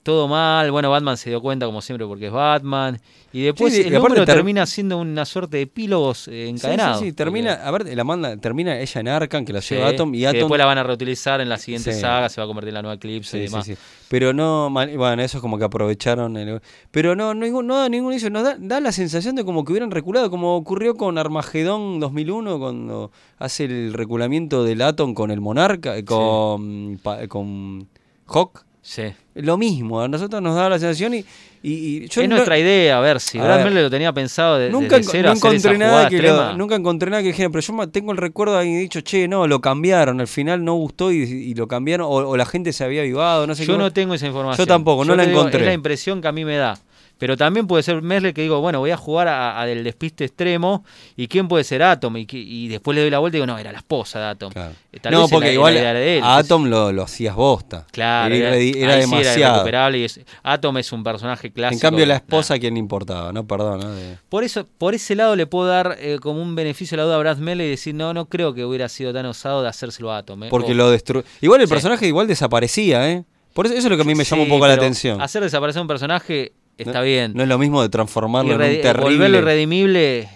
Todo 0.07 0.29
mal. 0.29 0.71
Bueno, 0.71 0.89
Batman 0.89 1.17
se 1.17 1.29
dio 1.29 1.41
cuenta, 1.41 1.65
como 1.65 1.81
siempre, 1.81 2.07
porque 2.07 2.27
es 2.27 2.31
Batman. 2.31 2.97
Y 3.33 3.41
después 3.41 3.73
Sí, 3.73 3.81
sí, 3.81 3.87
el 3.89 3.93
y 3.93 3.97
número 3.97 4.23
ter- 4.23 4.35
termina 4.35 4.65
siendo 4.65 4.97
una 4.99 5.25
suerte 5.25 5.57
de 5.57 5.63
epílogos 5.63 6.29
eh, 6.29 6.47
encadenados. 6.47 6.99
Sí, 6.99 7.07
sí, 7.07 7.11
termina, 7.11 7.55
a 7.55 7.69
ver, 7.71 7.93
la 7.93 8.03
manda, 8.05 8.37
termina 8.37 8.79
ella 8.79 9.01
en 9.01 9.07
Arkham, 9.09 9.43
que 9.43 9.51
la 9.51 9.59
lleva 9.59 9.89
Atom, 9.89 10.15
y 10.15 10.19
que 10.19 10.27
Atom. 10.27 10.39
después 10.39 10.59
la 10.59 10.65
van 10.65 10.77
a 10.77 10.83
reutilizar 10.83 11.41
en 11.41 11.49
la 11.49 11.57
siguiente 11.57 11.91
saga, 11.91 12.29
se 12.29 12.39
va 12.39 12.45
a 12.45 12.47
convertir 12.47 12.69
en 12.69 12.75
la 12.75 12.81
nueva 12.83 12.95
Eclipse 12.95 13.37
y 13.37 13.41
demás. 13.41 13.65
sí. 13.65 13.75
Pero 14.07 14.31
no, 14.31 14.69
bueno, 14.71 15.21
eso 15.21 15.39
es 15.39 15.41
como 15.41 15.57
que 15.57 15.65
aprovecharon. 15.65 16.37
el- 16.37 16.61
pero 16.89 17.13
no, 17.13 17.33
ningún, 17.33 17.67
no 17.67 17.75
da 17.75 17.89
ningún 17.89 18.13
inicio. 18.13 18.29
Nos 18.29 18.43
da, 18.45 18.55
da 18.57 18.79
la 18.79 18.93
sensación 18.93 19.35
de 19.35 19.43
como 19.43 19.65
que 19.65 19.73
hubieran 19.73 19.91
reculado, 19.91 20.29
como 20.29 20.55
ocurrió 20.55 20.95
con 20.95 21.17
Armagedón 21.17 21.99
2001, 21.99 22.59
cuando 22.59 23.11
hace 23.39 23.65
el 23.65 23.91
reculamiento 23.93 24.63
del 24.63 24.81
Atom 24.83 25.13
con 25.13 25.31
el 25.31 25.41
Monarca, 25.41 25.97
eh, 25.97 26.05
con, 26.05 26.97
pa- 27.03 27.27
con 27.27 27.89
Hawk. 28.27 28.65
Sí. 28.89 29.03
Lo 29.35 29.57
mismo, 29.57 29.99
a 30.01 30.07
nosotros 30.07 30.41
nos 30.41 30.55
da 30.55 30.69
la 30.69 30.79
sensación 30.79 31.13
y, 31.13 31.17
y, 31.61 32.03
y 32.05 32.07
yo 32.07 32.21
es 32.21 32.29
no- 32.29 32.35
nuestra 32.35 32.57
idea, 32.57 32.97
a 32.97 33.01
ver 33.01 33.19
si. 33.19 33.37
Miller 33.37 33.73
lo 33.83 33.89
tenía 33.89 34.13
pensado 34.13 34.57
de, 34.57 34.69
Nunca, 34.69 34.95
desde 34.97 35.11
cero 35.11 35.29
no 35.29 35.35
encontré 35.35 35.77
nada 35.77 36.07
que 36.07 36.21
lo- 36.21 36.23
extrema. 36.29 36.53
nunca 36.53 36.75
encontré 36.75 37.09
nada 37.11 37.21
que 37.21 37.27
dijeran, 37.27 37.51
pero 37.51 37.61
yo 37.61 37.89
tengo 37.89 38.13
el 38.13 38.17
recuerdo 38.17 38.53
de 38.53 38.59
alguien 38.61 38.79
dicho, 38.79 39.01
che, 39.01 39.27
no, 39.27 39.45
lo 39.45 39.59
cambiaron, 39.59 40.21
al 40.21 40.27
final 40.27 40.63
no 40.63 40.75
gustó 40.75 41.11
y, 41.11 41.17
y 41.17 41.53
lo 41.53 41.67
cambiaron, 41.67 42.07
o, 42.07 42.11
o 42.29 42.37
la 42.37 42.45
gente 42.45 42.71
se 42.71 42.85
había 42.85 43.01
avivado, 43.01 43.45
no 43.45 43.55
sé 43.55 43.65
Yo 43.65 43.73
qué. 43.73 43.79
no 43.79 43.91
tengo 43.91 44.13
esa 44.13 44.25
información. 44.27 44.65
Yo 44.65 44.67
tampoco, 44.67 45.03
no 45.03 45.17
la 45.17 45.25
digo, 45.25 45.39
encontré. 45.39 45.59
Es 45.59 45.65
la 45.67 45.73
impresión 45.73 46.21
que 46.21 46.27
a 46.29 46.31
mí 46.31 46.45
me 46.45 46.55
da. 46.55 46.79
Pero 47.17 47.35
también 47.35 47.65
puede 47.67 47.81
ser 47.83 48.01
Merle 48.01 48.33
que 48.33 48.41
digo, 48.43 48.61
bueno, 48.61 48.79
voy 48.79 48.91
a 48.91 48.97
jugar 48.97 49.27
a, 49.27 49.59
a 49.59 49.65
del 49.65 49.83
despiste 49.83 50.25
extremo. 50.25 50.83
¿Y 51.15 51.27
quién 51.27 51.47
puede 51.47 51.63
ser 51.63 51.81
Atom? 51.83 52.15
Y, 52.17 52.67
después 52.67 52.93
le 52.95 53.01
doy 53.01 53.09
la 53.09 53.19
vuelta 53.19 53.37
y 53.37 53.39
digo, 53.39 53.47
no, 53.47 53.57
era 53.57 53.71
la 53.71 53.79
esposa 53.79 54.19
de 54.19 54.25
Atom. 54.25 54.51
Claro. 54.53 54.73
Eh, 54.91 54.99
tal 54.99 55.13
no, 55.13 55.21
vez 55.21 55.31
porque 55.31 55.47
la- 55.47 55.53
igual 55.53 55.73
la 55.75 55.93
de 55.93 56.17
él, 56.17 56.23
a 56.23 56.37
Atom 56.37 56.65
lo, 56.65 56.91
lo 56.91 57.03
hacías 57.03 57.35
bosta. 57.35 57.85
Claro, 57.91 58.33
era, 58.35 58.49
era, 58.49 58.57
irredi- 58.57 58.75
era 58.77 58.93
ahí 58.93 59.03
sí 59.03 59.15
era 59.15 59.19
demasiado. 59.21 59.95
y 59.97 60.03
es- 60.03 60.19
Atom 60.43 60.77
es 60.77 60.91
un 60.91 61.03
personaje 61.03 61.51
clásico. 61.51 61.77
en 61.77 61.79
cambio, 61.81 62.05
la 62.05 62.13
Nah. 62.13 62.17
esposa, 62.17 62.53
¿a 62.53 62.59
quién 62.59 62.73
le 62.75 62.79
importaba? 62.79 63.31
No, 63.33 63.45
perdón. 63.47 63.79
¿no? 63.79 63.91
De- 63.95 64.17
Por 64.29 64.43
eso, 64.43 64.67
por 64.77 64.93
ese 64.93 65.15
lado 65.15 65.35
le 65.35 65.47
puedo 65.47 65.67
dar 65.67 65.97
eh, 65.99 66.19
como 66.21 66.41
un 66.41 66.55
beneficio 66.55 66.95
a 66.95 66.97
la 66.99 67.03
duda 67.05 67.15
a 67.15 67.19
Brad 67.19 67.37
Miller 67.37 67.65
y 67.65 67.69
decir, 67.71 67.95
no, 67.95 68.13
no 68.13 68.25
creo 68.27 68.53
que 68.53 68.63
hubiera 68.63 68.89
sido 68.89 69.11
tan 69.13 69.25
osado 69.25 69.61
de 69.63 69.69
hacérselo 69.69 70.11
a 70.11 70.19
Atom. 70.19 70.43
eh. 70.43 70.47
Porque 70.49 70.71
O- 70.73 70.75
lo 70.75 70.91
destruyó. 70.91 71.25
Igual 71.41 71.61
el 71.61 71.67
Sí. 71.67 71.73
personaje 71.73 72.05
igual 72.07 72.27
desaparecía, 72.27 73.09
¿eh? 73.11 73.23
Por 73.53 73.65
eso, 73.65 73.73
eso 73.75 73.87
es 73.87 73.89
lo 73.91 73.95
que 73.97 74.03
a 74.03 74.05
mí 74.05 74.13
me 74.13 74.23
llama 74.23 74.43
un 74.43 74.47
Sí, 74.49 74.53
poco 74.53 74.67
la 74.67 74.73
atención. 74.75 75.19
Hacer 75.19 75.41
desaparecer 75.41 75.81
un 75.81 75.87
personaje 75.87 76.53
está 76.77 76.99
No- 76.99 77.05
bien. 77.05 77.33
No 77.35 77.43
es 77.43 77.49
lo 77.49 77.57
mismo 77.57 77.81
de 77.81 77.89
transformarlo 77.89 78.53
en 78.53 78.61
un 78.61 78.81
terrible. 78.81 79.03
Volverlo 79.03 79.37
irredimible, 79.39 80.29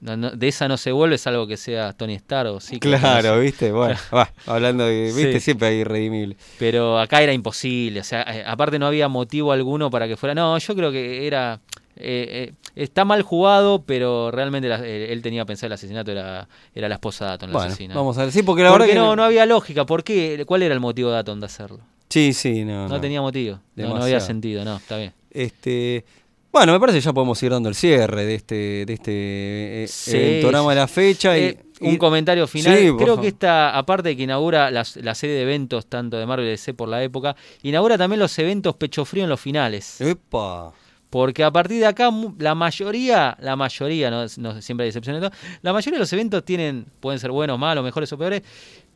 no- 0.00 0.16
no- 0.16 0.30
de 0.30 0.48
esa 0.48 0.68
no 0.68 0.76
se 0.76 0.92
vuelve, 0.92 1.18
salvo 1.18 1.46
que 1.46 1.56
sea 1.56 1.92
Tony 1.92 2.14
Stark 2.14 2.50
o 2.52 2.60
sí. 2.60 2.78
Claro, 2.78 3.34
no. 3.36 3.40
¿viste? 3.40 3.72
Bueno, 3.72 3.96
va, 4.14 4.30
hablando 4.46 4.84
de. 4.86 5.06
¿Viste? 5.14 5.32
Sí. 5.34 5.40
Siempre 5.40 5.68
hay 5.68 5.76
irredimible. 5.78 6.36
Pero 6.58 6.98
acá 6.98 7.22
era 7.22 7.32
imposible, 7.32 8.00
o 8.00 8.04
sea, 8.04 8.22
eh, 8.22 8.44
aparte 8.46 8.78
no 8.78 8.86
había 8.86 9.08
motivo 9.08 9.52
alguno 9.52 9.90
para 9.90 10.06
que 10.08 10.16
fuera. 10.16 10.34
No, 10.34 10.56
yo 10.58 10.74
creo 10.76 10.92
que 10.92 11.26
era. 11.26 11.60
eh, 12.00 12.52
eh, 12.52 12.54
está 12.76 13.04
mal 13.04 13.22
jugado, 13.22 13.82
pero 13.84 14.30
realmente 14.30 14.68
la- 14.68 14.78
eh, 14.86 15.12
él 15.12 15.20
tenía 15.20 15.44
pensado 15.44 15.66
el 15.66 15.72
asesinato 15.72 16.12
era, 16.12 16.48
era 16.72 16.88
la 16.88 16.94
esposa 16.94 17.36
de 17.36 17.46
la 17.48 17.52
Bueno, 17.54 17.66
asesina. 17.66 17.94
vamos 17.96 18.16
a 18.18 18.22
ver. 18.22 18.30
Sí, 18.32 18.44
porque 18.44 18.62
la 18.62 18.70
Porque 18.70 18.84
verdad 18.86 18.94
que. 18.94 18.98
no, 19.00 19.16
no 19.16 19.24
había 19.24 19.46
lógica. 19.46 19.84
¿Por 19.84 20.04
qué? 20.04 20.44
¿Cuál 20.46 20.62
era 20.62 20.74
el 20.74 20.78
motivo 20.80 21.10
de 21.10 21.18
Atom 21.18 21.40
de 21.40 21.46
hacerlo? 21.46 21.80
Sí, 22.08 22.32
sí, 22.34 22.64
no. 22.64 22.84
No, 22.86 22.94
no. 22.94 23.00
tenía 23.00 23.20
motivo. 23.20 23.58
No, 23.74 23.88
no 23.96 24.04
había 24.04 24.20
sentido, 24.20 24.64
no, 24.64 24.76
está 24.76 24.96
bien. 24.96 25.12
Este, 25.30 26.04
bueno, 26.50 26.72
me 26.72 26.80
parece 26.80 26.98
que 26.98 27.04
ya 27.04 27.12
podemos 27.12 27.42
ir 27.42 27.50
dando 27.50 27.68
el 27.68 27.74
cierre 27.74 28.24
de 28.24 28.34
este, 28.34 28.54
de 28.86 28.92
este 28.92 29.84
eh, 29.84 29.86
Sí, 29.88 30.16
eventorama 30.16 30.70
de 30.70 30.76
la 30.76 30.88
fecha. 30.88 31.36
y- 31.38 31.42
Eh, 31.42 31.58
y, 31.80 31.88
un 31.88 31.96
comentario 31.96 32.46
final. 32.48 32.76
Sí, 32.76 32.90
Creo 32.98 33.20
que 33.20 33.28
esta, 33.28 33.76
aparte 33.76 34.08
de 34.10 34.16
que 34.16 34.24
inaugura 34.24 34.70
las- 34.70 34.96
la, 34.96 35.14
serie 35.14 35.36
de 35.36 35.42
eventos, 35.42 35.86
tanto 35.86 36.16
de 36.18 36.26
Marvel 36.26 36.46
y 36.46 36.50
DC 36.50 36.74
por 36.74 36.88
la 36.88 37.02
época, 37.02 37.36
inaugura 37.62 37.96
también 37.96 38.18
los 38.18 38.36
eventos 38.38 38.74
pecho 38.76 39.04
frío 39.04 39.24
en 39.24 39.30
los 39.30 39.40
finales. 39.40 40.00
Epa. 40.00 40.72
Porque 41.10 41.42
a 41.44 41.50
partir 41.50 41.78
de 41.80 41.86
acá, 41.86 42.10
la 42.38 42.54
mayoría, 42.54 43.36
la 43.40 43.56
mayoría, 43.56 44.10
no, 44.10 44.26
no 44.38 44.60
siempre 44.60 44.84
hay 44.84 44.88
excepciones, 44.88 45.22
la 45.62 45.72
mayoría 45.72 45.96
de 45.96 46.00
los 46.00 46.12
eventos 46.12 46.44
tienen, 46.44 46.84
pueden 47.00 47.18
ser 47.18 47.30
buenos, 47.30 47.58
malos, 47.58 47.82
mejores 47.84 48.12
o 48.12 48.18
peores, 48.18 48.42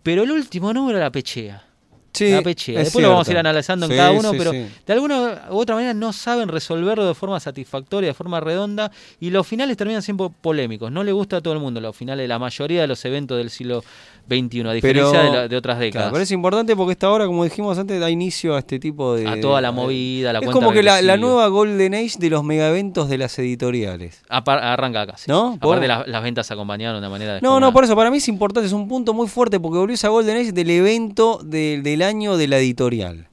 pero 0.03 0.25
el 0.25 0.31
último 0.31 0.73
número 0.75 0.99
la 0.99 1.11
pechea. 1.13 1.65
Sí, 2.15 2.31
la 2.31 2.43
pechea. 2.43 2.79
es 2.81 2.87
Después 2.87 3.03
lo 3.03 3.11
vamos 3.11 3.27
a 3.29 3.31
ir 3.33 3.39
analizando 3.39 3.87
en 3.87 3.93
cada 3.97 4.11
uno, 4.11 4.31
sí, 4.33 4.37
pero 4.39 4.53
de 4.53 4.93
alguna 4.93 5.45
u 5.51 5.57
otra 5.59 5.75
manera 5.75 5.95
no 5.95 6.13
saben 6.13 6.49
resolverlo 6.49 7.07
de 7.07 7.15
forma 7.15 7.41
satisfactoria, 7.41 8.09
de 8.09 8.15
forma 8.15 8.39
redonda, 8.41 8.91
y 9.21 9.31
los 9.31 9.47
finales 9.47 9.77
terminan 9.77 10.03
siempre 10.03 10.29
polémicos. 10.41 10.93
No 10.93 11.05
le 11.05 11.13
gusta 11.13 11.39
a 11.39 11.41
todo 11.41 11.55
el 11.55 11.61
mundo 11.61 11.81
los 11.81 11.97
finales, 11.97 12.29
la 12.29 12.39
mayoría 12.39 12.83
de 12.83 12.87
los 12.87 13.05
eventos 13.05 13.39
del 13.39 13.51
siglo 13.51 13.83
XXI, 14.29 14.61
a 14.69 14.73
diferencia 14.73 15.11
Pero- 15.21 15.33
de, 15.33 15.37
la- 15.39 15.49
de 15.49 15.57
otras 15.57 15.77
Claro, 15.77 15.85
décadas. 15.87 16.11
pero 16.13 16.23
es 16.23 16.31
importante 16.31 16.77
porque 16.77 16.93
esta 16.93 17.11
hora, 17.11 17.27
como 17.27 17.45
dijimos 17.45 17.77
antes, 17.79 17.99
da 17.99 18.09
inicio 18.11 18.55
a 18.57 18.59
este 18.61 18.79
tipo 18.79 19.15
de. 19.17 19.27
a 19.27 19.41
toda 19.41 19.61
la 19.61 19.73
movida, 19.73 20.33
la 20.33 20.39
Es 20.39 20.45
cuenta 20.45 20.61
como 20.61 20.73
que 20.73 20.83
la, 20.83 21.17
nueva 21.17 21.49
Golden 21.49 21.95
Age 21.95 22.17
de 22.19 22.31
los 22.31 22.45
megaeventos 22.45 23.09
de 23.09 23.19
las 23.19 23.39
editoriales. 23.39 24.23
Arranca 24.29 25.03
acá. 25.03 25.17
sí. 25.17 25.25
¿No? 25.29 25.59
Aparte, 25.61 25.89
las, 25.89 26.07
las 26.07 26.23
ventas 26.23 26.51
acompañaron 26.51 26.97
de 26.97 26.99
una 26.99 27.09
manera 27.11 27.41
No, 27.41 27.59
no, 27.61 27.73
por 27.73 27.85
eso, 27.85 27.97
para 27.97 28.11
mí 28.11 28.19
es 28.19 28.29
importante, 28.29 28.67
es 28.67 28.73
un 28.73 28.87
punto 28.89 29.15
muy 29.15 29.29
fuerte 29.29 29.59
porque 29.59 29.79
volvió 29.79 29.95
esa 29.95 30.09
Golden 30.09 30.37
Age 30.39 30.53
del 30.53 30.71
evento 30.71 31.41
de- 31.43 31.81
del 31.83 32.02
año 32.05 32.37
de 32.37 32.49
la 32.49 32.59
editorial. 32.59 33.29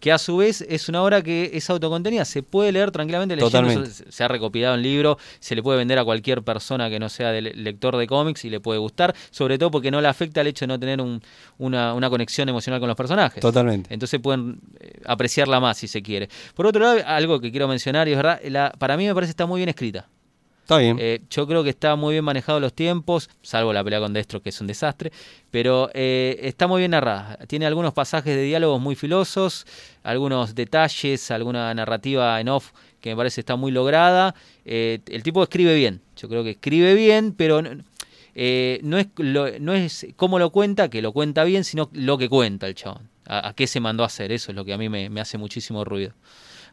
que 0.00 0.12
a 0.12 0.18
su 0.18 0.36
vez 0.36 0.60
es 0.60 0.88
una 0.88 1.02
obra 1.02 1.22
que 1.22 1.50
es 1.54 1.68
autocontenida, 1.70 2.24
se 2.24 2.44
puede 2.44 2.70
leer 2.70 2.92
tranquilamente 2.92 3.34
leyendo, 3.34 3.50
Totalmente. 3.50 3.90
se 3.90 4.12
se 4.12 4.22
ha 4.22 4.28
recopilado 4.28 4.76
en 4.76 4.82
libro, 4.82 5.18
se 5.40 5.56
le 5.56 5.62
puede 5.64 5.76
vender 5.78 5.98
a 5.98 6.04
cualquier 6.04 6.42
persona 6.44 6.88
que 6.88 7.00
no 7.00 7.08
sea 7.08 7.32
del- 7.32 7.50
lector 7.64 7.96
de 7.96 8.06
cómics 8.06 8.44
y 8.44 8.48
le 8.50 8.60
puede 8.60 8.78
gustar, 8.78 9.12
sobre 9.32 9.58
todo 9.58 9.72
porque 9.72 9.90
no 9.90 10.00
le 10.00 10.06
afecta 10.06 10.40
el 10.42 10.46
hecho 10.46 10.66
de 10.66 10.68
no 10.68 10.78
tener 10.78 11.00
un- 11.00 11.20
una, 11.58 11.94
una 11.94 12.08
conexión 12.10 12.48
emocional 12.48 12.78
con 12.78 12.86
los 12.86 12.96
personajes. 12.96 13.40
Totalmente. 13.40 13.92
Entonces 13.92 14.20
pueden 14.20 14.60
eh, 14.78 15.00
apreciarla 15.04 15.58
más 15.58 15.78
si 15.78 15.88
se 15.88 16.00
quiere. 16.00 16.28
Por 16.54 16.66
otro 16.68 16.80
lado, 16.80 17.00
algo 17.04 17.40
que 17.40 17.50
quiero 17.50 17.66
mencionar, 17.66 18.06
y 18.06 18.12
es 18.12 18.16
verdad, 18.18 18.40
la- 18.44 18.70
para 18.78 18.96
mí 18.96 19.04
me 19.04 19.14
parece 19.14 19.30
que 19.30 19.32
está 19.32 19.46
muy 19.46 19.58
bien 19.58 19.68
escrita. 19.68 20.06
Está 20.68 20.76
bien. 20.76 20.98
Eh, 21.00 21.22
yo 21.30 21.46
creo 21.46 21.64
que 21.64 21.70
está 21.70 21.96
muy 21.96 22.12
bien 22.12 22.24
manejado 22.26 22.60
los 22.60 22.74
tiempos, 22.74 23.30
salvo 23.40 23.72
la 23.72 23.82
pelea 23.82 24.00
con 24.00 24.12
Destro, 24.12 24.42
que 24.42 24.50
es 24.50 24.60
un 24.60 24.66
desastre, 24.66 25.10
pero 25.50 25.88
eh, 25.94 26.38
está 26.42 26.66
muy 26.66 26.80
bien 26.82 26.90
narrada. 26.90 27.38
Tiene 27.46 27.64
algunos 27.64 27.94
pasajes 27.94 28.36
de 28.36 28.42
diálogos 28.42 28.78
muy 28.78 28.94
filosos, 28.94 29.64
algunos 30.02 30.54
detalles, 30.54 31.30
alguna 31.30 31.72
narrativa 31.72 32.38
en 32.38 32.50
off 32.50 32.72
que 33.00 33.08
me 33.08 33.16
parece 33.16 33.40
está 33.40 33.56
muy 33.56 33.72
lograda. 33.72 34.34
Eh, 34.66 34.98
el 35.06 35.22
tipo 35.22 35.42
escribe 35.42 35.74
bien, 35.74 36.02
yo 36.18 36.28
creo 36.28 36.44
que 36.44 36.50
escribe 36.50 36.92
bien, 36.92 37.32
pero 37.32 37.62
no, 37.62 37.82
eh, 38.34 38.78
no, 38.82 38.98
es 38.98 39.06
lo- 39.16 39.58
no 39.60 39.72
es 39.72 40.06
cómo 40.16 40.38
lo 40.38 40.50
cuenta, 40.50 40.90
que 40.90 41.00
lo 41.00 41.12
cuenta 41.12 41.44
bien, 41.44 41.64
sino 41.64 41.88
lo 41.94 42.18
que 42.18 42.28
cuenta 42.28 42.66
el 42.66 42.74
chabón. 42.74 43.08
A, 43.24 43.54
qué 43.56 43.66
se 43.66 43.80
mandó 43.80 44.02
a 44.02 44.06
hacer, 44.06 44.32
eso 44.32 44.52
es 44.52 44.56
lo 44.56 44.66
que 44.66 44.74
a 44.74 44.78
mí 44.78 44.90
me 44.90 45.18
hace 45.18 45.38
muchísimo 45.38 45.82
ruido. 45.82 46.12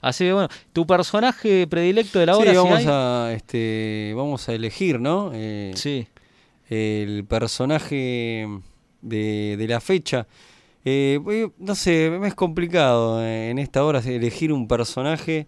Así 0.08 0.24
que 0.26 0.34
bueno, 0.34 0.50
tu 0.72 0.86
personaje 0.86 1.66
predilecto 1.68 2.20
de 2.20 2.26
la 2.28 2.38
obra, 2.38 2.52
sí, 2.52 2.58
si 2.58 2.64
vamos 2.64 2.78
hay? 2.80 2.86
a, 2.90 3.34
este, 3.34 4.14
vamos 4.16 4.48
a 4.48 4.54
elegir, 4.54 5.00
¿no? 5.00 5.32
Eh, 5.34 5.72
Sí. 5.76 6.08
el 6.70 7.26
personaje 7.26 8.48
de, 9.02 9.56
de 9.58 9.68
la 9.68 9.80
fecha. 9.82 10.28
Eh, 10.84 11.20
eh, 11.32 11.50
no 11.58 11.74
sé, 11.74 12.12
me 12.20 12.28
es 12.28 12.36
complicado 12.36 13.26
en 13.26 13.58
esta 13.58 13.84
hora 13.84 14.00
elegir 14.00 14.54
un 14.54 14.68
personaje. 14.68 15.48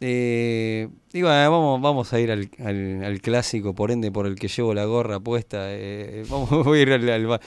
Eh, 0.00 0.88
y 1.12 1.22
bueno, 1.22 1.50
vamos, 1.50 1.80
vamos 1.82 2.12
a 2.12 2.20
ir 2.20 2.32
al, 2.32 2.48
al- 2.58 3.04
al 3.04 3.20
clásico, 3.20 3.74
por 3.74 3.90
ende, 3.90 4.10
por 4.10 4.26
el 4.26 4.34
que 4.36 4.48
llevo 4.48 4.74
la 4.74 4.84
gorra 4.84 5.20
puesta. 5.20 5.66
eh, 5.70 6.24
vamos, 6.28 6.48
voy 6.64 6.78
a 6.80 6.82
ir 6.82 6.92
al, 6.92 7.40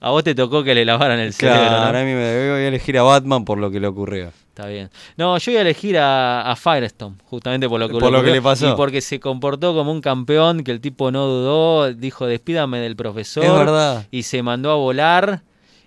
A 0.00 0.10
vos 0.10 0.24
te 0.24 0.34
tocó 0.34 0.62
que 0.64 0.74
le 0.74 0.84
lavaran 0.84 1.18
el 1.18 1.32
cerebro, 1.32 1.60
Claro, 1.66 1.92
¿no? 1.92 1.98
a 1.98 2.02
mí 2.04 2.12
me 2.12 2.50
voy 2.50 2.60
a 2.62 2.68
elegir 2.68 2.96
a 2.98 3.02
Batman 3.02 3.44
por 3.44 3.58
lo 3.58 3.70
que 3.70 3.80
le 3.80 3.88
ocurrió. 3.88 4.32
Está 4.52 4.66
bien. 4.66 4.90
No, 5.16 5.38
yo 5.38 5.50
voy 5.50 5.56
a 5.56 5.60
elegir 5.62 5.96
a, 5.96 6.42
a 6.50 6.56
Firestone, 6.56 7.16
justamente 7.24 7.66
por 7.70 7.80
lo 7.80 7.88
que, 7.88 7.94
Por 7.94 8.12
lo 8.12 8.22
que 8.22 8.32
le 8.32 8.42
pasó. 8.42 8.70
Y 8.70 8.76
porque 8.76 9.00
se 9.00 9.18
comportó 9.18 9.72
como 9.72 9.90
un 9.90 10.02
campeón, 10.02 10.62
que 10.62 10.72
el 10.72 10.80
tipo 10.82 11.10
no 11.10 11.26
dudó, 11.26 11.90
dijo 11.94 12.26
despídame 12.26 12.78
del 12.80 12.94
profesor. 12.94 13.44
Es 13.44 13.50
verdad. 13.50 14.06
Y 14.10 14.24
se 14.24 14.42
mandó 14.42 14.70
a 14.70 14.74
volar 14.74 15.40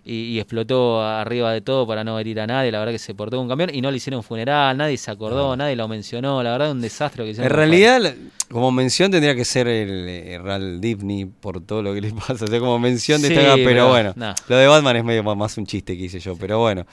y, 0.03 0.13
y 0.33 0.39
explotó 0.39 0.99
arriba 1.03 1.51
de 1.51 1.61
todo 1.61 1.85
para 1.85 2.03
no 2.03 2.17
herir 2.17 2.39
a 2.39 2.47
nadie. 2.47 2.71
La 2.71 2.79
verdad 2.79 2.91
que 2.91 2.97
se 2.97 3.13
portó 3.13 3.37
como 3.37 3.43
un 3.43 3.49
campeón 3.49 3.69
y 3.71 3.81
no 3.81 3.91
le 3.91 3.97
hicieron 3.97 4.23
funeral, 4.23 4.75
nadie 4.75 4.97
se 4.97 5.11
acordó, 5.11 5.55
nadie 5.55 5.75
lo 5.75 5.87
mencionó. 5.87 6.41
La 6.41 6.51
verdad, 6.53 6.71
un 6.71 6.81
desastre 6.81 7.19
lo 7.19 7.25
que 7.25 7.31
hicieron. 7.33 7.51
En 7.51 7.55
realidad, 7.55 8.01
la- 8.01 8.15
como 8.49 8.71
mención 8.71 9.11
tendría 9.11 9.35
que 9.35 9.45
ser 9.45 9.67
el 9.67 10.05
eh, 10.09 10.39
Ralph 10.41 10.79
Dibny 10.81 11.25
por 11.25 11.61
todo 11.61 11.83
lo 11.83 11.93
que 11.93 12.01
le 12.01 12.11
pasa. 12.27 12.45
O 12.45 12.47
sea, 12.47 12.59
como 12.59 12.79
mención 12.79 13.19
Sí, 13.21 13.27
destacada, 13.29 13.55
pero, 13.57 13.67
pero, 13.67 13.89
bueno. 13.89 14.13
Lo 14.47 14.55
de 14.57 14.65
Batman 14.65 14.95
es 14.95 15.03
medio 15.03 15.23
más 15.35 15.55
un 15.59 15.67
chiste 15.67 15.95
que 15.95 16.05
hice 16.05 16.19
yo, 16.19 16.35
pero 16.35 16.57
bueno. 16.57 16.83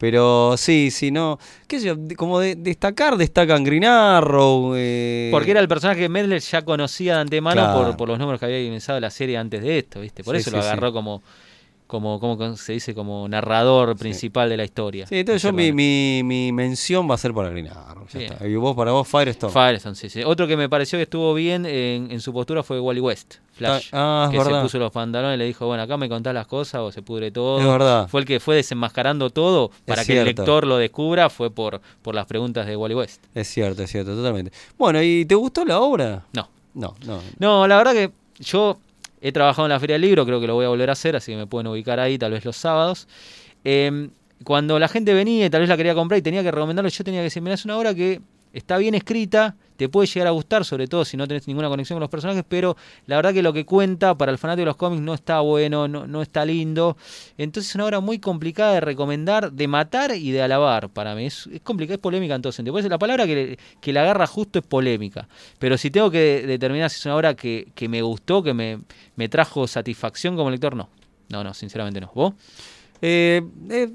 Pero 0.00 0.56
sí, 0.56 0.90
sí, 0.90 1.10
no. 1.10 1.38
¿Qué 1.68 1.78
sé 1.78 1.88
yo? 1.88 1.94
Como 2.16 2.40
de 2.40 2.54
destacar, 2.56 3.18
destacan 3.18 3.62
Green 3.62 3.84
Arrow. 3.84 4.72
eh, 4.74 5.28
Porque 5.30 5.50
era 5.50 5.60
el 5.60 5.68
personaje 5.68 6.00
que 6.00 6.08
Medler 6.08 6.40
ya 6.40 6.62
conocía 6.62 7.16
de 7.16 7.20
antemano 7.20 7.60
Claro. 7.60 7.84
por, 7.88 7.96
por 7.98 8.08
los 8.08 8.18
números 8.18 8.40
que 8.40 8.46
había 8.46 8.64
comenzado 8.64 8.98
la 8.98 9.10
serie 9.10 9.36
antes 9.36 9.60
de 9.62 9.78
esto, 9.78 10.00
¿viste? 10.00 10.24
Por 10.24 10.34
Sí, 10.36 10.40
eso 10.40 10.48
sí, 10.50 10.56
lo 10.56 10.62
sí. 10.62 10.68
agarró 10.68 10.94
como, 10.94 11.22
como, 11.90 12.20
como 12.20 12.56
se 12.56 12.74
dice, 12.74 12.94
como 12.94 13.28
narrador 13.28 13.96
principal 13.96 14.48
de 14.48 14.56
la 14.56 14.64
historia. 14.64 15.06
Sí, 15.08 15.16
entonces 15.18 15.42
yo 15.42 15.52
mi, 15.52 15.72
mi, 15.72 16.22
mi 16.24 16.52
mención 16.52 17.10
va 17.10 17.16
a 17.16 17.18
ser 17.18 17.34
para 17.34 17.50
Green 17.50 17.66
Arrow. 17.66 18.06
ya 18.08 18.18
Bien. 18.20 18.32
está. 18.32 18.46
Y 18.46 18.54
vos, 18.54 18.76
para 18.76 18.92
vos, 18.92 19.08
Firestone. 19.08 19.52
Firestone, 19.52 19.96
sí, 19.96 20.08
sí. 20.08 20.22
Otro 20.22 20.46
que 20.46 20.56
me 20.56 20.68
pareció 20.68 20.98
que 20.98 21.02
estuvo 21.02 21.34
bien 21.34 21.66
en, 21.66 22.12
en 22.12 22.20
su 22.20 22.32
postura 22.32 22.62
fue 22.62 22.78
Wally 22.78 23.00
West, 23.00 23.34
Flash. 23.54 23.88
Ah, 23.92 24.26
es 24.26 24.30
que 24.30 24.38
verdad. 24.38 24.58
se 24.60 24.62
puso 24.62 24.78
los 24.78 24.92
pantalones 24.92 25.34
y 25.34 25.38
le 25.38 25.44
dijo, 25.46 25.66
bueno, 25.66 25.82
acá 25.82 25.96
me 25.96 26.08
contás 26.08 26.32
las 26.32 26.46
cosas 26.46 26.80
o 26.80 26.92
se 26.92 27.02
pudre 27.02 27.32
todo. 27.32 27.58
Es 27.58 27.66
verdad. 27.66 28.06
Fue 28.08 28.20
el 28.20 28.26
que 28.26 28.38
fue 28.38 28.54
desenmascarando 28.54 29.30
todo 29.30 29.72
para 29.84 30.04
que 30.04 30.16
el 30.16 30.24
lector 30.26 30.66
lo 30.68 30.76
descubra, 30.76 31.28
fue 31.28 31.50
por, 31.50 31.80
por 32.02 32.14
las 32.14 32.26
preguntas 32.26 32.66
de 32.66 32.76
Wally 32.76 32.94
West. 32.94 33.24
Es 33.34 33.48
cierto, 33.48 33.82
es 33.82 33.90
cierto, 33.90 34.14
totalmente. 34.14 34.52
Bueno, 34.78 35.02
¿y 35.02 35.24
te 35.24 35.34
gustó 35.34 35.64
la 35.64 35.80
obra? 35.80 36.22
No. 36.32 36.48
No, 36.72 36.94
no. 37.04 37.20
No, 37.40 37.66
la 37.66 37.76
verdad 37.78 37.92
que 37.94 38.12
yo 38.38 38.78
he 39.20 39.32
trabajado 39.32 39.66
en 39.66 39.70
la 39.70 39.80
Feria 39.80 39.94
del 39.94 40.02
Libro, 40.02 40.24
creo 40.24 40.40
que 40.40 40.46
lo 40.46 40.54
voy 40.54 40.64
a 40.64 40.68
volver 40.68 40.88
a 40.90 40.92
hacer, 40.92 41.16
así 41.16 41.32
que 41.32 41.38
me 41.38 41.46
pueden 41.46 41.66
ubicar 41.66 42.00
ahí, 42.00 42.18
tal 42.18 42.32
vez 42.32 42.44
los 42.44 42.56
sábados. 42.56 43.08
Eh, 43.64 44.08
cuando 44.44 44.78
la 44.78 44.88
gente 44.88 45.12
venía 45.12 45.46
y 45.46 45.50
tal 45.50 45.60
vez 45.60 45.68
la 45.68 45.76
quería 45.76 45.94
comprar 45.94 46.18
y 46.18 46.22
tenía 46.22 46.42
que 46.42 46.50
recomendarlo, 46.50 46.88
yo 46.88 47.04
tenía 47.04 47.20
que 47.20 47.24
decir, 47.24 47.42
mira, 47.42 47.54
es 47.54 47.64
una 47.64 47.76
obra 47.76 47.94
que 47.94 48.20
está 48.52 48.78
bien 48.78 48.94
escrita, 48.94 49.56
te 49.80 49.88
puede 49.88 50.06
llegar 50.06 50.26
a 50.26 50.32
gustar, 50.32 50.66
sobre 50.66 50.86
todo 50.88 51.06
si 51.06 51.16
no 51.16 51.26
tenés 51.26 51.48
ninguna 51.48 51.70
conexión 51.70 51.96
con 51.96 52.02
los 52.02 52.10
personajes, 52.10 52.44
pero 52.46 52.76
la 53.06 53.16
verdad 53.16 53.32
que 53.32 53.42
lo 53.42 53.54
que 53.54 53.64
cuenta 53.64 54.14
para 54.14 54.30
el 54.30 54.36
fanático 54.36 54.60
de 54.60 54.66
los 54.66 54.76
cómics 54.76 55.00
no 55.00 55.14
está 55.14 55.40
bueno, 55.40 55.88
no, 55.88 56.06
no 56.06 56.20
está 56.20 56.44
lindo. 56.44 56.98
Entonces 57.38 57.70
es 57.70 57.74
una 57.76 57.86
obra 57.86 58.00
muy 58.00 58.18
complicada 58.18 58.74
de 58.74 58.80
recomendar, 58.82 59.52
de 59.52 59.68
matar 59.68 60.14
y 60.14 60.32
de 60.32 60.42
alabar 60.42 60.90
para 60.90 61.14
mí. 61.14 61.24
Es, 61.24 61.46
es 61.46 61.62
complicada, 61.62 61.94
es 61.94 62.00
polémica 62.02 62.34
en 62.34 62.42
todo 62.42 62.52
sentido. 62.52 62.74
Por 62.74 62.80
eso 62.80 62.90
la 62.90 62.98
palabra 62.98 63.24
que, 63.24 63.58
que 63.80 63.92
la 63.94 64.02
agarra 64.02 64.26
justo 64.26 64.58
es 64.58 64.66
polémica. 64.66 65.26
Pero 65.58 65.78
si 65.78 65.90
tengo 65.90 66.10
que 66.10 66.44
determinar 66.46 66.90
si 66.90 66.98
es 66.98 67.06
una 67.06 67.16
obra 67.16 67.32
que, 67.32 67.68
que 67.74 67.88
me 67.88 68.02
gustó, 68.02 68.42
que 68.42 68.52
me, 68.52 68.80
me 69.16 69.30
trajo 69.30 69.66
satisfacción 69.66 70.36
como 70.36 70.50
lector, 70.50 70.76
no. 70.76 70.90
No, 71.30 71.42
no, 71.42 71.54
sinceramente 71.54 72.02
no. 72.02 72.10
¿Vos? 72.14 72.34
Eh, 73.02 73.42
eh, 73.70 73.88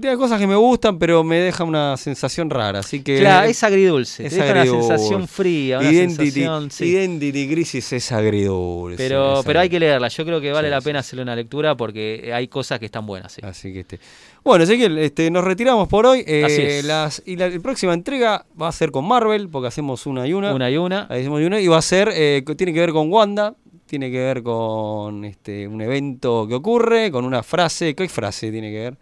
tiene 0.00 0.16
cosas 0.16 0.38
que 0.38 0.46
me 0.46 0.54
gustan, 0.54 0.98
pero 0.98 1.24
me 1.24 1.38
deja 1.38 1.64
una 1.64 1.96
sensación 1.96 2.48
rara. 2.50 2.78
Así 2.80 3.02
que. 3.02 3.18
Claro, 3.18 3.48
es 3.48 3.62
agridulce. 3.62 4.26
es 4.26 4.30
te 4.30 4.36
deja 4.36 4.50
agridulce. 4.50 4.86
una 4.86 4.96
sensación 4.98 5.28
fría, 5.28 5.78
una 5.80 5.90
Identity, 5.90 6.30
sensación... 6.30 6.70
sí. 6.70 6.84
Identity 6.86 7.48
Crisis 7.48 7.92
es 7.92 8.12
agridulce. 8.12 8.96
Pero, 8.96 9.40
es 9.40 9.46
pero 9.46 9.60
hay 9.60 9.68
que 9.68 9.80
leerla. 9.80 10.08
Yo 10.08 10.24
creo 10.24 10.40
que 10.40 10.52
vale 10.52 10.68
Sí, 10.68 10.70
la 10.70 10.80
pena 10.80 10.98
hacerle 11.00 11.22
una 11.22 11.34
lectura 11.36 11.76
porque 11.76 12.30
hay 12.34 12.48
cosas 12.48 12.78
que 12.78 12.86
están 12.86 13.04
buenas. 13.06 13.32
sí. 13.32 13.40
Así 13.44 13.72
que 13.72 13.80
este. 13.80 13.98
Bueno, 14.44 14.64
Ezequiel, 14.64 14.98
este, 14.98 15.30
nos 15.30 15.44
retiramos 15.44 15.86
por 15.86 16.04
hoy. 16.04 16.24
Eh, 16.26 16.44
Así 16.44 16.62
es. 16.62 16.84
Las, 16.84 17.22
y 17.24 17.36
la, 17.36 17.48
la 17.48 17.60
próxima 17.60 17.94
entrega 17.94 18.44
va 18.60 18.68
a 18.68 18.72
ser 18.72 18.90
con 18.90 19.06
Marvel, 19.06 19.48
porque 19.48 19.68
hacemos 19.68 20.04
una 20.06 20.26
y 20.26 20.32
una. 20.32 20.52
Una 20.52 20.68
y 20.68 20.76
una. 20.76 21.02
Hacemos 21.02 21.40
una, 21.40 21.60
y 21.60 21.68
va 21.68 21.78
a 21.78 21.82
ser, 21.82 22.10
eh, 22.12 22.42
tiene 22.56 22.72
que 22.72 22.80
ver 22.80 22.90
con 22.90 23.10
Wanda, 23.12 23.54
tiene 23.92 24.10
que 24.10 24.20
ver 24.20 24.42
con 24.42 25.22
este, 25.26 25.68
un 25.68 25.82
evento 25.82 26.46
que 26.48 26.54
ocurre, 26.54 27.10
con 27.10 27.26
una 27.26 27.42
frase. 27.42 27.94
¿Qué 27.94 28.08
frase 28.08 28.50
tiene 28.50 28.70
que 28.70 28.78
ver? 28.78 28.96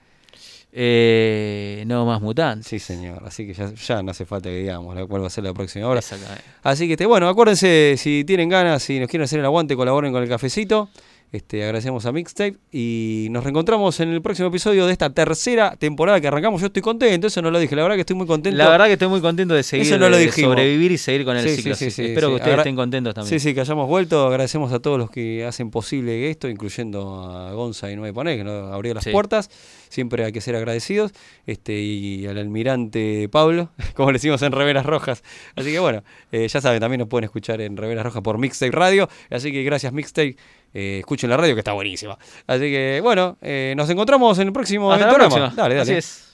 Eh, 0.72 1.84
no 1.86 2.04
más 2.04 2.20
mutantes. 2.20 2.66
Sí, 2.66 2.80
señor. 2.80 3.22
Así 3.24 3.46
que 3.46 3.54
ya, 3.54 3.72
ya 3.72 4.02
no 4.02 4.10
hace 4.10 4.26
falta 4.26 4.48
que 4.48 4.56
digamos 4.56 4.96
la 4.96 5.06
cuál 5.06 5.22
va 5.22 5.28
a 5.28 5.30
ser 5.30 5.44
la 5.44 5.54
próxima 5.54 5.86
hora. 5.86 6.00
Exactamente. 6.00 6.42
Así 6.64 6.88
que, 6.88 6.94
este, 6.94 7.06
bueno, 7.06 7.28
acuérdense, 7.28 7.94
si 7.98 8.24
tienen 8.24 8.48
ganas, 8.48 8.82
si 8.82 8.98
nos 8.98 9.08
quieren 9.08 9.26
hacer 9.26 9.38
el 9.38 9.44
aguante, 9.44 9.76
colaboren 9.76 10.10
con 10.10 10.24
el 10.24 10.28
cafecito. 10.28 10.88
Este, 11.32 11.62
agradecemos 11.62 12.06
a 12.06 12.12
Mixtape 12.12 12.56
y 12.72 13.28
nos 13.30 13.44
reencontramos 13.44 14.00
en 14.00 14.08
el 14.08 14.20
próximo 14.20 14.48
episodio 14.48 14.86
de 14.86 14.92
esta 14.92 15.10
tercera 15.10 15.76
temporada 15.76 16.20
que 16.20 16.26
arrancamos. 16.26 16.60
Yo 16.60 16.66
estoy 16.66 16.82
contento, 16.82 17.28
eso 17.28 17.40
no 17.40 17.52
lo 17.52 17.60
dije, 17.60 17.76
la 17.76 17.82
verdad 17.82 17.94
que 17.94 18.00
estoy 18.00 18.16
muy 18.16 18.26
contento. 18.26 18.58
La 18.58 18.68
verdad 18.68 18.86
que 18.86 18.94
estoy 18.94 19.06
muy 19.06 19.20
contento 19.20 19.54
de 19.54 19.62
seguir, 19.62 19.86
Eso 19.86 19.96
no 19.96 20.08
lo 20.08 20.16
de 20.16 20.32
sobrevivir 20.32 20.90
y 20.90 20.98
seguir 20.98 21.24
con 21.24 21.36
el 21.36 21.48
Sí, 21.48 21.56
ciclo. 21.56 21.76
sí, 21.76 21.92
sí, 21.92 22.06
Espero 22.06 22.30
que 22.30 22.34
ustedes 22.34 22.52
Agra- 22.54 22.62
estén 22.62 22.74
contentos 22.74 23.14
también. 23.14 23.38
Sí, 23.38 23.48
sí, 23.48 23.54
que 23.54 23.60
hayamos 23.60 23.86
vuelto. 23.88 24.26
Agradecemos 24.26 24.72
a 24.72 24.80
todos 24.80 24.98
los 24.98 25.08
que 25.08 25.44
hacen 25.44 25.70
posible 25.70 26.30
esto, 26.30 26.48
incluyendo 26.48 27.22
a 27.30 27.52
Gonza 27.52 27.92
y 27.92 27.94
Nueve 27.96 28.12
Pané, 28.12 28.36
que 28.36 28.42
nos 28.42 28.72
abrió 28.72 28.92
las 28.94 29.06
puertas. 29.06 29.50
Siempre 29.88 30.24
hay 30.24 30.32
que 30.32 30.40
ser 30.40 30.56
agradecidos. 30.56 31.12
Este, 31.46 31.78
y 31.80 32.26
al 32.26 32.38
almirante 32.38 33.28
Pablo, 33.30 33.70
como 33.94 34.10
le 34.10 34.16
decimos 34.16 34.42
en 34.42 34.50
Reveras 34.50 34.84
Rojas. 34.84 35.22
Así 35.54 35.70
que 35.70 35.78
bueno, 35.78 36.02
eh, 36.32 36.48
ya 36.48 36.60
saben, 36.60 36.80
también 36.80 36.98
nos 36.98 37.08
pueden 37.08 37.24
escuchar 37.24 37.60
en 37.60 37.76
Reveras 37.76 38.04
Rojas 38.04 38.22
por 38.22 38.36
Mixtape 38.38 38.72
Radio. 38.72 39.08
Así 39.30 39.52
que 39.52 39.62
gracias, 39.62 39.92
Mixtape. 39.92 40.34
Eh, 40.72 40.98
escuchen 41.00 41.28
la 41.30 41.36
radio 41.36 41.54
que 41.54 41.60
está 41.60 41.72
buenísima. 41.72 42.16
Así 42.46 42.60
que 42.70 43.00
bueno, 43.02 43.36
eh, 43.40 43.74
nos 43.76 43.88
encontramos 43.90 44.38
en 44.38 44.48
el 44.48 44.52
próximo 44.52 44.92
Hasta 44.92 45.06
la 45.06 45.12
programa. 45.12 45.34
próxima. 45.36 45.62
Dale, 45.62 45.74
dale. 45.74 45.82
Así 45.82 45.98
es. 45.98 46.29